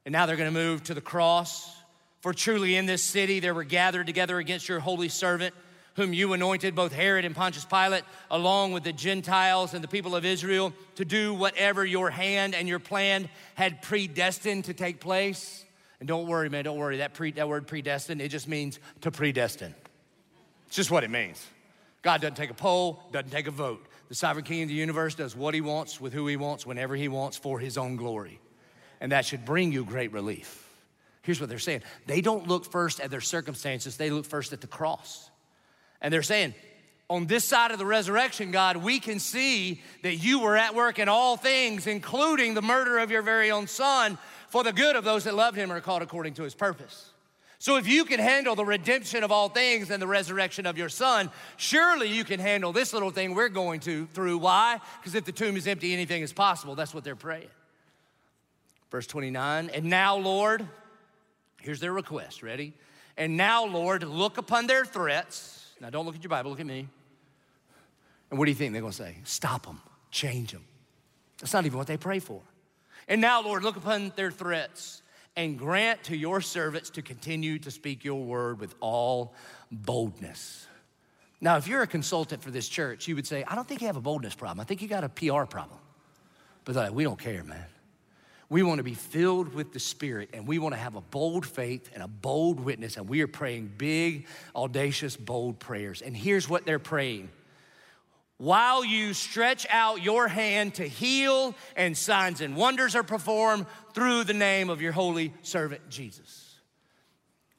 And 0.05 0.13
now 0.13 0.25
they're 0.25 0.35
going 0.35 0.51
to 0.51 0.59
move 0.59 0.83
to 0.85 0.93
the 0.93 1.01
cross. 1.01 1.75
For 2.21 2.33
truly 2.33 2.75
in 2.75 2.87
this 2.87 3.03
city 3.03 3.39
there 3.39 3.53
were 3.53 3.63
gathered 3.63 4.07
together 4.07 4.39
against 4.39 4.67
your 4.67 4.79
holy 4.79 5.09
servant, 5.09 5.53
whom 5.95 6.13
you 6.13 6.33
anointed, 6.33 6.73
both 6.73 6.91
Herod 6.91 7.25
and 7.25 7.35
Pontius 7.35 7.65
Pilate, 7.65 8.03
along 8.31 8.71
with 8.71 8.83
the 8.83 8.93
Gentiles 8.93 9.73
and 9.75 9.83
the 9.83 9.87
people 9.87 10.15
of 10.15 10.25
Israel, 10.25 10.73
to 10.95 11.05
do 11.05 11.33
whatever 11.33 11.85
your 11.85 12.09
hand 12.09 12.55
and 12.55 12.67
your 12.67 12.79
plan 12.79 13.29
had 13.53 13.81
predestined 13.81 14.65
to 14.65 14.73
take 14.73 14.99
place. 14.99 15.65
And 15.99 16.07
don't 16.07 16.27
worry, 16.27 16.49
man, 16.49 16.63
don't 16.63 16.77
worry. 16.77 16.97
That, 16.97 17.13
pre, 17.13 17.31
that 17.31 17.47
word 17.47 17.67
predestined, 17.67 18.21
it 18.21 18.29
just 18.29 18.47
means 18.47 18.79
to 19.01 19.11
predestine. 19.11 19.73
It's 20.67 20.75
just 20.75 20.91
what 20.91 21.03
it 21.03 21.09
means. 21.09 21.45
God 22.01 22.21
doesn't 22.21 22.35
take 22.35 22.51
a 22.51 22.55
poll, 22.55 23.03
doesn't 23.11 23.31
take 23.31 23.47
a 23.47 23.51
vote. 23.51 23.85
The 24.09 24.15
sovereign 24.15 24.45
king 24.45 24.63
of 24.63 24.69
the 24.69 24.75
universe 24.75 25.15
does 25.15 25.35
what 25.35 25.53
he 25.53 25.61
wants 25.61 25.99
with 25.99 26.13
who 26.13 26.27
he 26.27 26.37
wants, 26.37 26.65
whenever 26.65 26.95
he 26.95 27.07
wants, 27.07 27.35
for 27.35 27.59
his 27.59 27.77
own 27.77 27.95
glory. 27.95 28.39
And 29.01 29.11
that 29.11 29.25
should 29.25 29.43
bring 29.43 29.71
you 29.71 29.83
great 29.83 30.11
relief. 30.13 30.63
Here's 31.23 31.41
what 31.41 31.49
they're 31.49 31.59
saying 31.59 31.81
they 32.05 32.21
don't 32.21 32.47
look 32.47 32.65
first 32.65 32.99
at 32.99 33.11
their 33.11 33.21
circumstances, 33.21 33.97
they 33.97 34.09
look 34.09 34.25
first 34.25 34.53
at 34.53 34.61
the 34.61 34.67
cross. 34.67 35.29
And 35.99 36.13
they're 36.13 36.23
saying, 36.23 36.53
on 37.09 37.25
this 37.25 37.45
side 37.45 37.71
of 37.71 37.79
the 37.79 37.85
resurrection, 37.85 38.51
God, 38.51 38.77
we 38.77 38.99
can 38.99 39.19
see 39.19 39.81
that 40.03 40.15
you 40.15 40.39
were 40.39 40.57
at 40.57 40.75
work 40.75 40.99
in 40.99 41.07
all 41.07 41.37
things, 41.37 41.87
including 41.87 42.53
the 42.53 42.61
murder 42.61 42.97
of 42.99 43.11
your 43.11 43.21
very 43.21 43.49
own 43.49 43.67
son, 43.67 44.17
for 44.49 44.63
the 44.63 44.73
good 44.73 44.95
of 44.95 45.03
those 45.03 45.23
that 45.23 45.33
loved 45.33 45.57
him 45.57 45.69
and 45.69 45.77
are 45.77 45.81
called 45.81 46.01
according 46.01 46.33
to 46.35 46.43
his 46.43 46.53
purpose. 46.53 47.11
So 47.59 47.77
if 47.77 47.87
you 47.87 48.05
can 48.05 48.19
handle 48.19 48.55
the 48.55 48.65
redemption 48.65 49.23
of 49.23 49.31
all 49.31 49.49
things 49.49 49.89
and 49.89 50.01
the 50.01 50.07
resurrection 50.07 50.65
of 50.65 50.77
your 50.77 50.89
son, 50.89 51.31
surely 51.55 52.07
you 52.07 52.23
can 52.23 52.39
handle 52.39 52.71
this 52.71 52.93
little 52.93 53.09
thing 53.09 53.33
we're 53.33 53.49
going 53.49 53.79
to 53.81 54.05
through. 54.07 54.37
Why? 54.37 54.79
Because 54.99 55.15
if 55.15 55.25
the 55.25 55.31
tomb 55.31 55.57
is 55.57 55.65
empty, 55.65 55.93
anything 55.93 56.21
is 56.21 56.33
possible. 56.33 56.75
That's 56.75 56.93
what 56.93 57.03
they're 57.03 57.15
praying. 57.15 57.49
Verse 58.91 59.07
29, 59.07 59.71
and 59.73 59.85
now, 59.85 60.17
Lord, 60.17 60.65
here's 61.61 61.79
their 61.79 61.91
request. 61.91 62.43
Ready? 62.43 62.73
And 63.17 63.35
now, 63.35 63.65
Lord, 63.65 64.03
look 64.03 64.37
upon 64.37 64.67
their 64.67 64.85
threats. 64.85 65.73
Now, 65.81 65.89
don't 65.89 66.05
look 66.05 66.15
at 66.15 66.23
your 66.23 66.29
Bible, 66.29 66.51
look 66.51 66.59
at 66.59 66.65
me. 66.65 66.87
And 68.29 68.37
what 68.37 68.45
do 68.45 68.51
you 68.51 68.55
think 68.55 68.73
they're 68.73 68.81
gonna 68.81 68.93
say? 68.93 69.17
Stop 69.23 69.65
them, 69.65 69.81
change 70.11 70.51
them. 70.51 70.65
That's 71.39 71.53
not 71.53 71.65
even 71.65 71.77
what 71.77 71.87
they 71.87 71.97
pray 71.97 72.19
for. 72.19 72.41
And 73.07 73.21
now, 73.21 73.41
Lord, 73.41 73.63
look 73.63 73.77
upon 73.77 74.11
their 74.15 74.31
threats 74.31 75.01
and 75.35 75.57
grant 75.57 76.03
to 76.05 76.17
your 76.17 76.41
servants 76.41 76.89
to 76.91 77.01
continue 77.01 77.59
to 77.59 77.71
speak 77.71 78.03
your 78.03 78.21
word 78.23 78.59
with 78.59 78.75
all 78.81 79.33
boldness. 79.71 80.67
Now, 81.39 81.57
if 81.57 81.67
you're 81.67 81.83
a 81.83 81.87
consultant 81.87 82.41
for 82.41 82.49
this 82.49 82.67
church, 82.67 83.07
you 83.07 83.15
would 83.15 83.27
say, 83.27 83.43
I 83.43 83.53
don't 83.53 83.67
think 83.67 83.81
you 83.81 83.87
have 83.87 83.97
a 83.97 84.01
boldness 84.01 84.33
problem. 84.33 84.59
I 84.59 84.63
think 84.63 84.81
you 84.81 84.87
got 84.87 85.03
a 85.03 85.09
PR 85.09 85.43
problem. 85.43 85.79
But 86.65 86.75
like, 86.75 86.91
we 86.91 87.03
don't 87.03 87.19
care, 87.19 87.43
man. 87.43 87.65
We 88.49 88.63
want 88.63 88.79
to 88.79 88.83
be 88.83 88.93
filled 88.93 89.53
with 89.53 89.73
the 89.73 89.79
Spirit 89.79 90.29
and 90.33 90.47
we 90.47 90.57
want 90.57 90.73
to 90.73 90.79
have 90.79 90.95
a 90.95 91.01
bold 91.01 91.45
faith 91.45 91.89
and 91.93 92.01
a 92.01 92.07
bold 92.07 92.59
witness. 92.59 92.97
And 92.97 93.07
we 93.07 93.21
are 93.21 93.27
praying 93.27 93.73
big, 93.77 94.25
audacious, 94.55 95.15
bold 95.15 95.59
prayers. 95.59 96.01
And 96.01 96.15
here's 96.15 96.49
what 96.49 96.65
they're 96.65 96.79
praying 96.79 97.29
while 98.37 98.85
you 98.85 99.13
stretch 99.13 99.65
out 99.69 100.03
your 100.03 100.27
hand 100.27 100.75
to 100.75 100.87
heal, 100.87 101.55
and 101.75 101.97
signs 101.97 102.41
and 102.41 102.55
wonders 102.55 102.95
are 102.95 103.03
performed 103.03 103.65
through 103.93 104.23
the 104.23 104.33
name 104.33 104.69
of 104.69 104.81
your 104.81 104.91
holy 104.91 105.33
servant 105.41 105.89
Jesus. 105.89 106.55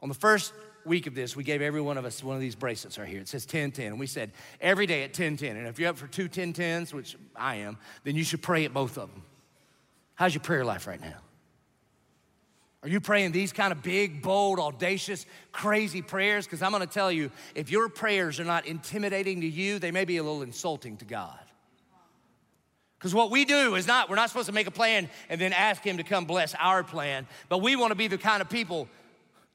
On 0.01 0.09
the 0.09 0.15
first 0.15 0.53
week 0.85 1.07
of 1.07 1.15
this, 1.15 1.35
we 1.35 1.45
gave 1.45 1.61
every 1.61 1.81
one 1.81 1.99
of 1.99 2.05
us 2.05 2.23
one 2.23 2.37
of 2.37 2.41
these 2.41 2.55
bracelets 2.55 2.99
right 2.99 3.09
here. 3.09 3.21
It 3.21 3.29
says 3.29 3.43
1010. 3.43 3.87
And 3.87 4.01
we 4.01 4.07
said 4.07 4.31
every 4.61 4.87
day 4.87 5.03
at 5.03 5.11
1010. 5.11 5.57
And 5.57 5.67
if 5.67 5.79
you're 5.79 5.91
up 5.91 5.99
for 5.99 6.07
two 6.07 6.29
1010s, 6.29 6.93
which 6.93 7.17
I 7.35 7.57
am, 7.57 7.79
then 8.05 8.15
you 8.15 8.25
should 8.25 8.43
pray 8.43 8.65
at 8.65 8.73
both 8.73 8.97
of 8.97 9.13
them. 9.13 9.23
How's 10.15 10.35
your 10.35 10.43
prayer 10.43 10.65
life 10.65 10.87
right 10.87 11.01
now? 11.01 11.19
Are 12.83 12.89
you 12.89 13.01
praying 13.01 13.33
these 13.33 13.53
kind 13.53 13.73
of 13.73 13.83
big, 13.83 14.23
bold, 14.23 14.61
audacious, 14.61 15.27
crazy 15.51 16.01
prayers? 16.01 16.47
Because 16.47 16.63
I'm 16.63 16.71
gonna 16.71 16.87
tell 16.87 17.11
you, 17.11 17.31
if 17.55 17.71
your 17.71 17.89
prayers 17.89 18.39
are 18.39 18.45
not 18.45 18.67
intimidating 18.67 19.41
to 19.41 19.49
you, 19.49 19.79
they 19.79 19.91
may 19.91 20.05
be 20.05 20.17
a 20.19 20.23
little 20.23 20.43
insulting 20.43 20.97
to 20.99 21.05
God. 21.05 21.39
Because 22.99 23.15
what 23.15 23.31
we 23.31 23.45
do 23.45 23.75
is 23.75 23.87
not, 23.87 24.09
we're 24.09 24.17
not 24.17 24.29
supposed 24.29 24.47
to 24.47 24.53
make 24.53 24.67
a 24.67 24.73
plan 24.73 25.09
and 25.29 25.41
then 25.41 25.53
ask 25.53 25.83
Him 25.83 25.97
to 25.97 26.05
come 26.05 26.25
bless 26.25 26.55
our 26.55 26.85
plan, 26.85 27.27
but 27.49 27.59
we 27.59 27.75
wanna 27.75 27.97
be 27.97 28.07
the 28.07 28.19
kind 28.19 28.41
of 28.41 28.49
people 28.49 28.89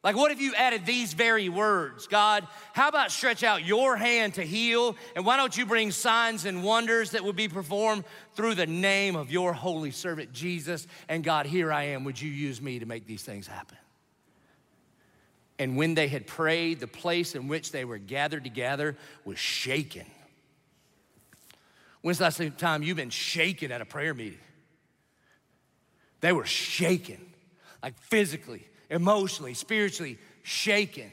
like, 0.04 0.18
what 0.18 0.32
if 0.32 0.42
you 0.42 0.54
added 0.56 0.86
these 0.86 1.14
very 1.14 1.48
words? 1.48 2.08
God, 2.08 2.46
how 2.74 2.90
about 2.90 3.10
stretch 3.10 3.42
out 3.42 3.64
your 3.64 3.96
hand 3.96 4.34
to 4.34 4.44
heal? 4.44 4.98
And 5.16 5.26
why 5.26 5.38
don't 5.38 5.56
you 5.58 5.66
bring 5.66 5.92
signs 5.92 6.44
and 6.44 6.62
wonders 6.62 7.12
that 7.12 7.24
would 7.24 7.38
be 7.38 7.48
performed 7.48 8.04
through 8.36 8.56
the 8.56 8.68
name 8.68 9.16
of 9.16 9.32
your 9.32 9.54
holy 9.54 9.92
servant 9.92 10.34
Jesus? 10.34 10.88
And 11.08 11.24
God, 11.24 11.46
here 11.46 11.72
I 11.72 11.84
am. 11.84 12.04
Would 12.04 12.22
you 12.22 12.30
use 12.30 12.62
me 12.62 12.80
to 12.80 12.86
make 12.86 13.08
these 13.08 13.24
things 13.24 13.48
happen? 13.48 13.78
And 15.58 15.78
when 15.78 15.96
they 15.96 16.10
had 16.10 16.28
prayed, 16.28 16.82
the 16.82 16.88
place 16.88 17.34
in 17.34 17.48
which 17.48 17.72
they 17.72 17.86
were 17.86 17.98
gathered 17.98 18.44
together 18.44 18.98
was 19.24 19.40
shaken. 19.40 20.06
When's 22.02 22.18
the 22.18 22.26
last 22.26 22.42
time 22.58 22.84
you've 22.84 22.98
been 22.98 23.10
shaken 23.10 23.72
at 23.72 23.80
a 23.80 23.86
prayer 23.86 24.14
meeting? 24.14 24.40
They 26.20 26.34
were 26.34 26.46
shaken, 26.46 27.20
like 27.82 27.98
physically, 27.98 28.68
emotionally, 28.94 29.56
spiritually 29.56 30.18
shaken. 30.44 31.12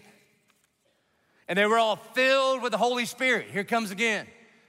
And 1.48 1.58
they 1.58 1.66
were 1.66 1.78
all 1.78 1.96
filled 1.96 2.62
with 2.62 2.72
the 2.72 2.78
Holy 2.78 3.06
Spirit. 3.06 3.46
Here 3.50 3.64
comes 3.64 3.90
again. 3.90 4.26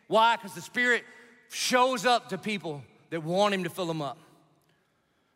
Why? 0.08 0.38
Because 0.38 0.56
the 0.56 0.62
Spirit 0.62 1.04
shows 1.50 2.06
up 2.06 2.30
to 2.30 2.38
people 2.38 2.82
that 3.12 3.22
want 3.22 3.54
Him 3.54 3.66
to 3.66 3.70
fill 3.70 3.86
them 3.86 4.02
up. 4.02 4.18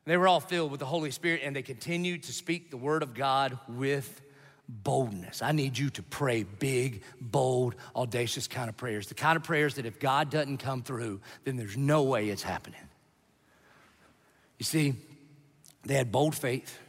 They 0.05 0.17
were 0.17 0.27
all 0.27 0.39
filled 0.39 0.71
with 0.71 0.79
the 0.79 0.85
Holy 0.85 1.11
Spirit 1.11 1.41
and 1.43 1.55
they 1.55 1.61
continued 1.61 2.23
to 2.23 2.33
speak 2.33 2.71
the 2.71 2.77
Word 2.77 3.03
of 3.03 3.13
God 3.13 3.59
with 3.67 4.21
boldness. 4.69 5.41
I 5.41 5.51
need 5.51 5.77
you 5.77 5.89
to 5.91 6.03
pray 6.03 6.43
big, 6.43 7.03
bold, 7.19 7.75
audacious 7.95 8.47
kind 8.47 8.69
of 8.69 8.77
prayers. 8.77 9.07
The 9.07 9.15
kind 9.15 9.35
of 9.35 9.43
prayers 9.43 9.75
that 9.75 9.85
if 9.85 9.99
God 9.99 10.29
doesn't 10.29 10.57
come 10.57 10.81
through, 10.81 11.19
then 11.43 11.57
there's 11.57 11.77
no 11.77 12.03
way 12.03 12.29
it's 12.29 12.43
happening. 12.43 12.79
You 14.57 14.63
see, 14.63 14.95
they 15.83 15.95
had 15.95 16.11
bold 16.11 16.35
faith. 16.35 16.79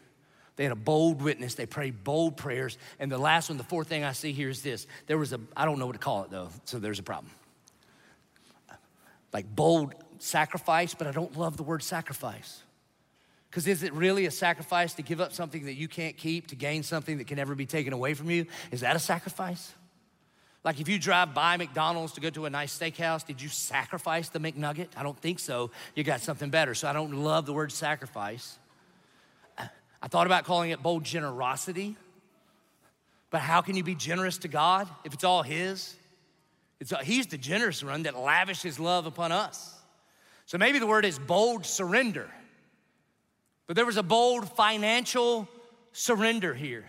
They 0.56 0.64
had 0.64 0.72
a 0.72 0.76
bold 0.76 1.22
witness. 1.22 1.54
They 1.54 1.66
prayed 1.66 2.02
bold 2.02 2.36
prayers. 2.36 2.78
And 2.98 3.12
the 3.12 3.18
last 3.18 3.50
one, 3.50 3.58
the 3.58 3.64
fourth 3.64 3.88
thing 3.88 4.04
I 4.04 4.12
see 4.12 4.32
here 4.32 4.48
is 4.48 4.62
this. 4.62 4.86
There 5.06 5.18
was 5.18 5.32
a, 5.32 5.40
I 5.56 5.64
don't 5.64 5.78
know 5.78 5.86
what 5.86 5.92
to 5.92 5.98
call 5.98 6.24
it 6.24 6.30
though, 6.30 6.48
so 6.64 6.78
there's 6.78 6.98
a 6.98 7.02
problem. 7.02 7.32
Like 9.32 9.54
bold 9.54 9.94
sacrifice, 10.18 10.94
but 10.94 11.06
I 11.06 11.12
don't 11.12 11.36
love 11.36 11.56
the 11.58 11.62
word 11.62 11.82
sacrifice. 11.82 12.62
Because 13.50 13.66
is 13.66 13.82
it 13.82 13.92
really 13.92 14.26
a 14.26 14.30
sacrifice 14.30 14.94
to 14.94 15.02
give 15.02 15.20
up 15.20 15.32
something 15.32 15.66
that 15.66 15.74
you 15.74 15.88
can't 15.88 16.16
keep 16.16 16.48
to 16.48 16.56
gain 16.56 16.82
something 16.82 17.18
that 17.18 17.26
can 17.26 17.36
never 17.36 17.54
be 17.54 17.66
taken 17.66 17.92
away 17.92 18.14
from 18.14 18.30
you? 18.30 18.46
Is 18.70 18.80
that 18.80 18.96
a 18.96 18.98
sacrifice? 18.98 19.74
Like 20.64 20.80
if 20.80 20.88
you 20.88 20.98
drive 20.98 21.32
by 21.32 21.56
McDonald's 21.58 22.14
to 22.14 22.20
go 22.20 22.30
to 22.30 22.46
a 22.46 22.50
nice 22.50 22.76
steakhouse, 22.76 23.24
did 23.24 23.40
you 23.40 23.48
sacrifice 23.48 24.30
the 24.30 24.40
McNugget? 24.40 24.88
I 24.96 25.02
don't 25.02 25.18
think 25.18 25.38
so. 25.38 25.70
You 25.94 26.02
got 26.02 26.22
something 26.22 26.50
better. 26.50 26.74
So 26.74 26.88
I 26.88 26.92
don't 26.92 27.12
love 27.12 27.46
the 27.46 27.52
word 27.52 27.72
sacrifice. 27.72 28.58
I 30.02 30.08
thought 30.08 30.26
about 30.26 30.44
calling 30.44 30.70
it 30.70 30.82
bold 30.82 31.04
generosity. 31.04 31.96
But 33.30 33.40
how 33.40 33.60
can 33.60 33.76
you 33.76 33.82
be 33.82 33.94
generous 33.94 34.38
to 34.38 34.48
God 34.48 34.88
if 35.04 35.12
it's 35.12 35.24
all 35.24 35.42
His? 35.42 35.96
It's, 36.80 36.92
uh, 36.92 36.98
he's 36.98 37.26
the 37.26 37.38
generous 37.38 37.82
one 37.82 38.02
that 38.02 38.16
lavishes 38.16 38.78
love 38.78 39.06
upon 39.06 39.32
us. 39.32 39.74
So 40.44 40.58
maybe 40.58 40.78
the 40.78 40.86
word 40.86 41.04
is 41.04 41.18
bold 41.18 41.64
surrender. 41.64 42.30
But 43.66 43.76
there 43.76 43.86
was 43.86 43.96
a 43.96 44.02
bold 44.02 44.48
financial 44.52 45.48
surrender 45.92 46.54
here. 46.54 46.80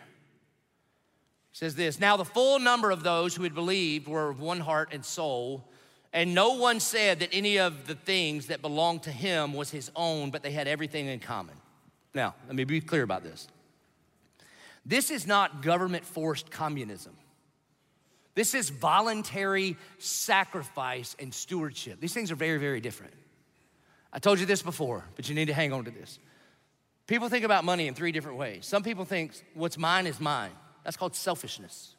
It 1.52 1.58
says 1.58 1.76
this 1.76 2.00
Now 2.00 2.18
the 2.18 2.26
full 2.26 2.60
number 2.60 2.92
of 2.92 3.04
those 3.04 3.36
who 3.36 3.44
had 3.44 3.56
believed 3.56 4.08
were 4.08 4.30
of 4.30 4.42
one 4.42 4.60
heart 4.60 4.90
and 4.92 5.04
soul, 5.04 5.68
and 6.14 6.36
no 6.36 6.54
one 6.54 6.80
said 6.80 7.20
that 7.20 7.30
any 7.32 7.58
of 7.58 7.88
the 7.88 7.96
things 7.96 8.48
that 8.48 8.62
belonged 8.62 9.04
to 9.04 9.12
him 9.12 9.54
was 9.54 9.72
his 9.72 9.90
own, 9.96 10.30
but 10.30 10.44
they 10.44 10.52
had 10.52 10.68
everything 10.68 11.08
in 11.08 11.20
common. 11.20 11.56
Now, 12.18 12.34
let 12.48 12.56
me 12.56 12.64
be 12.64 12.82
clear 12.82 13.04
about 13.04 13.22
this. 13.22 13.48
This 14.84 15.12
is 15.12 15.28
not 15.28 15.62
government 15.62 16.04
forced 16.04 16.50
communism. 16.50 17.16
This 18.34 18.56
is 18.56 18.72
voluntary 18.72 19.78
sacrifice 20.00 21.16
and 21.20 21.32
stewardship. 21.32 22.00
These 22.00 22.16
things 22.16 22.32
are 22.32 22.36
very, 22.36 22.58
very 22.58 22.82
different. 22.82 23.14
I 24.12 24.18
told 24.18 24.40
you 24.40 24.48
this 24.48 24.64
before, 24.64 25.06
but 25.16 25.30
you 25.30 25.36
need 25.36 25.46
to 25.46 25.54
hang 25.54 25.72
on 25.72 25.86
to 25.86 25.92
this. 25.92 26.18
People 27.06 27.30
think 27.30 27.46
about 27.46 27.64
money 27.64 27.88
in 27.88 27.94
three 27.94 28.12
different 28.12 28.40
ways. 28.40 28.66
Some 28.66 28.82
people 28.82 29.06
think 29.06 29.34
what's 29.54 29.78
mine 29.78 30.08
is 30.08 30.20
mine. 30.20 30.52
That's 30.84 30.98
called 30.98 31.16
selfishness. 31.16 31.94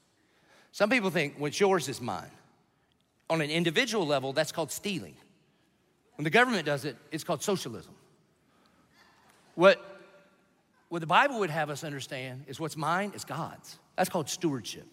Some 0.72 0.90
people 0.90 1.10
think 1.10 1.36
what's 1.38 1.60
yours 1.60 1.88
is 1.88 2.00
mine. 2.00 2.32
On 3.30 3.40
an 3.40 3.50
individual 3.50 4.04
level, 4.04 4.32
that's 4.32 4.50
called 4.50 4.72
stealing. 4.72 5.14
When 6.16 6.24
the 6.24 6.30
government 6.30 6.66
does 6.66 6.84
it, 6.84 6.96
it's 7.12 7.22
called 7.22 7.44
socialism. 7.44 7.94
What, 9.54 9.97
what 10.88 11.00
the 11.00 11.06
Bible 11.06 11.40
would 11.40 11.50
have 11.50 11.70
us 11.70 11.84
understand 11.84 12.44
is 12.46 12.58
what's 12.58 12.76
mine 12.76 13.12
is 13.14 13.24
God's. 13.24 13.78
That's 13.96 14.08
called 14.08 14.28
stewardship. 14.28 14.86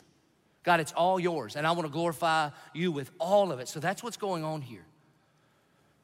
God, 0.64 0.80
it's 0.80 0.92
all 0.94 1.20
yours, 1.20 1.56
and 1.56 1.66
I 1.66 1.72
want 1.72 1.86
to 1.86 1.92
glorify 1.92 2.50
you 2.74 2.92
with 2.92 3.12
all 3.20 3.52
of 3.52 3.60
it. 3.60 3.68
So 3.68 3.80
that's 3.80 4.02
what's 4.02 4.18
going 4.18 4.44
on 4.44 4.62
here. 4.62 4.86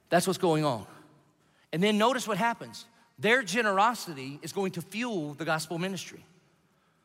That's 0.09 0.27
what's 0.27 0.37
going 0.37 0.63
on. 0.63 0.85
And 1.73 1.81
then 1.81 1.97
notice 1.97 2.27
what 2.27 2.37
happens. 2.37 2.85
Their 3.17 3.43
generosity 3.43 4.39
is 4.41 4.53
going 4.53 4.73
to 4.73 4.81
fuel 4.81 5.33
the 5.33 5.45
gospel 5.45 5.79
ministry. 5.79 6.23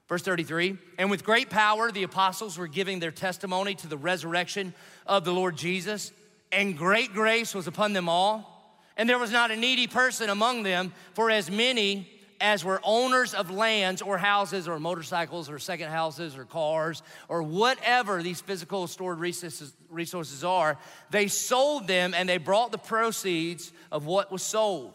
Verse 0.08 0.22
33 0.22 0.76
And 0.98 1.10
with 1.10 1.24
great 1.24 1.50
power, 1.50 1.90
the 1.90 2.02
apostles 2.02 2.58
were 2.58 2.68
giving 2.68 3.00
their 3.00 3.10
testimony 3.10 3.74
to 3.76 3.88
the 3.88 3.96
resurrection 3.96 4.74
of 5.06 5.24
the 5.24 5.32
Lord 5.32 5.56
Jesus, 5.56 6.12
and 6.52 6.76
great 6.76 7.12
grace 7.12 7.54
was 7.54 7.66
upon 7.66 7.92
them 7.92 8.08
all. 8.08 8.52
And 8.98 9.08
there 9.08 9.18
was 9.18 9.30
not 9.30 9.50
a 9.50 9.56
needy 9.56 9.86
person 9.86 10.30
among 10.30 10.62
them, 10.62 10.92
for 11.14 11.30
as 11.30 11.50
many 11.50 12.08
as 12.40 12.64
were 12.64 12.80
owners 12.82 13.34
of 13.34 13.50
lands 13.50 14.02
or 14.02 14.18
houses 14.18 14.68
or 14.68 14.78
motorcycles 14.78 15.48
or 15.50 15.58
second 15.58 15.90
houses 15.90 16.36
or 16.36 16.44
cars 16.44 17.02
or 17.28 17.42
whatever 17.42 18.22
these 18.22 18.40
physical 18.40 18.86
stored 18.86 19.18
resources, 19.18 19.72
resources 19.90 20.44
are, 20.44 20.78
they 21.10 21.28
sold 21.28 21.86
them 21.86 22.14
and 22.14 22.28
they 22.28 22.38
brought 22.38 22.72
the 22.72 22.78
proceeds 22.78 23.72
of 23.90 24.06
what 24.06 24.30
was 24.30 24.42
sold 24.42 24.94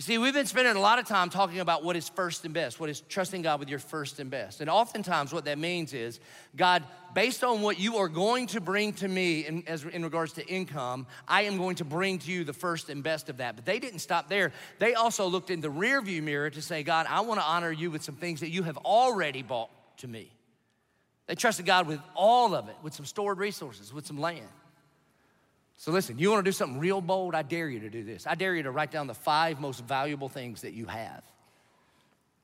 you 0.00 0.02
see, 0.02 0.16
we've 0.16 0.32
been 0.32 0.46
spending 0.46 0.76
a 0.76 0.80
lot 0.80 0.98
of 0.98 1.06
time 1.06 1.28
talking 1.28 1.60
about 1.60 1.84
what 1.84 1.94
is 1.94 2.08
first 2.08 2.46
and 2.46 2.54
best, 2.54 2.80
what 2.80 2.88
is 2.88 3.02
trusting 3.02 3.42
God 3.42 3.60
with 3.60 3.68
your 3.68 3.78
first 3.78 4.18
and 4.18 4.30
best. 4.30 4.62
And 4.62 4.70
oftentimes, 4.70 5.30
what 5.30 5.44
that 5.44 5.58
means 5.58 5.92
is, 5.92 6.20
God, 6.56 6.84
based 7.14 7.44
on 7.44 7.60
what 7.60 7.78
you 7.78 7.98
are 7.98 8.08
going 8.08 8.46
to 8.46 8.62
bring 8.62 8.94
to 8.94 9.08
me 9.08 9.44
in, 9.44 9.62
as, 9.66 9.84
in 9.84 10.02
regards 10.02 10.32
to 10.32 10.46
income, 10.46 11.06
I 11.28 11.42
am 11.42 11.58
going 11.58 11.76
to 11.76 11.84
bring 11.84 12.18
to 12.20 12.32
you 12.32 12.44
the 12.44 12.54
first 12.54 12.88
and 12.88 13.02
best 13.02 13.28
of 13.28 13.36
that. 13.36 13.56
But 13.56 13.66
they 13.66 13.78
didn't 13.78 13.98
stop 13.98 14.30
there. 14.30 14.52
They 14.78 14.94
also 14.94 15.26
looked 15.26 15.50
in 15.50 15.60
the 15.60 15.68
rearview 15.68 16.22
mirror 16.22 16.48
to 16.48 16.62
say, 16.62 16.82
God, 16.82 17.04
I 17.06 17.20
want 17.20 17.38
to 17.38 17.44
honor 17.44 17.70
you 17.70 17.90
with 17.90 18.02
some 18.02 18.16
things 18.16 18.40
that 18.40 18.48
you 18.48 18.62
have 18.62 18.78
already 18.78 19.42
bought 19.42 19.68
to 19.98 20.08
me. 20.08 20.32
They 21.26 21.34
trusted 21.34 21.66
God 21.66 21.86
with 21.86 22.00
all 22.14 22.54
of 22.54 22.70
it, 22.70 22.76
with 22.82 22.94
some 22.94 23.04
stored 23.04 23.36
resources, 23.36 23.92
with 23.92 24.06
some 24.06 24.18
land. 24.18 24.48
So 25.80 25.92
listen, 25.92 26.18
you 26.18 26.30
want 26.30 26.44
to 26.44 26.48
do 26.50 26.52
something 26.52 26.78
real 26.78 27.00
bold? 27.00 27.34
I 27.34 27.40
dare 27.40 27.66
you 27.66 27.80
to 27.80 27.88
do 27.88 28.04
this. 28.04 28.26
I 28.26 28.34
dare 28.34 28.54
you 28.54 28.64
to 28.64 28.70
write 28.70 28.90
down 28.90 29.06
the 29.06 29.14
five 29.14 29.62
most 29.62 29.82
valuable 29.82 30.28
things 30.28 30.60
that 30.60 30.74
you 30.74 30.84
have. 30.84 31.22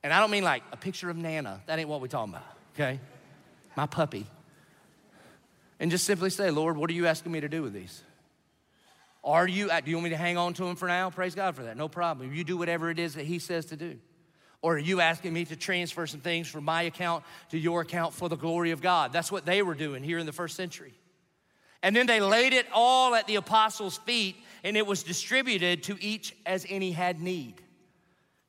And 0.02 0.10
I 0.10 0.20
don't 0.20 0.30
mean 0.30 0.42
like 0.42 0.62
a 0.72 0.76
picture 0.78 1.10
of 1.10 1.18
Nana. 1.18 1.60
That 1.66 1.78
ain't 1.78 1.86
what 1.86 2.00
we're 2.00 2.06
talking 2.06 2.32
about, 2.32 2.46
okay? 2.74 2.98
My 3.76 3.84
puppy. 3.84 4.26
And 5.78 5.90
just 5.90 6.06
simply 6.06 6.30
say, 6.30 6.50
Lord, 6.50 6.78
what 6.78 6.88
are 6.88 6.94
you 6.94 7.06
asking 7.06 7.30
me 7.30 7.42
to 7.42 7.48
do 7.50 7.60
with 7.62 7.74
these? 7.74 8.00
Are 9.22 9.46
you, 9.46 9.68
uh, 9.68 9.82
do 9.82 9.90
you 9.90 9.98
want 9.98 10.04
me 10.04 10.10
to 10.10 10.16
hang 10.16 10.38
on 10.38 10.54
to 10.54 10.64
them 10.64 10.74
for 10.74 10.88
now? 10.88 11.10
Praise 11.10 11.34
God 11.34 11.56
for 11.56 11.64
that. 11.64 11.76
No 11.76 11.88
problem. 11.88 12.32
You 12.32 12.42
do 12.42 12.56
whatever 12.56 12.88
it 12.88 12.98
is 12.98 13.16
that 13.16 13.26
He 13.26 13.38
says 13.38 13.66
to 13.66 13.76
do. 13.76 13.98
Or 14.62 14.76
are 14.76 14.78
you 14.78 15.02
asking 15.02 15.34
me 15.34 15.44
to 15.44 15.56
transfer 15.56 16.06
some 16.06 16.20
things 16.20 16.48
from 16.48 16.64
my 16.64 16.84
account 16.84 17.22
to 17.50 17.58
your 17.58 17.82
account 17.82 18.14
for 18.14 18.30
the 18.30 18.36
glory 18.36 18.70
of 18.70 18.80
God? 18.80 19.12
That's 19.12 19.30
what 19.30 19.44
they 19.44 19.60
were 19.60 19.74
doing 19.74 20.02
here 20.02 20.16
in 20.16 20.24
the 20.24 20.32
first 20.32 20.56
century. 20.56 20.94
And 21.86 21.94
then 21.94 22.08
they 22.08 22.18
laid 22.18 22.52
it 22.52 22.66
all 22.74 23.14
at 23.14 23.28
the 23.28 23.36
apostles' 23.36 23.98
feet, 23.98 24.34
and 24.64 24.76
it 24.76 24.84
was 24.84 25.04
distributed 25.04 25.84
to 25.84 25.96
each 26.02 26.34
as 26.44 26.66
any 26.68 26.90
had 26.90 27.20
need. 27.20 27.62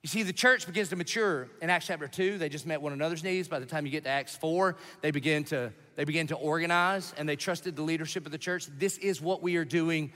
You 0.01 0.09
see, 0.09 0.23
the 0.23 0.33
church 0.33 0.65
begins 0.65 0.89
to 0.89 0.95
mature 0.95 1.47
in 1.61 1.69
Acts 1.69 1.85
chapter 1.85 2.07
2. 2.07 2.39
They 2.39 2.49
just 2.49 2.65
met 2.65 2.81
one 2.81 2.93
another's 2.93 3.23
needs. 3.23 3.47
By 3.47 3.59
the 3.59 3.67
time 3.67 3.85
you 3.85 3.91
get 3.91 4.05
to 4.05 4.09
Acts 4.09 4.35
4, 4.38 4.75
they 5.01 5.11
begin 5.11 5.43
to, 5.45 5.71
they 5.95 6.03
begin 6.03 6.25
to 6.27 6.35
organize 6.35 7.13
and 7.15 7.29
they 7.29 7.35
trusted 7.35 7.75
the 7.75 7.83
leadership 7.83 8.25
of 8.25 8.31
the 8.31 8.39
church. 8.39 8.65
This 8.75 8.97
is 8.97 9.21
what 9.21 9.43
we 9.43 9.57
are 9.57 9.65
doing 9.65 10.13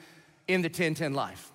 in 0.48 0.64
the 0.64 0.70
1010 0.70 1.14
life. 1.14 1.52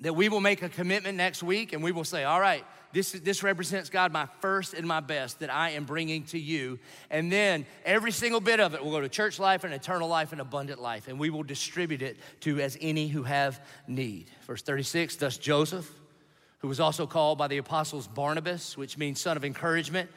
That 0.00 0.14
we 0.14 0.28
will 0.28 0.40
make 0.40 0.60
a 0.60 0.68
commitment 0.68 1.16
next 1.16 1.42
week 1.42 1.72
and 1.72 1.82
we 1.82 1.90
will 1.90 2.04
say, 2.04 2.24
all 2.24 2.40
right, 2.40 2.66
this, 2.96 3.12
this 3.12 3.42
represents, 3.42 3.90
God, 3.90 4.10
my 4.10 4.26
first 4.40 4.72
and 4.72 4.86
my 4.86 5.00
best 5.00 5.40
that 5.40 5.52
I 5.52 5.72
am 5.72 5.84
bringing 5.84 6.24
to 6.28 6.38
you. 6.38 6.78
And 7.10 7.30
then 7.30 7.66
every 7.84 8.10
single 8.10 8.40
bit 8.40 8.58
of 8.58 8.72
it 8.72 8.82
will 8.82 8.90
go 8.90 9.02
to 9.02 9.08
church 9.10 9.38
life 9.38 9.64
and 9.64 9.74
eternal 9.74 10.08
life 10.08 10.32
and 10.32 10.40
abundant 10.40 10.80
life. 10.80 11.06
And 11.06 11.18
we 11.18 11.28
will 11.28 11.42
distribute 11.42 12.00
it 12.00 12.16
to 12.40 12.58
as 12.58 12.78
any 12.80 13.06
who 13.08 13.22
have 13.24 13.62
need. 13.86 14.30
Verse 14.46 14.62
36 14.62 15.16
Thus 15.16 15.36
Joseph, 15.36 15.92
who 16.60 16.68
was 16.68 16.80
also 16.80 17.06
called 17.06 17.36
by 17.36 17.48
the 17.48 17.58
apostles 17.58 18.08
Barnabas, 18.08 18.78
which 18.78 18.96
means 18.96 19.20
son 19.20 19.36
of 19.36 19.44
encouragement, 19.44 20.08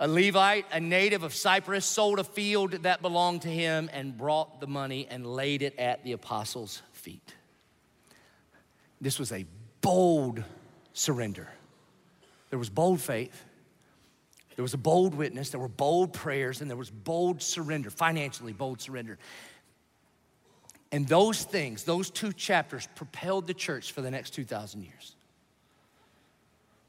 a 0.00 0.08
Levite, 0.08 0.64
a 0.72 0.80
native 0.80 1.24
of 1.24 1.34
Cyprus, 1.34 1.84
sold 1.84 2.18
a 2.18 2.24
field 2.24 2.72
that 2.84 3.02
belonged 3.02 3.42
to 3.42 3.48
him 3.48 3.90
and 3.92 4.16
brought 4.16 4.62
the 4.62 4.66
money 4.66 5.06
and 5.10 5.26
laid 5.26 5.60
it 5.60 5.78
at 5.78 6.02
the 6.04 6.12
apostles' 6.12 6.80
feet. 6.94 7.34
This 8.98 9.18
was 9.18 9.30
a 9.30 9.44
bold 9.82 10.42
surrender. 10.94 11.50
There 12.56 12.58
was 12.58 12.70
bold 12.70 13.02
faith. 13.02 13.44
There 14.54 14.62
was 14.62 14.72
a 14.72 14.78
bold 14.78 15.14
witness. 15.14 15.50
There 15.50 15.60
were 15.60 15.68
bold 15.68 16.14
prayers, 16.14 16.62
and 16.62 16.70
there 16.70 16.76
was 16.78 16.88
bold 16.88 17.42
surrender, 17.42 17.90
financially 17.90 18.54
bold 18.54 18.80
surrender. 18.80 19.18
And 20.90 21.06
those 21.06 21.44
things, 21.44 21.84
those 21.84 22.08
two 22.08 22.32
chapters, 22.32 22.88
propelled 22.94 23.46
the 23.46 23.52
church 23.52 23.92
for 23.92 24.00
the 24.00 24.10
next 24.10 24.30
2,000 24.30 24.84
years. 24.84 25.16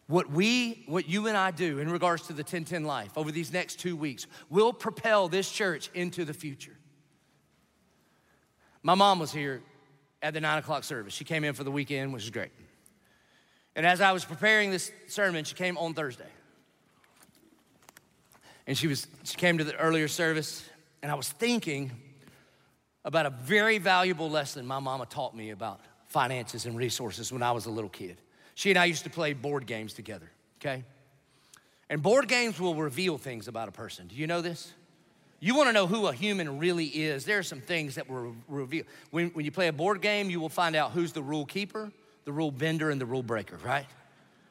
What 0.08 0.32
we, 0.32 0.86
what 0.88 1.10
you 1.10 1.28
and 1.28 1.36
I 1.36 1.52
do 1.52 1.80
in 1.80 1.90
regards 1.90 2.28
to 2.28 2.32
the 2.32 2.44
1010 2.44 2.86
life 2.86 3.18
over 3.18 3.30
these 3.30 3.52
next 3.52 3.78
two 3.78 3.98
weeks 3.98 4.26
will 4.50 4.72
propel 4.72 5.28
this 5.28 5.52
church 5.52 5.90
into 5.94 6.24
the 6.24 6.34
future. 6.34 6.78
My 8.84 8.96
mom 8.96 9.20
was 9.20 9.34
here 9.34 9.62
at 10.24 10.34
the 10.34 10.40
nine 10.40 10.60
o'clock 10.60 10.86
service. 10.86 11.14
She 11.14 11.26
came 11.26 11.44
in 11.44 11.54
for 11.54 11.66
the 11.66 11.72
weekend, 11.72 12.14
which 12.14 12.24
is 12.24 12.30
great. 12.30 12.52
And 13.78 13.86
as 13.86 14.02
I 14.02 14.12
was 14.12 14.26
preparing 14.26 14.72
this 14.72 14.92
sermon, 15.08 15.46
she 15.46 15.54
came 15.54 15.78
on 15.78 15.94
Thursday. 15.94 16.26
And 18.66 18.76
she 18.78 18.88
was 18.88 19.08
she 19.24 19.38
came 19.38 19.60
to 19.60 19.64
the 19.64 19.76
earlier 19.78 20.10
service, 20.10 20.68
and 21.02 21.10
I 21.12 21.16
was 21.16 21.30
thinking 21.30 21.92
about 23.06 23.28
a 23.28 23.30
very 23.30 23.78
valuable 23.78 24.30
lesson 24.30 24.66
my 24.66 24.80
mama 24.80 25.06
taught 25.06 25.34
me 25.34 25.52
about 25.52 25.80
finances 26.08 26.66
and 26.66 26.76
resources 26.76 27.32
when 27.32 27.44
I 27.44 27.52
was 27.52 27.68
a 27.68 27.70
little 27.70 27.90
kid. 27.90 28.18
She 28.56 28.72
and 28.72 28.80
I 28.80 28.86
used 28.86 29.04
to 29.04 29.10
play 29.10 29.34
board 29.34 29.68
games 29.68 29.94
together, 29.94 30.30
okay? 30.60 30.84
And 31.90 32.02
board 32.02 32.28
games 32.28 32.60
will 32.60 32.76
reveal 32.76 33.18
things 33.18 33.48
about 33.48 33.70
a 33.70 33.72
person. 33.72 34.08
Do 34.08 34.16
you 34.16 34.28
know 34.28 34.42
this? 34.42 34.74
You 35.40 35.56
want 35.56 35.70
to 35.70 35.74
know 35.74 35.86
who 35.86 36.08
a 36.08 36.14
human 36.14 36.58
really 36.58 36.88
is. 36.88 37.24
There 37.24 37.38
are 37.38 37.44
some 37.44 37.62
things 37.62 37.96
that 37.96 38.10
will 38.10 38.36
reveal. 38.48 38.84
When, 39.12 39.30
when 39.30 39.46
you 39.46 39.52
play 39.52 39.68
a 39.68 39.74
board 39.74 40.02
game, 40.02 40.32
you 40.32 40.40
will 40.40 40.50
find 40.50 40.76
out 40.76 40.92
who's 40.92 41.14
the 41.14 41.22
rule 41.22 41.46
keeper, 41.46 41.92
the 42.28 42.34
rule 42.34 42.52
bender, 42.52 42.90
and 42.90 43.00
the 43.00 43.06
rule 43.06 43.24
breaker, 43.24 43.58
right? 43.64 43.86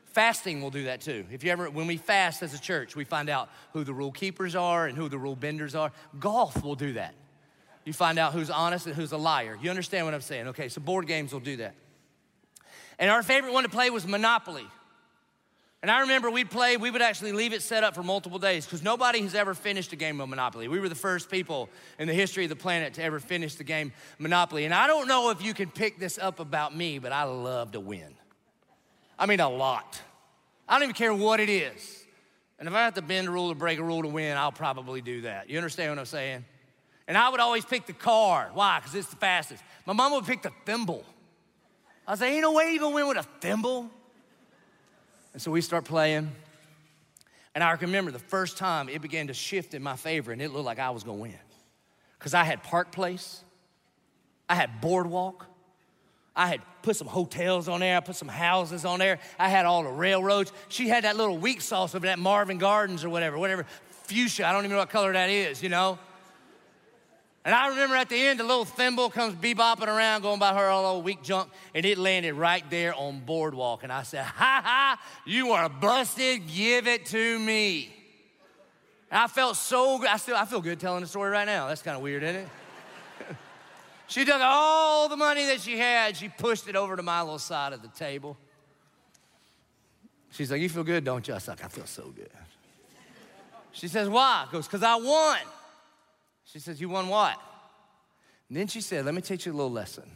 Fasting 0.06 0.62
will 0.62 0.70
do 0.70 0.84
that 0.84 1.02
too. 1.02 1.26
If 1.30 1.44
you 1.44 1.52
ever, 1.52 1.68
when 1.68 1.86
we 1.86 1.98
fast 1.98 2.42
as 2.42 2.54
a 2.54 2.58
church, 2.58 2.96
we 2.96 3.04
find 3.04 3.28
out 3.28 3.50
who 3.74 3.84
the 3.84 3.92
rule 3.92 4.12
keepers 4.12 4.56
are 4.56 4.86
and 4.86 4.96
who 4.96 5.10
the 5.10 5.18
rule 5.18 5.36
benders 5.36 5.74
are. 5.74 5.92
Golf 6.18 6.64
will 6.64 6.74
do 6.74 6.94
that. 6.94 7.12
You 7.84 7.92
find 7.92 8.18
out 8.18 8.32
who's 8.32 8.48
honest 8.48 8.86
and 8.86 8.94
who's 8.94 9.12
a 9.12 9.18
liar. 9.18 9.58
You 9.60 9.68
understand 9.68 10.06
what 10.06 10.14
I'm 10.14 10.22
saying? 10.22 10.48
Okay, 10.48 10.70
so 10.70 10.80
board 10.80 11.06
games 11.06 11.34
will 11.34 11.40
do 11.40 11.58
that. 11.58 11.74
And 12.98 13.10
our 13.10 13.22
favorite 13.22 13.52
one 13.52 13.64
to 13.64 13.68
play 13.68 13.90
was 13.90 14.06
Monopoly. 14.06 14.66
And 15.82 15.90
I 15.90 16.00
remember 16.00 16.30
we'd 16.30 16.50
play, 16.50 16.76
we 16.76 16.90
would 16.90 17.02
actually 17.02 17.32
leave 17.32 17.52
it 17.52 17.62
set 17.62 17.84
up 17.84 17.94
for 17.94 18.02
multiple 18.02 18.38
days 18.38 18.64
because 18.64 18.82
nobody 18.82 19.20
has 19.20 19.34
ever 19.34 19.54
finished 19.54 19.92
a 19.92 19.96
game 19.96 20.20
of 20.20 20.28
Monopoly. 20.28 20.68
We 20.68 20.80
were 20.80 20.88
the 20.88 20.94
first 20.94 21.30
people 21.30 21.68
in 21.98 22.08
the 22.08 22.14
history 22.14 22.44
of 22.44 22.48
the 22.48 22.56
planet 22.56 22.94
to 22.94 23.02
ever 23.02 23.20
finish 23.20 23.54
the 23.54 23.64
game 23.64 23.92
Monopoly. 24.18 24.64
And 24.64 24.74
I 24.74 24.86
don't 24.86 25.06
know 25.06 25.30
if 25.30 25.42
you 25.42 25.54
can 25.54 25.70
pick 25.70 25.98
this 25.98 26.18
up 26.18 26.40
about 26.40 26.74
me, 26.74 26.98
but 26.98 27.12
I 27.12 27.24
love 27.24 27.72
to 27.72 27.80
win. 27.80 28.14
I 29.18 29.26
mean, 29.26 29.40
a 29.40 29.48
lot. 29.48 30.00
I 30.68 30.74
don't 30.74 30.82
even 30.84 30.94
care 30.94 31.14
what 31.14 31.40
it 31.40 31.48
is. 31.48 32.04
And 32.58 32.68
if 32.68 32.74
I 32.74 32.84
have 32.84 32.94
to 32.94 33.02
bend 33.02 33.28
a 33.28 33.30
rule 33.30 33.52
or 33.52 33.54
break 33.54 33.78
a 33.78 33.84
rule 33.84 34.02
to 34.02 34.08
win, 34.08 34.36
I'll 34.36 34.52
probably 34.52 35.02
do 35.02 35.22
that. 35.22 35.50
You 35.50 35.58
understand 35.58 35.90
what 35.90 35.98
I'm 35.98 36.06
saying? 36.06 36.44
And 37.06 37.16
I 37.16 37.28
would 37.28 37.40
always 37.40 37.64
pick 37.64 37.86
the 37.86 37.92
car. 37.92 38.50
Why? 38.54 38.80
Because 38.80 38.94
it's 38.94 39.08
the 39.08 39.16
fastest. 39.16 39.62
My 39.84 39.92
mom 39.92 40.12
would 40.12 40.24
pick 40.24 40.42
the 40.42 40.50
thimble. 40.64 41.04
I 42.06 42.14
say, 42.14 42.32
ain't 42.32 42.42
no 42.42 42.52
way 42.52 42.72
you 42.72 42.80
gonna 42.80 42.94
win 42.94 43.08
with 43.08 43.18
a 43.18 43.22
thimble. 43.40 43.90
And 45.36 45.42
so 45.42 45.50
we 45.50 45.60
start 45.60 45.84
playing. 45.84 46.32
And 47.54 47.62
I 47.62 47.70
remember 47.72 48.10
the 48.10 48.18
first 48.18 48.56
time 48.56 48.88
it 48.88 49.02
began 49.02 49.26
to 49.26 49.34
shift 49.34 49.74
in 49.74 49.82
my 49.82 49.94
favor, 49.94 50.32
and 50.32 50.40
it 50.40 50.50
looked 50.50 50.64
like 50.64 50.78
I 50.78 50.88
was 50.88 51.04
gonna 51.04 51.18
win. 51.18 51.34
Because 52.18 52.32
I 52.32 52.42
had 52.42 52.62
Park 52.62 52.90
Place, 52.90 53.44
I 54.48 54.54
had 54.54 54.80
Boardwalk, 54.80 55.44
I 56.34 56.46
had 56.46 56.62
put 56.80 56.96
some 56.96 57.06
hotels 57.06 57.68
on 57.68 57.80
there, 57.80 57.98
I 57.98 58.00
put 58.00 58.16
some 58.16 58.28
houses 58.28 58.86
on 58.86 58.98
there, 58.98 59.18
I 59.38 59.50
had 59.50 59.66
all 59.66 59.82
the 59.82 59.90
railroads. 59.90 60.54
She 60.68 60.88
had 60.88 61.04
that 61.04 61.18
little 61.18 61.36
weak 61.36 61.60
sauce 61.60 61.94
over 61.94 62.06
that 62.06 62.18
Marvin 62.18 62.56
Gardens 62.56 63.04
or 63.04 63.10
whatever, 63.10 63.36
whatever, 63.36 63.66
fuchsia, 64.04 64.46
I 64.46 64.52
don't 64.52 64.62
even 64.62 64.70
know 64.70 64.78
what 64.78 64.88
color 64.88 65.12
that 65.12 65.28
is, 65.28 65.62
you 65.62 65.68
know? 65.68 65.98
And 67.46 67.54
I 67.54 67.68
remember 67.68 67.94
at 67.94 68.08
the 68.08 68.16
end, 68.16 68.40
the 68.40 68.44
little 68.44 68.64
thimble 68.64 69.08
comes 69.08 69.36
bebopping 69.36 69.86
around, 69.86 70.22
going 70.22 70.40
by 70.40 70.52
her 70.52 70.66
all 70.66 70.84
old 70.84 71.04
weak 71.04 71.22
junk, 71.22 71.48
and 71.76 71.86
it 71.86 71.96
landed 71.96 72.34
right 72.34 72.68
there 72.70 72.92
on 72.92 73.20
boardwalk. 73.20 73.84
And 73.84 73.92
I 73.92 74.02
said, 74.02 74.24
Ha 74.24 74.60
ha, 74.64 75.00
you 75.24 75.52
are 75.52 75.68
busted, 75.68 76.48
give 76.48 76.88
it 76.88 77.06
to 77.06 77.38
me. 77.38 77.94
And 79.12 79.20
I 79.20 79.28
felt 79.28 79.54
so 79.56 79.96
good. 80.00 80.08
I 80.08 80.16
still 80.16 80.34
I 80.34 80.44
feel 80.44 80.60
good 80.60 80.80
telling 80.80 81.02
the 81.02 81.06
story 81.06 81.30
right 81.30 81.44
now. 81.44 81.68
That's 81.68 81.82
kind 81.82 81.96
of 81.96 82.02
weird, 82.02 82.24
isn't 82.24 82.34
it? 82.34 82.48
she 84.08 84.24
took 84.24 84.40
all 84.40 85.08
the 85.08 85.16
money 85.16 85.44
that 85.44 85.60
she 85.60 85.78
had, 85.78 86.16
she 86.16 86.28
pushed 86.28 86.66
it 86.66 86.74
over 86.74 86.96
to 86.96 87.02
my 87.04 87.22
little 87.22 87.38
side 87.38 87.72
of 87.72 87.80
the 87.80 87.88
table. 87.88 88.36
She's 90.32 90.50
like, 90.50 90.60
You 90.60 90.68
feel 90.68 90.82
good, 90.82 91.04
don't 91.04 91.28
you? 91.28 91.34
I 91.34 91.38
like, 91.46 91.64
I 91.64 91.68
feel 91.68 91.86
so 91.86 92.08
good. 92.08 92.28
She 93.70 93.86
says, 93.86 94.08
Why? 94.08 94.48
Goes, 94.50 94.66
Because 94.66 94.82
I 94.82 94.96
won. 94.96 95.38
She 96.46 96.58
says, 96.58 96.80
You 96.80 96.88
won 96.88 97.08
what? 97.08 97.38
And 98.48 98.56
then 98.56 98.68
she 98.68 98.80
said, 98.80 99.04
Let 99.04 99.14
me 99.14 99.20
teach 99.20 99.44
you 99.46 99.52
a 99.52 99.54
little 99.54 99.70
lesson. 99.70 100.10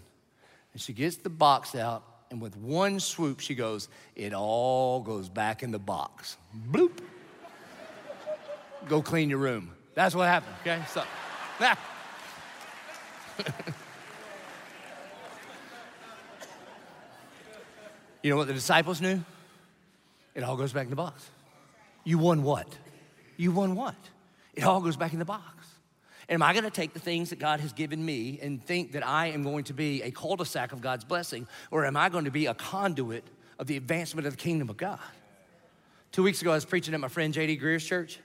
And 0.73 0.81
she 0.81 0.93
gets 0.93 1.17
the 1.17 1.29
box 1.31 1.75
out, 1.75 2.05
and 2.31 2.41
with 2.41 2.57
one 2.57 3.01
swoop, 3.01 3.41
she 3.41 3.55
goes, 3.55 3.89
It 4.15 4.33
all 4.33 5.01
goes 5.01 5.29
back 5.29 5.63
in 5.63 5.73
the 5.73 5.79
box. 5.79 6.37
Bloop. 6.71 7.01
Go 8.89 9.03
clean 9.03 9.29
your 9.29 9.41
room. 9.41 9.73
That's 9.95 10.15
what 10.15 10.27
happened, 10.29 10.55
okay? 10.63 10.81
So, 10.89 11.03
you 18.23 18.31
know 18.31 18.37
what 18.37 18.47
the 18.47 18.55
disciples 18.55 19.01
knew? 19.01 19.23
It 20.35 20.43
all 20.43 20.57
goes 20.57 20.73
back 20.73 20.85
in 20.85 20.91
the 20.91 20.97
box. 20.97 21.29
You 22.05 22.17
won 22.19 22.43
what? 22.43 22.67
You 23.37 23.53
won 23.53 23.75
what? 23.75 23.97
It 24.55 24.65
all 24.65 24.81
goes 24.81 24.97
back 24.97 25.13
in 25.13 25.19
the 25.19 25.25
box. 25.25 25.70
Am 26.31 26.43
I 26.43 26.53
going 26.53 26.65
to 26.65 26.71
take 26.71 26.93
the 26.93 27.01
things 27.01 27.31
that 27.31 27.41
God 27.41 27.59
has 27.59 27.73
given 27.73 28.05
me 28.05 28.39
and 28.41 28.65
think 28.65 28.93
that 28.93 29.05
I 29.05 29.27
am 29.27 29.43
going 29.43 29.65
to 29.65 29.73
be 29.75 30.01
a 30.03 30.13
cul 30.13 30.37
de 30.37 30.45
sac 30.45 30.71
of 30.73 30.81
God's 30.81 31.05
blessing, 31.05 31.49
or 31.73 31.85
am 31.85 31.97
I 31.97 32.09
going 32.09 32.25
to 32.25 32.31
be 32.31 32.47
a 32.47 32.55
conduit 32.55 33.25
of 33.59 33.67
the 33.67 33.77
advancement 33.77 34.29
of 34.29 34.35
the 34.35 34.37
kingdom 34.37 34.71
of 34.71 34.77
God? 34.77 35.01
Two 36.13 36.23
weeks 36.23 36.41
ago, 36.41 36.53
I 36.53 36.55
was 36.55 36.65
preaching 36.65 36.95
at 36.95 37.01
my 37.01 37.09
friend 37.09 37.35
JD 37.35 37.61
Greear's 37.61 37.85
church, 37.85 38.21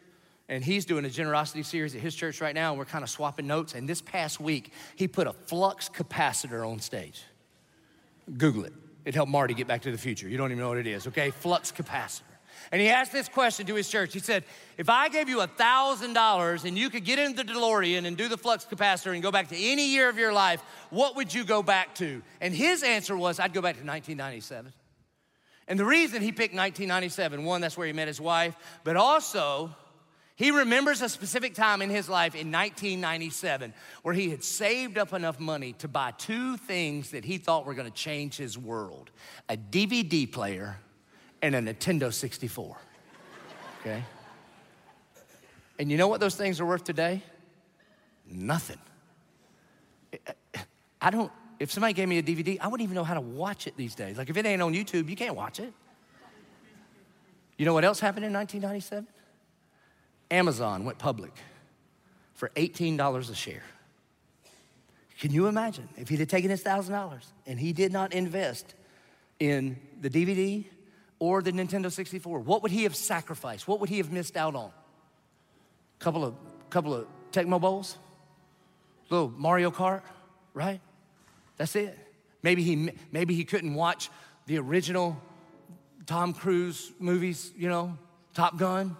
and 0.48 0.64
he's 0.64 0.86
doing 0.86 1.04
a 1.06 1.10
generosity 1.10 1.64
series 1.64 1.96
at 1.96 2.02
his 2.02 2.14
church 2.14 2.42
right 2.42 2.54
now, 2.54 2.70
and 2.70 2.78
we're 2.78 2.86
kind 2.86 3.04
of 3.04 3.10
swapping 3.10 3.48
notes. 3.48 3.74
And 3.74 3.90
this 3.90 4.02
past 4.02 4.40
week, 4.40 4.72
he 4.96 5.08
put 5.08 5.26
a 5.26 5.34
flux 5.34 5.90
capacitor 5.90 6.68
on 6.68 6.80
stage. 6.80 7.24
Google 8.38 8.66
it. 8.66 8.74
It 9.04 9.16
helped 9.16 9.32
Marty 9.32 9.56
get 9.56 9.68
back 9.68 9.82
to 9.84 9.92
the 9.92 9.98
future. 9.98 10.30
You 10.30 10.38
don't 10.38 10.52
even 10.52 10.62
know 10.62 10.70
what 10.70 10.78
it 10.78 10.88
is, 10.88 11.08
okay? 11.08 11.32
Flux 11.32 11.72
capacitor. 11.72 12.22
And 12.72 12.82
he 12.82 12.90
asked 12.90 13.12
this 13.12 13.30
question 13.30 13.66
to 13.68 13.76
his 13.76 13.90
church. 13.90 14.14
He 14.14 14.20
said, 14.20 14.44
If 14.78 14.90
I 14.90 15.10
gave 15.10 15.30
you 15.30 15.38
$1,000 15.38 16.66
and 16.66 16.78
you 16.78 16.90
could 16.90 17.06
get 17.06 17.20
in 17.20 17.36
the 17.36 17.44
DeLorean 17.44 18.06
and 18.06 18.18
do 18.18 18.28
the 18.28 18.38
flux 18.38 18.66
capacitor 18.66 19.14
and 19.14 19.22
go 19.22 19.32
back 19.32 19.50
to 19.50 19.58
any 19.58 19.88
year 19.90 20.10
of 20.10 20.18
your 20.18 20.34
life, 20.34 20.62
what 20.90 21.16
would 21.16 21.34
you 21.34 21.44
go 21.44 21.64
back 21.64 21.96
to? 21.96 22.22
And 22.42 22.54
his 22.54 22.84
answer 22.84 23.16
was, 23.16 23.40
I'd 23.40 23.54
go 23.54 23.62
back 23.62 23.76
to 23.76 23.86
1997. 23.86 24.74
And 25.68 25.80
the 25.80 25.86
reason 25.86 26.22
he 26.22 26.32
picked 26.32 26.54
1997, 26.54 27.44
one, 27.44 27.62
that's 27.62 27.78
where 27.78 27.88
he 27.88 27.94
met 27.94 28.08
his 28.08 28.22
wife, 28.22 28.56
but 28.84 28.96
also, 28.96 29.76
he 30.36 30.52
remembers 30.52 31.02
a 31.02 31.08
specific 31.08 31.56
time 31.56 31.82
in 31.82 31.90
his 31.90 32.10
life 32.10 32.36
in 32.36 32.52
1997 32.52 33.74
where 34.04 34.14
he 34.14 34.30
had 34.30 34.44
saved 34.44 34.98
up 34.98 35.14
enough 35.14 35.40
money 35.40 35.74
to 35.74 35.88
buy 35.88 36.12
two 36.18 36.58
things 36.58 37.12
that 37.12 37.24
he 37.24 37.38
thought 37.38 37.66
were 37.66 37.74
gonna 37.74 37.90
change 37.90 38.36
his 38.36 38.58
world 38.58 39.12
a 39.48 39.56
DVD 39.56 40.30
player 40.30 40.78
and 41.42 41.56
a 41.56 41.62
Nintendo 41.62 42.14
64. 42.14 42.78
Okay? 43.82 44.04
And 45.78 45.92
you 45.92 45.98
know 45.98 46.08
what 46.08 46.20
those 46.20 46.36
things 46.36 46.60
are 46.60 46.66
worth 46.66 46.84
today? 46.84 47.22
Nothing. 48.30 48.80
I 51.02 51.10
don't, 51.10 51.32
if 51.60 51.72
somebody 51.72 51.94
gave 51.94 52.08
me 52.08 52.18
a 52.18 52.24
DVD, 52.24 52.58
I 52.60 52.68
wouldn't 52.68 52.84
even 52.84 52.96
know 52.96 53.04
how 53.04 53.14
to 53.14 53.22
watch 53.22 53.68
it 53.68 53.78
these 53.78 53.96
days. 53.96 54.18
Like 54.18 54.30
if 54.30 54.38
it 54.38 54.46
ain't 54.46 54.62
on 54.62 54.74
YouTube, 54.74 55.10
you 55.10 55.16
can't 55.16 55.36
watch 55.36 55.60
it. 55.60 55.74
You 57.58 57.66
know 57.66 57.74
what 57.74 57.86
else 57.86 58.00
happened 58.00 58.26
in 58.26 58.34
1997? 58.34 59.08
Amazon 60.32 60.84
went 60.84 60.98
public 60.98 61.32
for 62.34 62.50
$18 62.56 63.30
a 63.30 63.36
share. 63.36 63.64
Can 65.20 65.32
you 65.32 65.48
imagine 65.48 65.88
if 65.96 66.10
he'd 66.10 66.20
have 66.20 66.28
taken 66.28 66.50
his 66.50 66.64
$1,000 66.64 67.26
and 67.46 67.60
he 67.60 67.72
did 67.72 67.94
not 67.94 68.14
invest 68.14 68.76
in 69.40 69.78
the 70.02 70.10
DVD 70.10 70.66
or 71.20 71.42
the 71.42 71.52
Nintendo 71.52 71.92
64? 71.92 72.40
What 72.40 72.64
would 72.64 72.72
he 72.72 72.84
have 72.84 72.96
sacrificed? 72.96 73.68
What 73.68 73.80
would 73.80 73.90
he 73.90 73.98
have 73.98 74.12
missed 74.12 74.38
out 74.38 74.56
on? 74.56 74.72
Couple 76.00 76.24
of 76.26 76.36
couple 76.70 76.94
of 76.94 77.08
Tecmo 77.32 77.60
Bowls, 77.60 77.98
little 79.10 79.30
Mario 79.30 79.72
Kart, 79.72 80.02
right? 80.54 80.82
That's 81.58 81.76
it. 81.76 81.98
Maybe 82.44 82.64
he 82.64 82.92
maybe 83.12 83.34
he 83.34 83.46
couldn't 83.46 83.74
watch 83.74 84.10
the 84.46 84.58
original 84.60 85.22
Tom 86.06 86.34
Cruise 86.34 86.92
movies, 87.00 87.52
you 87.58 87.70
know, 87.70 87.98
Top 88.34 88.58
Gun. 88.58 88.98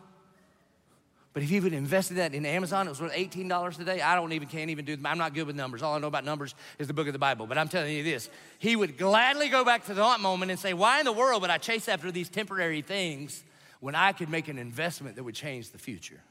But 1.36 1.44
if 1.44 1.50
he 1.50 1.60
would 1.60 1.74
invested 1.74 2.16
that 2.16 2.34
in 2.34 2.46
Amazon, 2.46 2.88
it 2.88 2.92
was 2.92 3.02
worth 3.02 3.12
$18 3.12 3.76
today. 3.76 4.00
I 4.00 4.16
don't 4.16 4.32
even, 4.32 4.48
can't 4.48 4.70
even 4.70 4.86
do, 4.86 4.98
I'm 5.04 5.18
not 5.18 5.34
good 5.34 5.46
with 5.46 5.56
numbers. 5.58 5.84
All 5.84 5.94
I 5.94 6.00
know 6.00 6.08
about 6.08 6.24
numbers 6.24 6.56
is 6.80 6.88
the 6.88 6.94
book 6.94 7.08
of 7.08 7.14
the 7.14 7.20
Bible. 7.20 7.46
But 7.46 7.58
I'm 7.58 7.68
telling 7.68 7.94
you 7.94 8.04
this, 8.04 8.30
he 8.58 8.78
would 8.78 8.98
gladly 8.98 9.50
go 9.50 9.66
back 9.66 9.86
to 9.88 9.94
that 9.96 10.22
moment 10.22 10.50
and 10.50 10.58
say, 10.58 10.74
why 10.74 11.00
in 11.00 11.06
the 11.06 11.12
world 11.12 11.42
would 11.42 11.52
I 11.52 11.58
chase 11.58 11.90
after 11.90 12.10
these 12.10 12.30
temporary 12.30 12.82
things 12.82 13.44
when 13.82 13.96
I 13.96 14.14
could 14.14 14.30
make 14.30 14.48
an 14.48 14.58
investment 14.58 15.18
that 15.18 15.24
would 15.26 15.36
change 15.36 15.72
the 15.72 15.78
future? 15.78 16.22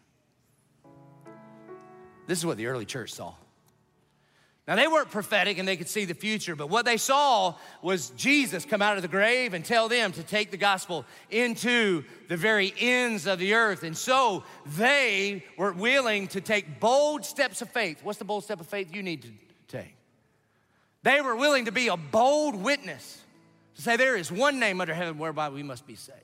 This 2.27 2.39
is 2.39 2.47
what 2.47 2.57
the 2.57 2.69
early 2.69 2.87
church 2.87 3.13
saw. 3.13 3.35
Now, 4.67 4.77
they 4.77 4.89
weren't 4.89 5.11
prophetic 5.11 5.59
and 5.59 5.69
they 5.69 5.77
could 5.77 5.91
see 5.91 6.07
the 6.07 6.15
future, 6.15 6.57
but 6.57 6.71
what 6.71 6.87
they 6.87 6.97
saw 6.97 7.55
was 7.83 8.11
Jesus 8.11 8.65
come 8.65 8.81
out 8.81 8.97
of 8.97 9.03
the 9.03 9.09
grave 9.09 9.53
and 9.53 9.63
tell 9.63 9.89
them 9.89 10.11
to 10.13 10.23
take 10.23 10.51
the 10.51 10.57
gospel 10.57 11.05
into 11.31 12.03
the 12.29 12.37
very 12.39 12.73
ends 12.79 13.27
of 13.27 13.39
the 13.39 13.53
earth. 13.53 13.83
And 13.83 13.95
so 13.95 14.43
they 14.65 15.45
were 15.59 15.73
willing 15.73 16.29
to 16.29 16.41
take 16.41 16.81
bold 16.81 17.27
steps 17.27 17.61
of 17.61 17.69
faith. 17.69 18.01
What's 18.03 18.19
the 18.19 18.25
bold 18.25 18.45
step 18.45 18.59
of 18.59 18.67
faith 18.67 18.95
you 18.95 19.03
need 19.03 19.23
to 19.23 19.29
take? 19.69 19.95
They 21.03 21.21
were 21.21 21.37
willing 21.37 21.67
to 21.67 21.73
be 21.73 21.89
a 21.89 21.99
bold 21.99 22.57
witness 22.57 23.21
to 23.77 23.83
say 23.83 23.99
there 23.99 24.17
is 24.17 24.33
one 24.33 24.59
name 24.59 24.81
under 24.81 24.95
heaven 24.95 25.19
whereby 25.19 25.51
we 25.51 25.63
must 25.63 25.87
be 25.87 25.95
saved. 25.95 26.21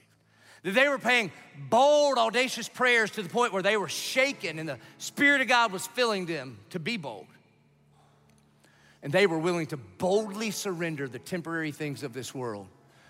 That 0.62 0.72
they 0.72 0.88
were 0.88 0.98
paying 0.98 1.30
bold, 1.68 2.16
audacious 2.16 2.70
prayers 2.70 3.10
to 3.12 3.22
the 3.22 3.28
point 3.28 3.52
where 3.52 3.62
they 3.62 3.76
were 3.76 3.88
shaken 3.88 4.58
and 4.58 4.66
the 4.66 4.78
Spirit 4.96 5.42
of 5.42 5.48
God 5.48 5.72
was 5.72 5.86
filling 5.86 6.24
them 6.24 6.58
to 6.70 6.78
be 6.78 6.96
bold. 6.96 7.26
And 9.02 9.12
they 9.12 9.26
were 9.26 9.38
willing 9.38 9.66
to 9.68 9.76
boldly 9.76 10.50
surrender 10.50 11.08
the 11.08 11.18
temporary 11.18 11.72
things 11.72 12.02
of 12.02 12.12
this 12.12 12.34
world 12.34 12.68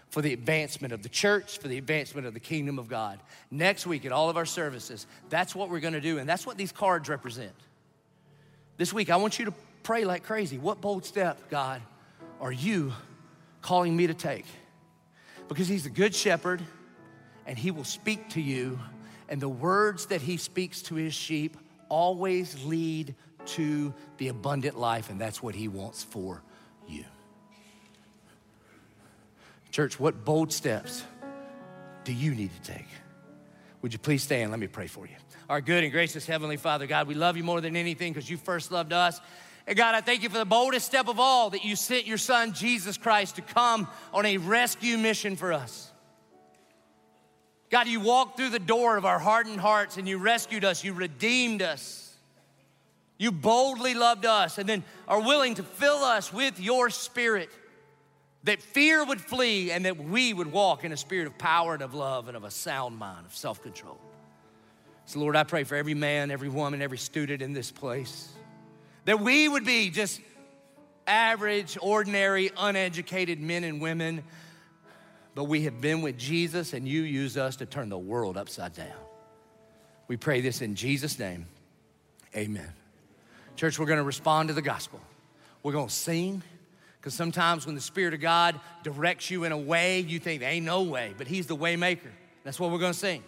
for 0.09 0.23
the 0.23 0.33
advancement 0.33 0.93
of 0.93 1.03
the 1.03 1.09
church, 1.09 1.59
for 1.59 1.69
the 1.69 1.79
advancement 1.79 2.27
of 2.27 2.35
the 2.35 2.41
kingdom 2.41 2.79
of 2.79 2.89
God. 2.89 3.21
Next 3.51 3.87
week 3.87 4.05
at 4.05 4.13
all 4.13 4.29
of 4.29 4.37
our 4.37 4.47
services, 4.47 5.07
that's 5.29 5.55
what 5.55 5.71
we're 5.71 5.81
gonna 5.81 6.01
do, 6.01 6.19
and 6.19 6.29
that's 6.29 6.47
what 6.47 6.57
these 6.57 6.73
cards 6.73 7.09
represent. 7.09 7.55
This 8.77 8.93
week, 8.93 9.11
I 9.11 9.17
want 9.17 9.39
you 9.39 9.45
to 9.47 9.55
pray 9.83 10.05
like 10.05 10.25
crazy. 10.25 10.59
What 10.59 10.81
bold 10.81 11.05
step, 11.05 11.39
God, 11.49 11.81
are 12.41 12.53
you 12.53 12.93
calling 13.63 13.97
me 13.97 14.07
to 14.09 14.15
take? 14.15 14.47
Because 15.49 15.69
He's 15.69 15.87
a 15.87 15.91
good 15.91 16.15
shepherd 16.15 16.63
and 17.47 17.59
He 17.59 17.71
will 17.71 17.85
speak 17.85 18.31
to 18.31 18.41
you, 18.41 18.79
and 19.29 19.41
the 19.41 19.49
words 19.49 20.07
that 20.07 20.23
He 20.23 20.37
speaks 20.37 20.83
to 20.83 20.97
His 20.97 21.15
sheep 21.15 21.57
always 21.91 22.65
lead 22.65 23.15
to 23.45 23.93
the 24.17 24.29
abundant 24.29 24.79
life, 24.79 25.11
and 25.11 25.21
that's 25.21 25.43
what 25.43 25.55
He 25.55 25.69
wants 25.69 26.03
for 26.03 26.43
you. 26.89 27.05
Church, 29.71 30.01
what 30.01 30.25
bold 30.25 30.53
steps 30.53 31.05
do 32.05 32.13
you 32.13 32.35
need 32.35 32.51
to 32.63 32.73
take? 32.73 32.87
Would 33.83 33.93
you 33.93 33.99
please 33.99 34.23
stand? 34.23 34.51
Let 34.51 34.61
me 34.61 34.67
pray 34.67 34.87
for 34.87 35.07
you. 35.07 35.15
Our 35.49 35.61
good 35.61 35.85
and 35.85 35.93
gracious 35.93 36.27
Heavenly 36.27 36.57
Father, 36.57 36.87
God, 36.87 37.07
we 37.07 37.15
love 37.15 37.37
you 37.37 37.45
more 37.45 37.61
than 37.61 37.77
anything 37.77 38.13
because 38.13 38.29
you 38.29 38.37
first 38.37 38.73
loved 38.73 38.93
us. 38.93 39.21
And 39.67 39.77
God, 39.77 39.95
I 39.95 40.01
thank 40.01 40.23
you 40.23 40.29
for 40.29 40.39
the 40.39 40.45
boldest 40.45 40.87
step 40.87 41.09
of 41.09 41.21
all 41.21 41.51
that 41.51 41.65
you 41.65 41.77
sent 41.77 42.07
your 42.07 42.19
Son, 42.19 42.53
Jesus 42.53 42.97
Christ, 42.97 43.37
to 43.37 43.43
come 43.43 43.89
on 44.13 44.27
a 44.27 44.39
rescue 44.39 44.99
mission 44.99 45.37
for 45.37 45.53
us. 45.53 45.90
God, 47.71 47.87
you 47.87 48.01
walked 48.01 48.37
through 48.37 48.51
the 48.51 48.59
door 48.59 48.97
of 48.97 49.05
our 49.05 49.19
hardened 49.19 49.61
hearts 49.61 49.97
and 49.97 50.09
you 50.09 50.19
rescued 50.19 50.65
us, 50.65 50.83
you 50.83 50.93
redeemed 50.93 51.63
us. 51.63 52.07
You 53.17 53.31
boldly 53.31 53.95
loved 53.95 54.25
us 54.25 54.59
and 54.59 54.69
then 54.69 54.83
are 55.07 55.21
willing 55.21 55.55
to 55.57 55.63
fill 55.63 55.99
us 55.99 56.33
with 56.33 56.59
your 56.59 56.91
spirit 56.91 57.51
that 58.45 58.63
fear 58.63 59.05
would 59.05 59.21
flee 59.21 59.71
and 59.71 59.85
that 59.85 59.99
we 59.99 60.33
would 60.33 60.51
walk 60.51 60.85
in 60.85 60.93
a 60.93 60.97
spirit 60.97 61.27
of 61.27 61.37
power 61.37 61.75
and 61.75 61.83
of 61.83 61.95
love 61.95 62.29
and 62.29 62.37
of 62.37 62.45
a 62.45 62.51
sound 62.51 62.97
mind, 62.99 63.27
of 63.27 63.35
self 63.37 63.63
control. 63.63 63.99
So, 65.05 65.21
Lord, 65.21 65.37
I 65.37 65.45
pray 65.45 65.65
for 65.65 65.77
every 65.77 65.95
man, 65.95 66.31
every 66.31 66.49
woman, 66.49 66.81
every 66.81 66.99
student 66.99 67.43
in 67.43 67.53
this 67.53 67.71
place 67.71 68.33
that 69.05 69.21
we 69.21 69.49
would 69.49 69.65
be 69.65 69.91
just 69.91 70.21
average, 71.07 71.77
ordinary, 71.81 72.51
uneducated 72.57 73.41
men 73.41 73.65
and 73.65 73.81
women, 73.81 74.23
but 75.35 75.45
we 75.45 75.63
have 75.63 75.81
been 75.81 76.03
with 76.03 76.19
Jesus 76.19 76.73
and 76.73 76.89
you 76.89 77.03
use 77.03 77.37
us 77.37 77.57
to 77.57 77.67
turn 77.67 77.89
the 77.89 77.99
world 77.99 78.37
upside 78.37 78.75
down. 78.75 78.87
We 80.09 80.17
pray 80.17 80.41
this 80.41 80.61
in 80.61 80.75
Jesus' 80.75 81.19
name. 81.19 81.47
Amen. 82.35 82.73
Church, 83.57 83.79
we're 83.79 83.87
gonna 83.87 84.03
respond 84.03 84.49
to 84.49 84.55
the 84.55 84.63
gospel. 84.63 85.01
We're 85.63 85.73
gonna 85.73 85.91
sing, 85.91 86.43
because 86.99 87.15
sometimes 87.15 87.67
when 87.67 87.75
the 87.75 87.81
Spirit 87.81 88.15
of 88.15 88.21
God 88.21 88.59
directs 88.83 89.31
you 89.31 89.45
in 89.45 89.53
a 89.53 89.59
way, 89.59 90.01
you 90.01 90.19
think, 90.19 90.43
ain't 90.43 90.67
no 90.67 90.83
way, 90.83 91.15
but 91.17 91.27
He's 91.27 91.47
the 91.47 91.55
way 91.55 91.77
maker. 91.77 92.11
That's 92.43 92.59
what 92.59 92.71
we're 92.71 92.79
gonna 92.79 92.95
sing. 92.95 93.23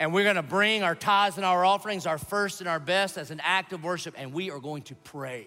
And 0.00 0.12
we're 0.12 0.24
gonna 0.24 0.42
bring 0.42 0.82
our 0.82 0.94
tithes 0.94 1.36
and 1.36 1.44
our 1.46 1.64
offerings, 1.64 2.06
our 2.06 2.18
first 2.18 2.60
and 2.60 2.68
our 2.68 2.80
best, 2.80 3.16
as 3.16 3.30
an 3.30 3.40
act 3.42 3.72
of 3.72 3.82
worship, 3.82 4.14
and 4.16 4.32
we 4.32 4.50
are 4.50 4.58
going 4.58 4.82
to 4.82 4.94
pray. 4.94 5.46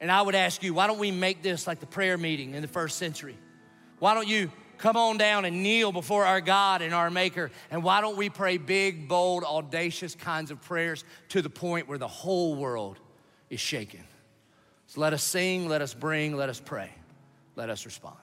And 0.00 0.12
I 0.12 0.22
would 0.22 0.34
ask 0.34 0.62
you, 0.62 0.74
why 0.74 0.86
don't 0.86 0.98
we 0.98 1.10
make 1.10 1.42
this 1.42 1.66
like 1.66 1.80
the 1.80 1.86
prayer 1.86 2.16
meeting 2.16 2.54
in 2.54 2.62
the 2.62 2.68
first 2.68 2.98
century? 2.98 3.36
Why 3.98 4.14
don't 4.14 4.28
you 4.28 4.50
come 4.78 4.96
on 4.96 5.18
down 5.18 5.44
and 5.44 5.62
kneel 5.62 5.92
before 5.92 6.24
our 6.24 6.40
God 6.40 6.82
and 6.82 6.94
our 6.94 7.10
Maker? 7.10 7.50
And 7.70 7.82
why 7.82 8.00
don't 8.00 8.16
we 8.16 8.30
pray 8.30 8.56
big, 8.56 9.08
bold, 9.08 9.44
audacious 9.44 10.14
kinds 10.14 10.50
of 10.50 10.60
prayers 10.62 11.04
to 11.30 11.42
the 11.42 11.50
point 11.50 11.88
where 11.88 11.98
the 11.98 12.08
whole 12.08 12.54
world 12.54 12.98
is 13.50 13.60
shaken? 13.60 14.04
So 14.86 15.00
let 15.00 15.12
us 15.12 15.22
sing, 15.22 15.68
let 15.68 15.82
us 15.82 15.94
bring, 15.94 16.36
let 16.36 16.48
us 16.48 16.60
pray, 16.60 16.90
let 17.56 17.70
us 17.70 17.84
respond. 17.84 18.16